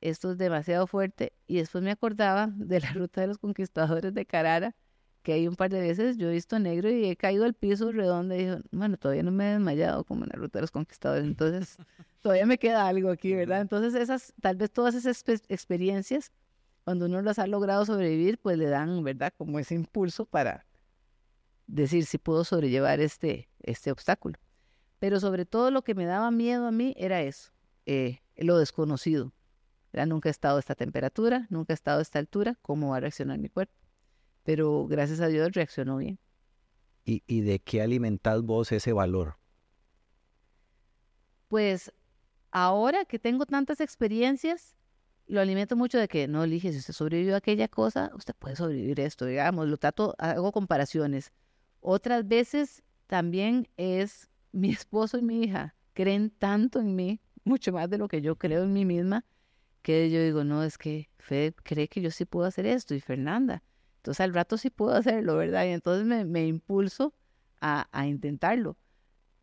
esto 0.04 0.32
es 0.32 0.38
demasiado 0.38 0.86
fuerte. 0.86 1.32
Y 1.46 1.56
después 1.56 1.82
me 1.82 1.90
acordaba 1.90 2.46
de 2.56 2.80
la 2.80 2.92
ruta 2.92 3.22
de 3.22 3.26
los 3.26 3.38
conquistadores 3.38 4.14
de 4.14 4.26
Carara, 4.26 4.76
que 5.22 5.32
hay 5.32 5.48
un 5.48 5.56
par 5.56 5.70
de 5.70 5.80
veces 5.80 6.18
yo 6.18 6.28
he 6.28 6.32
visto 6.32 6.58
negro 6.58 6.90
y 6.90 7.06
he 7.06 7.16
caído 7.16 7.46
al 7.46 7.54
piso 7.54 7.90
redondo 7.90 8.34
y 8.34 8.44
digo, 8.44 8.58
bueno, 8.70 8.98
todavía 8.98 9.22
no 9.22 9.32
me 9.32 9.48
he 9.48 9.52
desmayado 9.54 10.04
como 10.04 10.24
en 10.24 10.30
la 10.30 10.36
ruta 10.36 10.58
de 10.58 10.64
los 10.64 10.70
conquistadores, 10.70 11.24
entonces 11.24 11.78
todavía 12.20 12.44
me 12.44 12.58
queda 12.58 12.86
algo 12.86 13.08
aquí, 13.08 13.32
¿verdad? 13.32 13.62
Entonces 13.62 13.94
esas, 13.94 14.34
tal 14.42 14.56
vez 14.56 14.70
todas 14.70 14.94
esas 14.94 15.24
experiencias, 15.48 16.30
cuando 16.84 17.06
uno 17.06 17.22
las 17.22 17.38
ha 17.38 17.46
logrado 17.46 17.86
sobrevivir, 17.86 18.36
pues 18.36 18.58
le 18.58 18.66
dan, 18.66 19.02
¿verdad? 19.02 19.32
Como 19.34 19.58
ese 19.58 19.74
impulso 19.74 20.26
para 20.26 20.66
decir 21.66 22.04
si 22.04 22.18
puedo 22.18 22.44
sobrellevar 22.44 23.00
este, 23.00 23.48
este 23.62 23.90
obstáculo. 23.90 24.38
Pero 24.98 25.20
sobre 25.20 25.46
todo 25.46 25.70
lo 25.70 25.82
que 25.82 25.94
me 25.94 26.04
daba 26.04 26.30
miedo 26.30 26.66
a 26.66 26.70
mí 26.70 26.94
era 26.98 27.22
eso, 27.22 27.50
eh, 27.86 28.18
lo 28.36 28.58
desconocido. 28.58 29.32
Nunca 30.06 30.28
he 30.28 30.30
estado 30.30 30.56
a 30.56 30.60
esta 30.60 30.74
temperatura, 30.74 31.46
nunca 31.50 31.72
he 31.72 31.74
estado 31.74 32.00
a 32.00 32.02
esta 32.02 32.18
altura, 32.18 32.58
¿cómo 32.62 32.90
va 32.90 32.96
a 32.98 33.00
reaccionar 33.00 33.38
mi 33.38 33.48
cuerpo? 33.48 33.84
pero 34.44 34.86
gracias 34.86 35.20
a 35.20 35.28
Dios 35.28 35.50
reaccionó 35.52 35.96
bien. 35.96 36.18
¿Y, 37.06 37.40
de 37.42 37.58
qué 37.58 37.82
alimentás 37.82 38.40
vos 38.42 38.72
ese 38.72 38.94
valor? 38.94 39.36
Pues 41.48 41.92
ahora 42.50 43.04
que 43.04 43.18
tengo 43.18 43.44
tantas 43.44 43.80
experiencias, 43.80 44.74
lo 45.26 45.40
alimento 45.40 45.76
mucho 45.76 45.98
de 45.98 46.08
que, 46.08 46.28
no, 46.28 46.44
elige, 46.44 46.72
si 46.72 46.78
usted 46.78 46.94
sobrevivió 46.94 47.34
a 47.34 47.38
aquella 47.38 47.68
cosa, 47.68 48.10
usted 48.14 48.34
puede 48.34 48.56
sobrevivir 48.56 49.00
esto, 49.00 49.26
digamos, 49.26 49.68
lo 49.68 49.76
trato, 49.76 50.14
hago 50.18 50.50
comparaciones. 50.50 51.30
Otras 51.80 52.26
veces 52.26 52.82
también 53.06 53.68
es 53.76 54.30
mi 54.52 54.70
esposo 54.70 55.18
y 55.18 55.22
mi 55.22 55.42
hija 55.42 55.74
creen 55.92 56.30
tanto 56.30 56.80
en 56.80 56.96
mí, 56.96 57.20
mucho 57.44 57.70
más 57.72 57.90
de 57.90 57.98
lo 57.98 58.08
que 58.08 58.22
yo 58.22 58.36
creo 58.36 58.64
en 58.64 58.72
mí 58.72 58.86
misma, 58.86 59.26
que 59.84 60.10
yo 60.10 60.22
digo, 60.22 60.44
no, 60.44 60.64
es 60.64 60.78
que 60.78 61.10
Fede 61.18 61.54
cree 61.62 61.88
que 61.88 62.00
yo 62.00 62.10
sí 62.10 62.24
puedo 62.24 62.46
hacer 62.46 62.64
esto 62.64 62.94
y 62.94 63.00
Fernanda, 63.00 63.62
entonces 63.98 64.22
al 64.22 64.32
rato 64.32 64.56
sí 64.56 64.70
puedo 64.70 64.94
hacerlo, 64.96 65.36
¿verdad? 65.36 65.66
Y 65.66 65.68
entonces 65.68 66.06
me, 66.26 66.46
impulso 66.46 67.14
a, 67.60 67.86
intentarlo. 68.06 68.76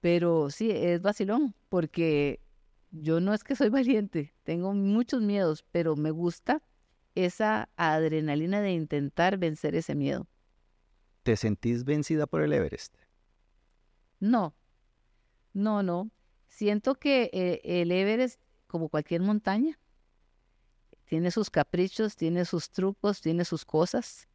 Pero 0.01 0.49
sí, 0.49 0.71
es 0.71 1.01
vacilón, 1.01 1.55
porque 1.69 2.41
yo 2.89 3.21
no 3.21 3.35
es 3.35 3.43
que 3.43 3.55
soy 3.55 3.69
valiente, 3.79 4.33
tengo 4.43 4.73
muchos 4.73 5.21
miedos, 5.21 5.63
pero 5.71 5.95
me 5.95 6.09
gusta 6.09 6.63
esa 7.13 7.69
adrenalina 7.75 8.61
de 8.61 8.71
intentar 8.71 9.37
vencer 9.37 9.75
ese 9.75 9.93
miedo. 9.93 10.27
¿Te 11.21 11.37
sentís 11.37 11.83
vencida 11.83 12.25
por 12.25 12.41
el 12.41 12.51
Everest? 12.51 12.95
No, 14.19 14.55
no, 15.53 15.83
no. 15.83 16.09
Siento 16.47 16.95
que 16.95 17.29
eh, 17.31 17.61
el 17.63 17.91
Everest, 17.91 18.41
como 18.65 18.89
cualquier 18.89 19.21
montaña, 19.21 19.77
tiene 21.11 21.29
sus 21.29 21.49
caprichos, 21.49 22.15
tiene 22.15 22.45
sus 22.45 22.69
trucos, 22.69 23.19
tiene 23.19 23.43
sus 23.43 23.65
cosas. 23.65 24.29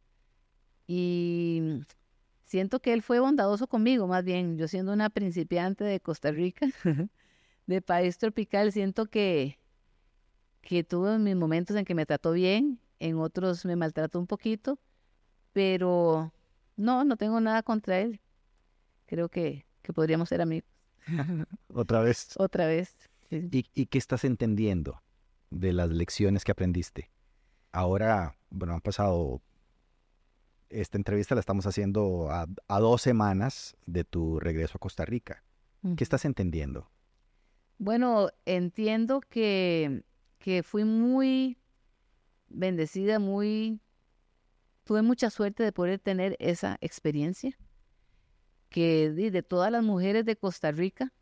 Y 0.85 1.81
siento 2.45 2.79
que 2.79 2.93
él 2.93 3.01
fue 3.01 3.19
bondadoso 3.19 3.65
conmigo, 3.65 4.05
más 4.05 4.23
bien, 4.23 4.59
yo 4.59 4.67
siendo 4.67 4.93
una 4.93 5.09
principiante 5.09 5.83
de 5.83 5.99
Costa 5.99 6.29
Rica, 6.29 6.67
de 7.65 7.81
país 7.81 8.19
tropical, 8.19 8.71
siento 8.71 9.07
que, 9.07 9.57
que 10.61 10.83
tuve 10.83 11.17
mis 11.17 11.35
momentos 11.35 11.75
en 11.75 11.83
que 11.83 11.95
me 11.95 12.05
trató 12.05 12.33
bien, 12.33 12.79
en 12.99 13.17
otros 13.17 13.65
me 13.65 13.75
maltrató 13.75 14.19
un 14.19 14.27
poquito, 14.27 14.77
pero 15.53 16.31
no, 16.75 17.03
no 17.05 17.17
tengo 17.17 17.41
nada 17.41 17.63
contra 17.63 18.01
él. 18.01 18.21
Creo 19.07 19.29
que, 19.29 19.65
que 19.81 19.93
podríamos 19.93 20.29
ser 20.29 20.41
amigos. 20.43 20.69
Otra 21.73 22.01
vez. 22.01 22.35
Otra 22.37 22.67
vez. 22.67 22.95
¿Y, 23.31 23.65
¿Y 23.73 23.87
qué 23.87 23.97
estás 23.97 24.23
entendiendo 24.25 25.01
de 25.49 25.73
las 25.73 25.89
lecciones 25.89 26.43
que 26.43 26.51
aprendiste? 26.51 27.11
Ahora, 27.71 28.35
bueno, 28.49 28.73
han 28.73 28.81
pasado 28.81 29.41
esta 30.69 30.97
entrevista 30.97 31.35
la 31.35 31.39
estamos 31.39 31.65
haciendo 31.65 32.29
a, 32.29 32.79
dos 32.79 33.01
semanas 33.01 33.77
de 33.85 34.03
tu 34.03 34.39
regreso 34.39 34.77
a 34.77 34.79
Costa 34.79 35.05
Rica. 35.05 35.43
¿Qué 35.95 36.03
estás 36.03 36.25
entendiendo? 36.25 36.89
Bueno, 37.77 38.29
entiendo 38.45 39.21
que, 39.21 40.03
que 40.39 40.63
fui 40.63 40.83
muy 40.83 41.57
bendecida, 42.49 43.19
muy... 43.19 43.79
Tuve 44.83 45.01
mucha 45.01 45.29
suerte 45.29 45.63
de 45.63 45.71
poder 45.71 45.99
tener 45.99 46.35
esa 46.39 46.77
experiencia. 46.81 47.57
Que 48.69 49.11
de, 49.11 49.31
de 49.31 49.43
todas 49.43 49.71
las 49.71 49.83
mujeres 49.83 50.25
de 50.25 50.35
Costa 50.35 50.71
Rica, 50.71 51.13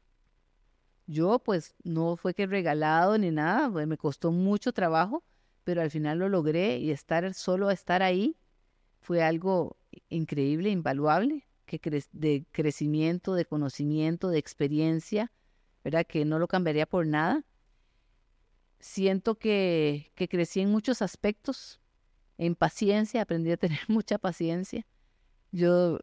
yo 1.07 1.39
pues 1.39 1.75
no 1.83 2.15
fue 2.17 2.33
que 2.33 2.47
regalado 2.47 3.17
ni 3.17 3.31
nada, 3.31 3.69
pues, 3.71 3.87
me 3.87 3.97
costó 3.97 4.31
mucho 4.31 4.73
trabajo, 4.73 5.23
pero 5.63 5.81
al 5.81 5.91
final 5.91 6.19
lo 6.19 6.29
logré 6.29 6.77
y 6.77 6.91
estar 6.91 7.33
solo 7.33 7.71
estar 7.71 8.01
ahí 8.03 8.37
fue 9.01 9.21
algo 9.23 9.77
increíble, 10.09 10.69
invaluable, 10.69 11.47
que 11.65 11.79
de 12.11 12.45
crecimiento, 12.51 13.35
de 13.35 13.45
conocimiento, 13.45 14.29
de 14.29 14.39
experiencia, 14.39 15.31
¿verdad? 15.83 16.05
Que 16.07 16.25
no 16.25 16.39
lo 16.39 16.47
cambiaría 16.47 16.85
por 16.85 17.05
nada. 17.05 17.43
Siento 18.79 19.35
que, 19.35 20.11
que 20.15 20.27
crecí 20.27 20.61
en 20.61 20.71
muchos 20.71 21.01
aspectos, 21.01 21.79
en 22.37 22.55
paciencia, 22.55 23.21
aprendí 23.21 23.51
a 23.51 23.57
tener 23.57 23.79
mucha 23.87 24.17
paciencia. 24.17 24.85
Yo 25.51 25.99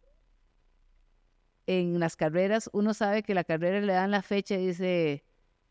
en 1.80 2.00
las 2.00 2.16
carreras, 2.16 2.70
uno 2.72 2.94
sabe 2.94 3.22
que 3.22 3.34
la 3.34 3.44
carrera 3.44 3.80
le 3.80 3.92
dan 3.92 4.10
la 4.10 4.22
fecha 4.22 4.54
y 4.56 4.66
dice 4.68 5.24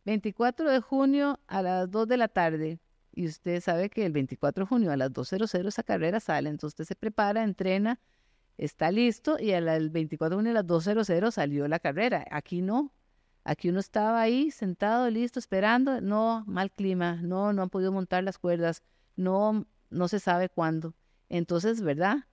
24 0.06 0.70
de 0.70 0.80
junio 0.80 1.40
a 1.48 1.62
las 1.62 1.90
2 1.92 2.08
de 2.08 2.18
la 2.18 2.28
tarde. 2.28 2.80
Y 3.14 3.28
usted 3.28 3.62
sabe 3.62 3.90
que 3.90 4.06
el 4.06 4.14
24 4.14 4.64
de 4.64 4.68
junio 4.68 4.92
a 4.92 4.98
las 4.98 5.12
2.00 5.12 5.68
esa 5.68 5.84
carrera 5.84 6.20
sale. 6.20 6.50
Entonces 6.50 6.74
usted 6.74 6.86
se 6.86 6.96
prepara, 6.96 7.44
entrena, 7.44 8.00
está 8.58 8.92
listo 8.92 9.38
y 9.40 9.52
al 9.54 9.90
24 9.90 10.38
de 10.38 10.40
junio 10.40 10.52
a 10.52 10.56
las 10.56 10.66
2.00 10.66 11.32
salió 11.32 11.68
la 11.68 11.80
carrera. 11.80 12.26
Aquí 12.32 12.62
no. 12.62 12.94
Aquí 13.44 13.70
uno 13.70 13.80
estaba 13.80 14.22
ahí 14.22 14.52
sentado, 14.52 15.10
listo, 15.10 15.40
esperando. 15.40 16.00
No, 16.00 16.44
mal 16.48 16.72
clima. 16.72 17.16
No, 17.22 17.54
no 17.54 17.64
han 17.64 17.70
podido 17.70 17.92
montar 17.92 18.24
las 18.24 18.38
cuerdas. 18.38 18.84
No, 19.16 19.66
no 19.90 20.08
se 20.08 20.20
sabe 20.20 20.50
cuándo. 20.50 20.96
Entonces, 21.28 21.82
¿verdad? 21.82 22.26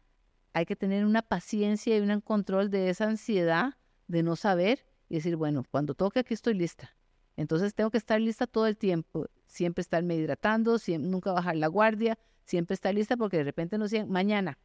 Hay 0.58 0.66
que 0.66 0.76
tener 0.76 1.06
una 1.06 1.22
paciencia 1.22 1.96
y 1.96 2.00
un 2.00 2.20
control 2.20 2.68
de 2.68 2.90
esa 2.90 3.04
ansiedad 3.04 3.74
de 4.08 4.22
no 4.24 4.34
saber 4.34 4.84
y 5.08 5.14
decir, 5.16 5.36
bueno, 5.36 5.64
cuando 5.70 5.94
toque 5.94 6.18
aquí 6.20 6.34
estoy 6.34 6.54
lista. 6.54 6.96
Entonces 7.36 7.74
tengo 7.74 7.90
que 7.90 7.98
estar 7.98 8.20
lista 8.20 8.48
todo 8.48 8.66
el 8.66 8.76
tiempo, 8.76 9.26
siempre 9.46 9.82
estarme 9.82 10.16
hidratando, 10.16 10.78
siempre, 10.78 11.08
nunca 11.08 11.32
bajar 11.32 11.54
la 11.54 11.68
guardia, 11.68 12.18
siempre 12.44 12.74
estar 12.74 12.92
lista 12.92 13.16
porque 13.16 13.36
de 13.36 13.44
repente 13.44 13.78
nos 13.78 13.92
dicen, 13.92 14.10
mañana, 14.10 14.58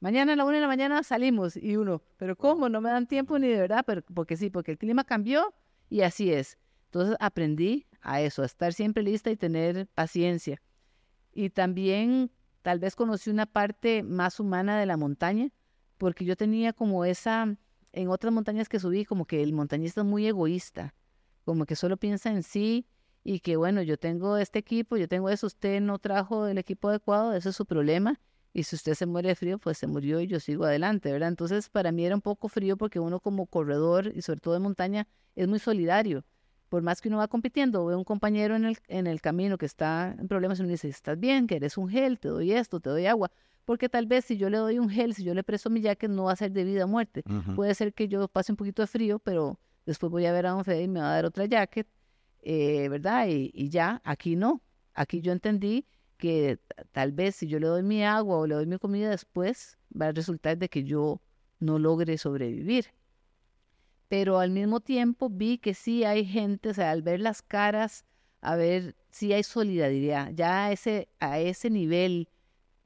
mañana 0.00 0.34
a 0.34 0.36
la 0.36 0.44
una 0.44 0.56
de 0.56 0.60
la 0.60 0.68
mañana 0.68 1.02
salimos 1.02 1.56
y 1.56 1.76
uno, 1.76 2.02
pero 2.18 2.36
¿cómo? 2.36 2.68
No 2.68 2.82
me 2.82 2.90
dan 2.90 3.06
tiempo 3.06 3.38
ni 3.38 3.48
de 3.48 3.60
verdad, 3.60 3.84
pero 3.86 4.02
porque 4.02 4.36
sí, 4.36 4.50
porque 4.50 4.72
el 4.72 4.78
clima 4.78 5.04
cambió 5.04 5.54
y 5.88 6.02
así 6.02 6.30
es. 6.30 6.58
Entonces 6.88 7.16
aprendí 7.18 7.86
a 8.02 8.20
eso, 8.20 8.42
a 8.42 8.46
estar 8.46 8.74
siempre 8.74 9.02
lista 9.02 9.30
y 9.30 9.36
tener 9.36 9.86
paciencia. 9.86 10.60
Y 11.32 11.48
también 11.48 12.30
Tal 12.62 12.78
vez 12.78 12.96
conocí 12.96 13.30
una 13.30 13.46
parte 13.46 14.02
más 14.02 14.40
humana 14.40 14.78
de 14.78 14.86
la 14.86 14.96
montaña, 14.96 15.50
porque 15.96 16.24
yo 16.24 16.36
tenía 16.36 16.72
como 16.72 17.04
esa, 17.04 17.56
en 17.92 18.08
otras 18.08 18.32
montañas 18.32 18.68
que 18.68 18.80
subí, 18.80 19.04
como 19.04 19.26
que 19.26 19.42
el 19.42 19.52
montañista 19.52 20.02
es 20.02 20.06
muy 20.06 20.26
egoísta, 20.26 20.94
como 21.44 21.66
que 21.66 21.76
solo 21.76 21.96
piensa 21.96 22.30
en 22.30 22.42
sí 22.42 22.86
y 23.24 23.40
que 23.40 23.56
bueno, 23.56 23.82
yo 23.82 23.98
tengo 23.98 24.36
este 24.36 24.58
equipo, 24.58 24.96
yo 24.96 25.08
tengo 25.08 25.28
eso, 25.30 25.46
usted 25.46 25.80
no 25.80 25.98
trajo 25.98 26.46
el 26.46 26.58
equipo 26.58 26.88
adecuado, 26.88 27.34
ese 27.34 27.50
es 27.50 27.56
su 27.56 27.66
problema. 27.66 28.20
Y 28.54 28.62
si 28.64 28.76
usted 28.76 28.94
se 28.94 29.06
muere 29.06 29.28
de 29.28 29.34
frío, 29.34 29.58
pues 29.58 29.78
se 29.78 29.86
murió 29.86 30.20
y 30.20 30.26
yo 30.26 30.40
sigo 30.40 30.64
adelante, 30.64 31.12
¿verdad? 31.12 31.28
Entonces, 31.28 31.68
para 31.68 31.92
mí 31.92 32.04
era 32.04 32.14
un 32.14 32.22
poco 32.22 32.48
frío 32.48 32.76
porque 32.76 32.98
uno 32.98 33.20
como 33.20 33.46
corredor 33.46 34.10
y 34.14 34.22
sobre 34.22 34.40
todo 34.40 34.54
de 34.54 34.60
montaña 34.60 35.06
es 35.36 35.46
muy 35.46 35.58
solidario 35.58 36.24
por 36.68 36.82
más 36.82 37.00
que 37.00 37.08
uno 37.08 37.18
va 37.18 37.28
compitiendo, 37.28 37.86
ve 37.86 37.96
un 37.96 38.04
compañero 38.04 38.56
en 38.56 38.64
el, 38.64 38.78
en 38.88 39.06
el 39.06 39.20
camino 39.20 39.58
que 39.58 39.66
está 39.66 40.14
en 40.18 40.28
problemas 40.28 40.58
y 40.58 40.62
uno 40.62 40.70
dice, 40.70 40.88
estás 40.88 41.18
bien, 41.18 41.46
que 41.46 41.56
eres 41.56 41.78
un 41.78 41.88
gel, 41.88 42.18
te 42.18 42.28
doy 42.28 42.52
esto, 42.52 42.80
te 42.80 42.90
doy 42.90 43.06
agua, 43.06 43.30
porque 43.64 43.88
tal 43.88 44.06
vez 44.06 44.24
si 44.24 44.36
yo 44.36 44.50
le 44.50 44.58
doy 44.58 44.78
un 44.78 44.90
gel, 44.90 45.14
si 45.14 45.24
yo 45.24 45.34
le 45.34 45.42
presto 45.42 45.70
mi 45.70 45.80
jacket, 45.80 46.10
no 46.10 46.24
va 46.24 46.32
a 46.32 46.36
ser 46.36 46.52
de 46.52 46.64
vida 46.64 46.84
o 46.84 46.88
muerte. 46.88 47.22
Puede 47.54 47.74
ser 47.74 47.92
que 47.92 48.08
yo 48.08 48.28
pase 48.28 48.52
un 48.52 48.56
poquito 48.56 48.82
de 48.82 48.86
frío, 48.86 49.18
pero 49.18 49.58
después 49.86 50.10
voy 50.10 50.26
a 50.26 50.32
ver 50.32 50.46
a 50.46 50.50
don 50.50 50.64
Fede 50.64 50.82
y 50.82 50.88
me 50.88 51.00
va 51.00 51.12
a 51.12 51.14
dar 51.14 51.24
otra 51.24 51.46
jacket, 51.46 51.86
eh, 52.42 52.88
¿verdad? 52.88 53.26
Y, 53.28 53.50
y 53.54 53.68
ya, 53.70 54.00
aquí 54.04 54.36
no. 54.36 54.62
Aquí 54.94 55.20
yo 55.20 55.32
entendí 55.32 55.86
que 56.16 56.58
tal 56.92 57.12
vez 57.12 57.36
si 57.36 57.46
yo 57.46 57.60
le 57.60 57.66
doy 57.66 57.82
mi 57.82 58.04
agua 58.04 58.38
o 58.38 58.46
le 58.46 58.54
doy 58.54 58.66
mi 58.66 58.78
comida 58.78 59.10
después, 59.10 59.78
va 59.98 60.06
a 60.06 60.12
resultar 60.12 60.58
de 60.58 60.68
que 60.68 60.84
yo 60.84 61.20
no 61.60 61.78
logre 61.78 62.18
sobrevivir 62.18 62.86
pero 64.08 64.38
al 64.38 64.50
mismo 64.50 64.80
tiempo 64.80 65.28
vi 65.30 65.58
que 65.58 65.74
sí 65.74 66.04
hay 66.04 66.24
gente, 66.24 66.70
o 66.70 66.74
sea, 66.74 66.90
al 66.90 67.02
ver 67.02 67.20
las 67.20 67.42
caras, 67.42 68.04
a 68.40 68.56
ver 68.56 68.96
si 69.10 69.32
hay 69.32 69.42
solidaridad, 69.42 70.32
ya 70.32 70.66
a 70.66 70.72
ese, 70.72 71.08
a 71.20 71.38
ese 71.38 71.70
nivel 71.70 72.28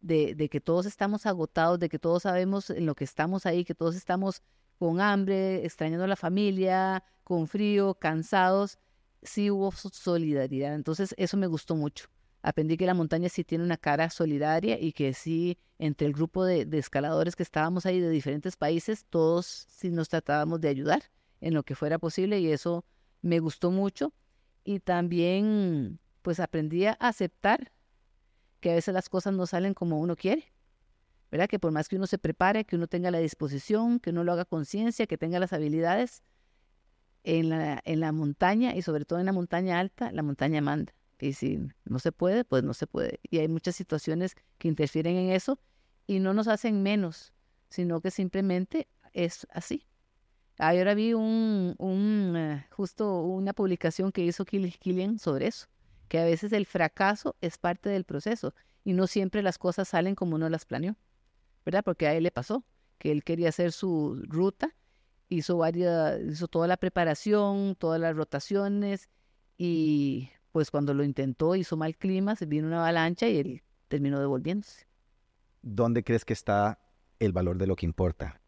de, 0.00 0.34
de, 0.34 0.48
que 0.48 0.60
todos 0.60 0.86
estamos 0.86 1.26
agotados, 1.26 1.78
de 1.78 1.88
que 1.88 1.98
todos 1.98 2.24
sabemos 2.24 2.70
en 2.70 2.86
lo 2.86 2.94
que 2.94 3.04
estamos 3.04 3.46
ahí, 3.46 3.64
que 3.64 3.74
todos 3.74 3.94
estamos 3.94 4.42
con 4.78 5.00
hambre, 5.00 5.64
extrañando 5.64 6.04
a 6.04 6.08
la 6.08 6.16
familia, 6.16 7.04
con 7.22 7.46
frío, 7.46 7.94
cansados, 7.94 8.78
sí 9.22 9.50
hubo 9.50 9.70
solidaridad. 9.72 10.74
Entonces 10.74 11.14
eso 11.16 11.36
me 11.36 11.46
gustó 11.46 11.76
mucho. 11.76 12.08
Aprendí 12.42 12.76
que 12.76 12.86
la 12.86 12.94
montaña 12.94 13.28
sí 13.28 13.44
tiene 13.44 13.62
una 13.64 13.76
cara 13.76 14.10
solidaria 14.10 14.78
y 14.80 14.92
que 14.92 15.14
sí, 15.14 15.58
entre 15.78 16.08
el 16.08 16.12
grupo 16.12 16.44
de, 16.44 16.66
escaladores 16.72 17.36
que 17.36 17.44
estábamos 17.44 17.86
ahí 17.86 18.00
de 18.00 18.10
diferentes 18.10 18.56
países, 18.56 19.06
todos 19.08 19.46
sí 19.46 19.90
nos 19.90 20.08
tratábamos 20.08 20.60
de 20.60 20.68
ayudar 20.68 21.04
en 21.40 21.54
lo 21.54 21.62
que 21.62 21.76
fuera 21.76 21.98
posible 21.98 22.40
y 22.40 22.50
eso 22.50 22.84
me 23.20 23.38
gustó 23.38 23.70
mucho. 23.70 24.12
Y 24.64 24.80
también, 24.80 26.00
pues 26.22 26.40
aprendí 26.40 26.86
a 26.86 26.92
aceptar 26.92 27.72
que 28.60 28.72
a 28.72 28.74
veces 28.74 28.92
las 28.92 29.08
cosas 29.08 29.34
no 29.34 29.46
salen 29.46 29.74
como 29.74 30.00
uno 30.00 30.16
quiere, 30.16 30.52
¿verdad? 31.30 31.48
Que 31.48 31.58
por 31.58 31.72
más 31.72 31.88
que 31.88 31.96
uno 31.96 32.06
se 32.06 32.18
prepare, 32.18 32.64
que 32.64 32.76
uno 32.76 32.88
tenga 32.88 33.10
la 33.10 33.18
disposición, 33.18 34.00
que 34.00 34.10
uno 34.10 34.24
lo 34.24 34.32
haga 34.32 34.44
conciencia, 34.44 35.06
que 35.06 35.18
tenga 35.18 35.38
las 35.38 35.52
habilidades, 35.52 36.22
en 37.24 37.50
la, 37.50 37.80
en 37.84 38.00
la 38.00 38.12
montaña 38.12 38.74
y 38.74 38.82
sobre 38.82 39.04
todo 39.04 39.20
en 39.20 39.26
la 39.26 39.32
montaña 39.32 39.78
alta, 39.78 40.10
la 40.12 40.22
montaña 40.22 40.60
manda. 40.60 40.92
Y 41.22 41.34
si 41.34 41.60
no 41.84 42.00
se 42.00 42.10
puede, 42.10 42.44
pues 42.44 42.64
no 42.64 42.74
se 42.74 42.88
puede. 42.88 43.20
Y 43.22 43.38
hay 43.38 43.46
muchas 43.46 43.76
situaciones 43.76 44.34
que 44.58 44.66
interfieren 44.66 45.16
en 45.16 45.30
eso 45.30 45.60
y 46.08 46.18
no 46.18 46.34
nos 46.34 46.48
hacen 46.48 46.82
menos, 46.82 47.32
sino 47.68 48.00
que 48.00 48.10
simplemente 48.10 48.88
es 49.12 49.46
así. 49.52 49.86
Ahora 50.58 50.94
vi 50.94 51.14
un, 51.14 51.76
un 51.78 52.34
eh, 52.36 52.66
justo 52.72 53.22
una 53.22 53.52
publicación 53.52 54.10
que 54.10 54.24
hizo 54.24 54.44
Killian 54.44 55.20
sobre 55.20 55.46
eso, 55.46 55.68
que 56.08 56.18
a 56.18 56.24
veces 56.24 56.52
el 56.52 56.66
fracaso 56.66 57.36
es 57.40 57.56
parte 57.56 57.88
del 57.88 58.02
proceso 58.02 58.52
y 58.82 58.92
no 58.92 59.06
siempre 59.06 59.44
las 59.44 59.58
cosas 59.58 59.86
salen 59.86 60.16
como 60.16 60.34
uno 60.34 60.48
las 60.48 60.64
planeó, 60.64 60.96
¿verdad? 61.64 61.84
Porque 61.84 62.08
a 62.08 62.14
él 62.14 62.24
le 62.24 62.32
pasó 62.32 62.64
que 62.98 63.12
él 63.12 63.22
quería 63.22 63.50
hacer 63.50 63.70
su 63.70 64.20
ruta, 64.26 64.74
hizo 65.28 65.56
varias, 65.58 66.20
hizo 66.20 66.48
toda 66.48 66.66
la 66.66 66.78
preparación, 66.78 67.76
todas 67.76 68.00
las 68.00 68.16
rotaciones 68.16 69.08
y 69.56 70.28
pues 70.52 70.70
cuando 70.70 70.94
lo 70.94 71.02
intentó 71.02 71.56
hizo 71.56 71.76
mal 71.76 71.96
clima, 71.96 72.36
se 72.36 72.46
vino 72.46 72.66
una 72.66 72.80
avalancha 72.80 73.28
y 73.28 73.38
él 73.38 73.62
terminó 73.88 74.20
devolviéndose. 74.20 74.86
¿Dónde 75.62 76.04
crees 76.04 76.24
que 76.24 76.34
está 76.34 76.78
el 77.18 77.32
valor 77.32 77.56
de 77.56 77.66
lo 77.66 77.74
que 77.74 77.86
importa? 77.86 78.40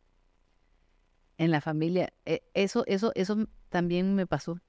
En 1.38 1.50
la 1.50 1.60
familia. 1.60 2.12
E, 2.24 2.42
eso, 2.54 2.84
eso, 2.86 3.12
eso 3.14 3.48
también 3.70 4.14
me 4.14 4.26
pasó. 4.26 4.60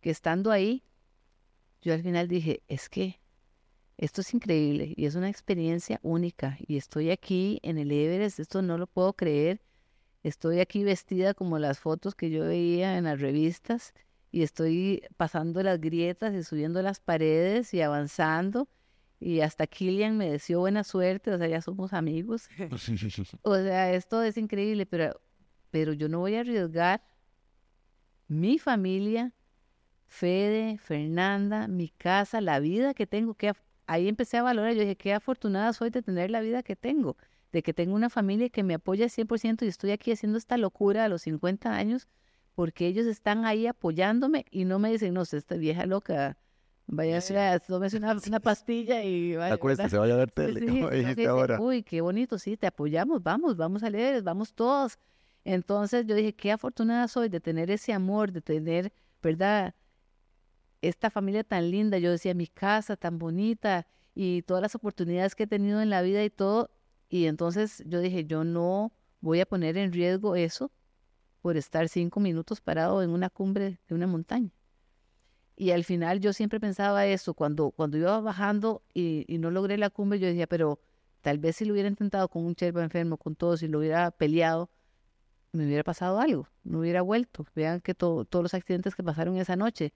Que 0.00 0.10
estando 0.10 0.50
ahí, 0.50 0.82
yo 1.80 1.94
al 1.94 2.02
final 2.02 2.28
dije, 2.28 2.62
es 2.68 2.88
que 2.88 3.20
esto 3.96 4.20
es 4.20 4.34
increíble 4.34 4.92
y 4.96 5.06
es 5.06 5.14
una 5.14 5.30
experiencia 5.30 6.00
única. 6.02 6.58
Y 6.66 6.76
estoy 6.76 7.10
aquí 7.10 7.60
en 7.62 7.78
el 7.78 7.92
Everest, 7.92 8.40
esto 8.40 8.62
no 8.62 8.78
lo 8.78 8.86
puedo 8.86 9.12
creer. 9.12 9.62
Estoy 10.22 10.60
aquí 10.60 10.82
vestida 10.84 11.34
como 11.34 11.58
las 11.58 11.78
fotos 11.78 12.14
que 12.14 12.30
yo 12.30 12.44
veía 12.44 12.98
en 12.98 13.04
las 13.04 13.20
revistas 13.20 13.94
y 14.34 14.42
estoy 14.42 15.04
pasando 15.16 15.62
las 15.62 15.80
grietas 15.80 16.34
y 16.34 16.42
subiendo 16.42 16.82
las 16.82 16.98
paredes 16.98 17.72
y 17.72 17.82
avanzando. 17.82 18.68
Y 19.20 19.42
hasta 19.42 19.68
Killian 19.68 20.16
me 20.18 20.28
deseó 20.28 20.58
buena 20.58 20.82
suerte, 20.82 21.30
o 21.30 21.38
sea, 21.38 21.46
ya 21.46 21.60
somos 21.60 21.92
amigos. 21.92 22.48
o 23.42 23.54
sea, 23.54 23.92
esto 23.92 24.24
es 24.24 24.36
increíble, 24.36 24.86
pero, 24.86 25.20
pero 25.70 25.92
yo 25.92 26.08
no 26.08 26.18
voy 26.18 26.34
a 26.34 26.40
arriesgar 26.40 27.00
mi 28.26 28.58
familia, 28.58 29.32
Fede, 30.08 30.78
Fernanda, 30.78 31.68
mi 31.68 31.90
casa, 31.90 32.40
la 32.40 32.58
vida 32.58 32.92
que 32.92 33.06
tengo. 33.06 33.34
Que 33.34 33.52
ahí 33.86 34.08
empecé 34.08 34.38
a 34.38 34.42
valorar, 34.42 34.74
yo 34.74 34.80
dije, 34.80 34.96
qué 34.96 35.14
afortunada 35.14 35.72
soy 35.72 35.90
de 35.90 36.02
tener 36.02 36.32
la 36.32 36.40
vida 36.40 36.64
que 36.64 36.74
tengo, 36.74 37.16
de 37.52 37.62
que 37.62 37.72
tengo 37.72 37.94
una 37.94 38.10
familia 38.10 38.48
que 38.48 38.64
me 38.64 38.74
apoya 38.74 39.06
100% 39.06 39.64
y 39.64 39.68
estoy 39.68 39.92
aquí 39.92 40.10
haciendo 40.10 40.38
esta 40.38 40.56
locura 40.56 41.04
a 41.04 41.08
los 41.08 41.22
50 41.22 41.72
años 41.72 42.08
porque 42.54 42.86
ellos 42.86 43.06
están 43.06 43.44
ahí 43.44 43.66
apoyándome 43.66 44.46
y 44.50 44.64
no 44.64 44.78
me 44.78 44.90
dicen, 44.90 45.14
no 45.14 45.24
sé, 45.24 45.38
esta 45.38 45.56
vieja 45.56 45.86
loca, 45.86 46.36
vaya 46.86 47.18
a 47.18 47.58
tómese 47.60 47.96
una, 47.96 48.16
una, 48.26 48.40
pastilla 48.40 49.02
y 49.02 49.36
vaya. 49.36 49.54
Acuérdate, 49.54 49.90
se 49.90 49.98
vaya 49.98 50.14
a 50.14 50.18
ver 50.18 50.30
tele, 50.30 50.60
sí, 51.14 51.24
ahora. 51.24 51.60
Uy, 51.60 51.82
qué 51.82 52.00
bonito, 52.00 52.38
sí, 52.38 52.56
te 52.56 52.66
apoyamos, 52.66 53.22
vamos, 53.22 53.56
vamos 53.56 53.82
a 53.82 53.90
leer, 53.90 54.22
vamos 54.22 54.54
todos. 54.54 54.98
Entonces 55.44 56.06
yo 56.06 56.14
dije, 56.14 56.34
qué 56.34 56.52
afortunada 56.52 57.08
soy 57.08 57.28
de 57.28 57.40
tener 57.40 57.70
ese 57.70 57.92
amor, 57.92 58.32
de 58.32 58.40
tener, 58.40 58.92
¿verdad? 59.22 59.74
Esta 60.80 61.10
familia 61.10 61.44
tan 61.44 61.70
linda, 61.70 61.98
yo 61.98 62.10
decía, 62.10 62.34
mi 62.34 62.46
casa 62.46 62.96
tan 62.96 63.18
bonita 63.18 63.86
y 64.14 64.42
todas 64.42 64.62
las 64.62 64.74
oportunidades 64.74 65.34
que 65.34 65.42
he 65.42 65.46
tenido 65.46 65.82
en 65.82 65.90
la 65.90 66.02
vida 66.02 66.22
y 66.24 66.30
todo. 66.30 66.70
Y 67.08 67.26
entonces 67.26 67.82
yo 67.86 68.00
dije, 68.00 68.24
yo 68.24 68.44
no 68.44 68.92
voy 69.20 69.40
a 69.40 69.46
poner 69.46 69.76
en 69.76 69.92
riesgo 69.92 70.36
eso 70.36 70.70
por 71.44 71.58
estar 71.58 71.90
cinco 71.90 72.20
minutos 72.20 72.62
parado 72.62 73.02
en 73.02 73.10
una 73.10 73.28
cumbre 73.28 73.78
de 73.86 73.94
una 73.94 74.06
montaña. 74.06 74.48
Y 75.56 75.72
al 75.72 75.84
final 75.84 76.18
yo 76.20 76.32
siempre 76.32 76.58
pensaba 76.58 77.04
eso, 77.04 77.34
cuando, 77.34 77.70
cuando 77.70 77.98
iba 77.98 78.18
bajando 78.22 78.82
y, 78.94 79.26
y 79.28 79.36
no 79.36 79.50
logré 79.50 79.76
la 79.76 79.90
cumbre, 79.90 80.18
yo 80.18 80.26
decía, 80.26 80.46
pero 80.46 80.80
tal 81.20 81.38
vez 81.38 81.56
si 81.56 81.66
lo 81.66 81.74
hubiera 81.74 81.90
intentado 81.90 82.30
con 82.30 82.46
un 82.46 82.54
cherpa 82.54 82.82
enfermo, 82.82 83.18
con 83.18 83.36
todo, 83.36 83.58
si 83.58 83.68
lo 83.68 83.80
hubiera 83.80 84.10
peleado, 84.10 84.70
me 85.52 85.66
hubiera 85.66 85.84
pasado 85.84 86.18
algo, 86.18 86.48
no 86.62 86.78
hubiera 86.78 87.02
vuelto. 87.02 87.44
Vean 87.54 87.82
que 87.82 87.92
todos 87.94 88.26
los 88.32 88.54
accidentes 88.54 88.94
que 88.94 89.02
pasaron 89.02 89.36
esa 89.36 89.54
noche, 89.54 89.92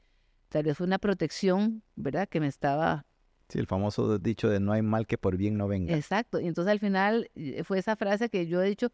tal 0.51 0.65
vez 0.65 0.77
fue 0.77 0.87
una 0.87 0.99
protección, 0.99 1.83
¿verdad? 1.97 2.29
Que 2.29 2.41
me 2.41 2.47
estaba... 2.47 3.07
Sí, 3.49 3.59
el 3.59 3.67
famoso 3.67 4.19
dicho 4.19 4.51
de 4.51 4.61
no 4.61 4.73
hay 4.73 4.83
mal 4.83 5.07
que 5.07 5.17
por 5.17 5.39
bien 5.39 5.57
no 5.57 5.67
venga. 5.67 5.97
Exacto, 5.97 6.41
y 6.41 6.47
entonces 6.47 6.71
al 6.71 6.79
final 6.79 7.31
eh, 7.37 7.65
fue 7.65 7.79
esa 7.79 7.97
frase 7.97 8.29
que 8.29 8.47
yo 8.47 8.63
he 8.63 8.69
dicho, 8.69 8.93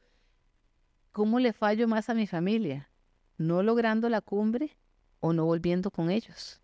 ¿cómo 1.15 1.39
le 1.39 1.53
fallo 1.53 1.87
más 1.87 2.11
a 2.11 2.15
mi 2.15 2.27
familia? 2.27 2.91
¿No 3.39 3.62
logrando 3.62 4.09
la 4.09 4.21
cumbre 4.21 4.77
o 5.21 5.33
no 5.33 5.47
volviendo 5.47 5.93
con 5.93 6.11
ellos? 6.11 6.61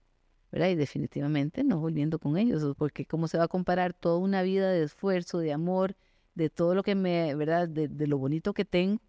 ¿verdad? 0.51 0.71
Y 0.71 0.75
definitivamente 0.75 1.63
no 1.63 1.79
volviendo 1.79 2.19
con 2.19 2.37
ellos, 2.37 2.75
porque 2.77 3.07
cómo 3.07 3.29
se 3.29 3.39
va 3.39 3.45
a 3.45 3.49
comparar 3.49 3.93
toda 3.93 4.19
una 4.19 4.43
vida 4.43 4.69
de 4.73 4.83
esfuerzo, 4.83 5.39
de 5.39 5.53
amor, 5.53 5.95
de 6.35 6.51
todo 6.51 6.75
lo 6.75 6.83
que 6.83 6.97
me, 6.97 7.33
¿verdad? 7.37 7.69
De, 7.69 7.89
lo 8.09 8.19
bonito 8.19 8.53
que 8.53 8.65
tengo, 8.65 9.01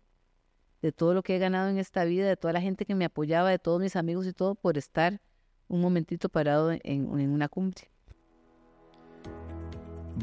de 0.84 0.92
todo 0.92 1.16
lo 1.16 1.24
que 1.24 1.36
he 1.36 1.40
ganado 1.40 1.70
en 1.70 1.80
esta 1.80 2.04
vida, 2.04 2.28
de 2.28 2.38
toda 2.38 2.54
la 2.54 2.62
gente 2.62 2.86
que 2.86 2.94
me 2.94 3.06
apoyaba, 3.06 3.50
de 3.50 3.58
todos 3.58 3.82
mis 3.82 3.96
amigos 3.96 4.28
y 4.28 4.34
todo, 4.34 4.54
por 4.54 4.78
estar 4.78 5.20
un 5.68 5.82
momentito 5.82 6.30
parado 6.30 6.72
en, 6.72 6.80
en 6.84 7.32
una 7.32 7.50
cumbre. 7.50 7.90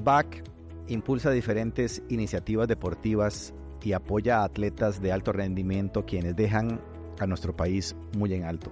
BAC 0.05 0.45
impulsa 0.87 1.33
diferentes 1.33 2.05
iniciativas 2.09 2.69
deportivas 2.69 3.53
y 3.83 3.93
apoya 3.93 4.41
a 4.41 4.45
atletas 4.45 5.01
de 5.01 5.13
alto 5.13 5.33
rendimiento 5.33 6.05
quienes 6.05 6.37
dejan 6.37 6.81
a 7.19 7.27
nuestro 7.27 7.57
país 7.57 7.97
muy 8.17 8.35
en 8.35 8.45
alto. 8.45 8.71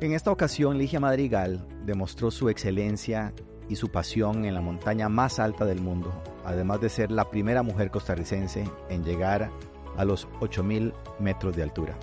En 0.00 0.12
esta 0.12 0.30
ocasión, 0.30 0.78
Ligia 0.78 1.00
Madrigal 1.00 1.66
demostró 1.86 2.30
su 2.30 2.48
excelencia 2.48 3.32
y 3.68 3.76
su 3.76 3.88
pasión 3.88 4.44
en 4.44 4.54
la 4.54 4.60
montaña 4.60 5.08
más 5.08 5.38
alta 5.38 5.64
del 5.64 5.80
mundo, 5.80 6.12
además 6.44 6.80
de 6.80 6.88
ser 6.88 7.10
la 7.10 7.30
primera 7.30 7.62
mujer 7.62 7.90
costarricense 7.90 8.68
en 8.90 9.04
llegar 9.04 9.50
a 9.96 10.04
los 10.04 10.28
8.000 10.40 10.92
metros 11.18 11.56
de 11.56 11.62
altura. 11.62 11.96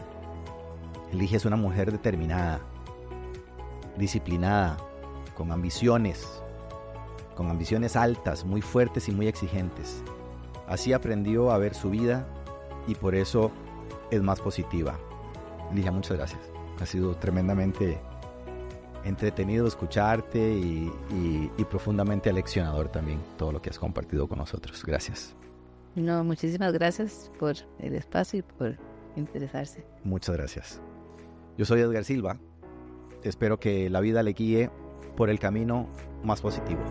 Ligia 1.12 1.38
es 1.38 1.46
una 1.46 1.58
mujer 1.58 1.92
determinada, 1.92 2.62
disciplinada, 3.98 4.78
con 5.36 5.52
ambiciones, 5.52 6.42
con 7.36 7.50
ambiciones 7.50 7.96
altas, 7.96 8.46
muy 8.46 8.62
fuertes 8.62 9.10
y 9.10 9.12
muy 9.12 9.28
exigentes. 9.28 10.04
Así 10.68 10.94
aprendió 10.94 11.52
a 11.52 11.58
ver 11.58 11.74
su 11.74 11.90
vida 11.90 12.28
y 12.88 12.96
por 12.96 13.16
eso 13.16 13.52
es 14.10 14.22
más 14.22 14.40
positiva. 14.40 14.98
Ligia, 15.74 15.92
muchas 15.92 16.18
gracias. 16.18 16.42
Ha 16.80 16.86
sido 16.86 17.16
tremendamente 17.16 18.00
entretenido 19.04 19.68
escucharte 19.68 20.54
y, 20.54 20.92
profundamente 21.70 22.30
aleccionador 22.30 22.90
también 22.90 23.20
todo 23.38 23.54
lo 23.54 23.62
que 23.62 23.70
has 23.70 23.80
compartido 23.80 24.28
con 24.28 24.40
nosotros. 24.40 24.84
Gracias. 24.86 25.34
No, 25.96 26.24
muchísimas 26.24 26.74
gracias 26.74 27.32
por 27.40 27.56
el 27.80 27.96
espacio 27.96 28.40
y 28.40 28.42
por 28.42 28.78
interesarse. 29.16 29.86
Muchas 30.04 30.36
gracias. 30.36 30.82
Yo 31.58 31.64
soy 31.66 31.80
Edgar 31.80 32.04
Silva. 32.04 32.40
Espero 33.24 33.60
que 33.60 33.90
la 33.90 34.02
vida 34.02 34.22
le 34.24 34.34
guíe 34.34 34.70
por 35.16 35.30
el 35.30 35.40
camino 35.40 35.88
más 36.24 36.42
positivo. 36.42 36.82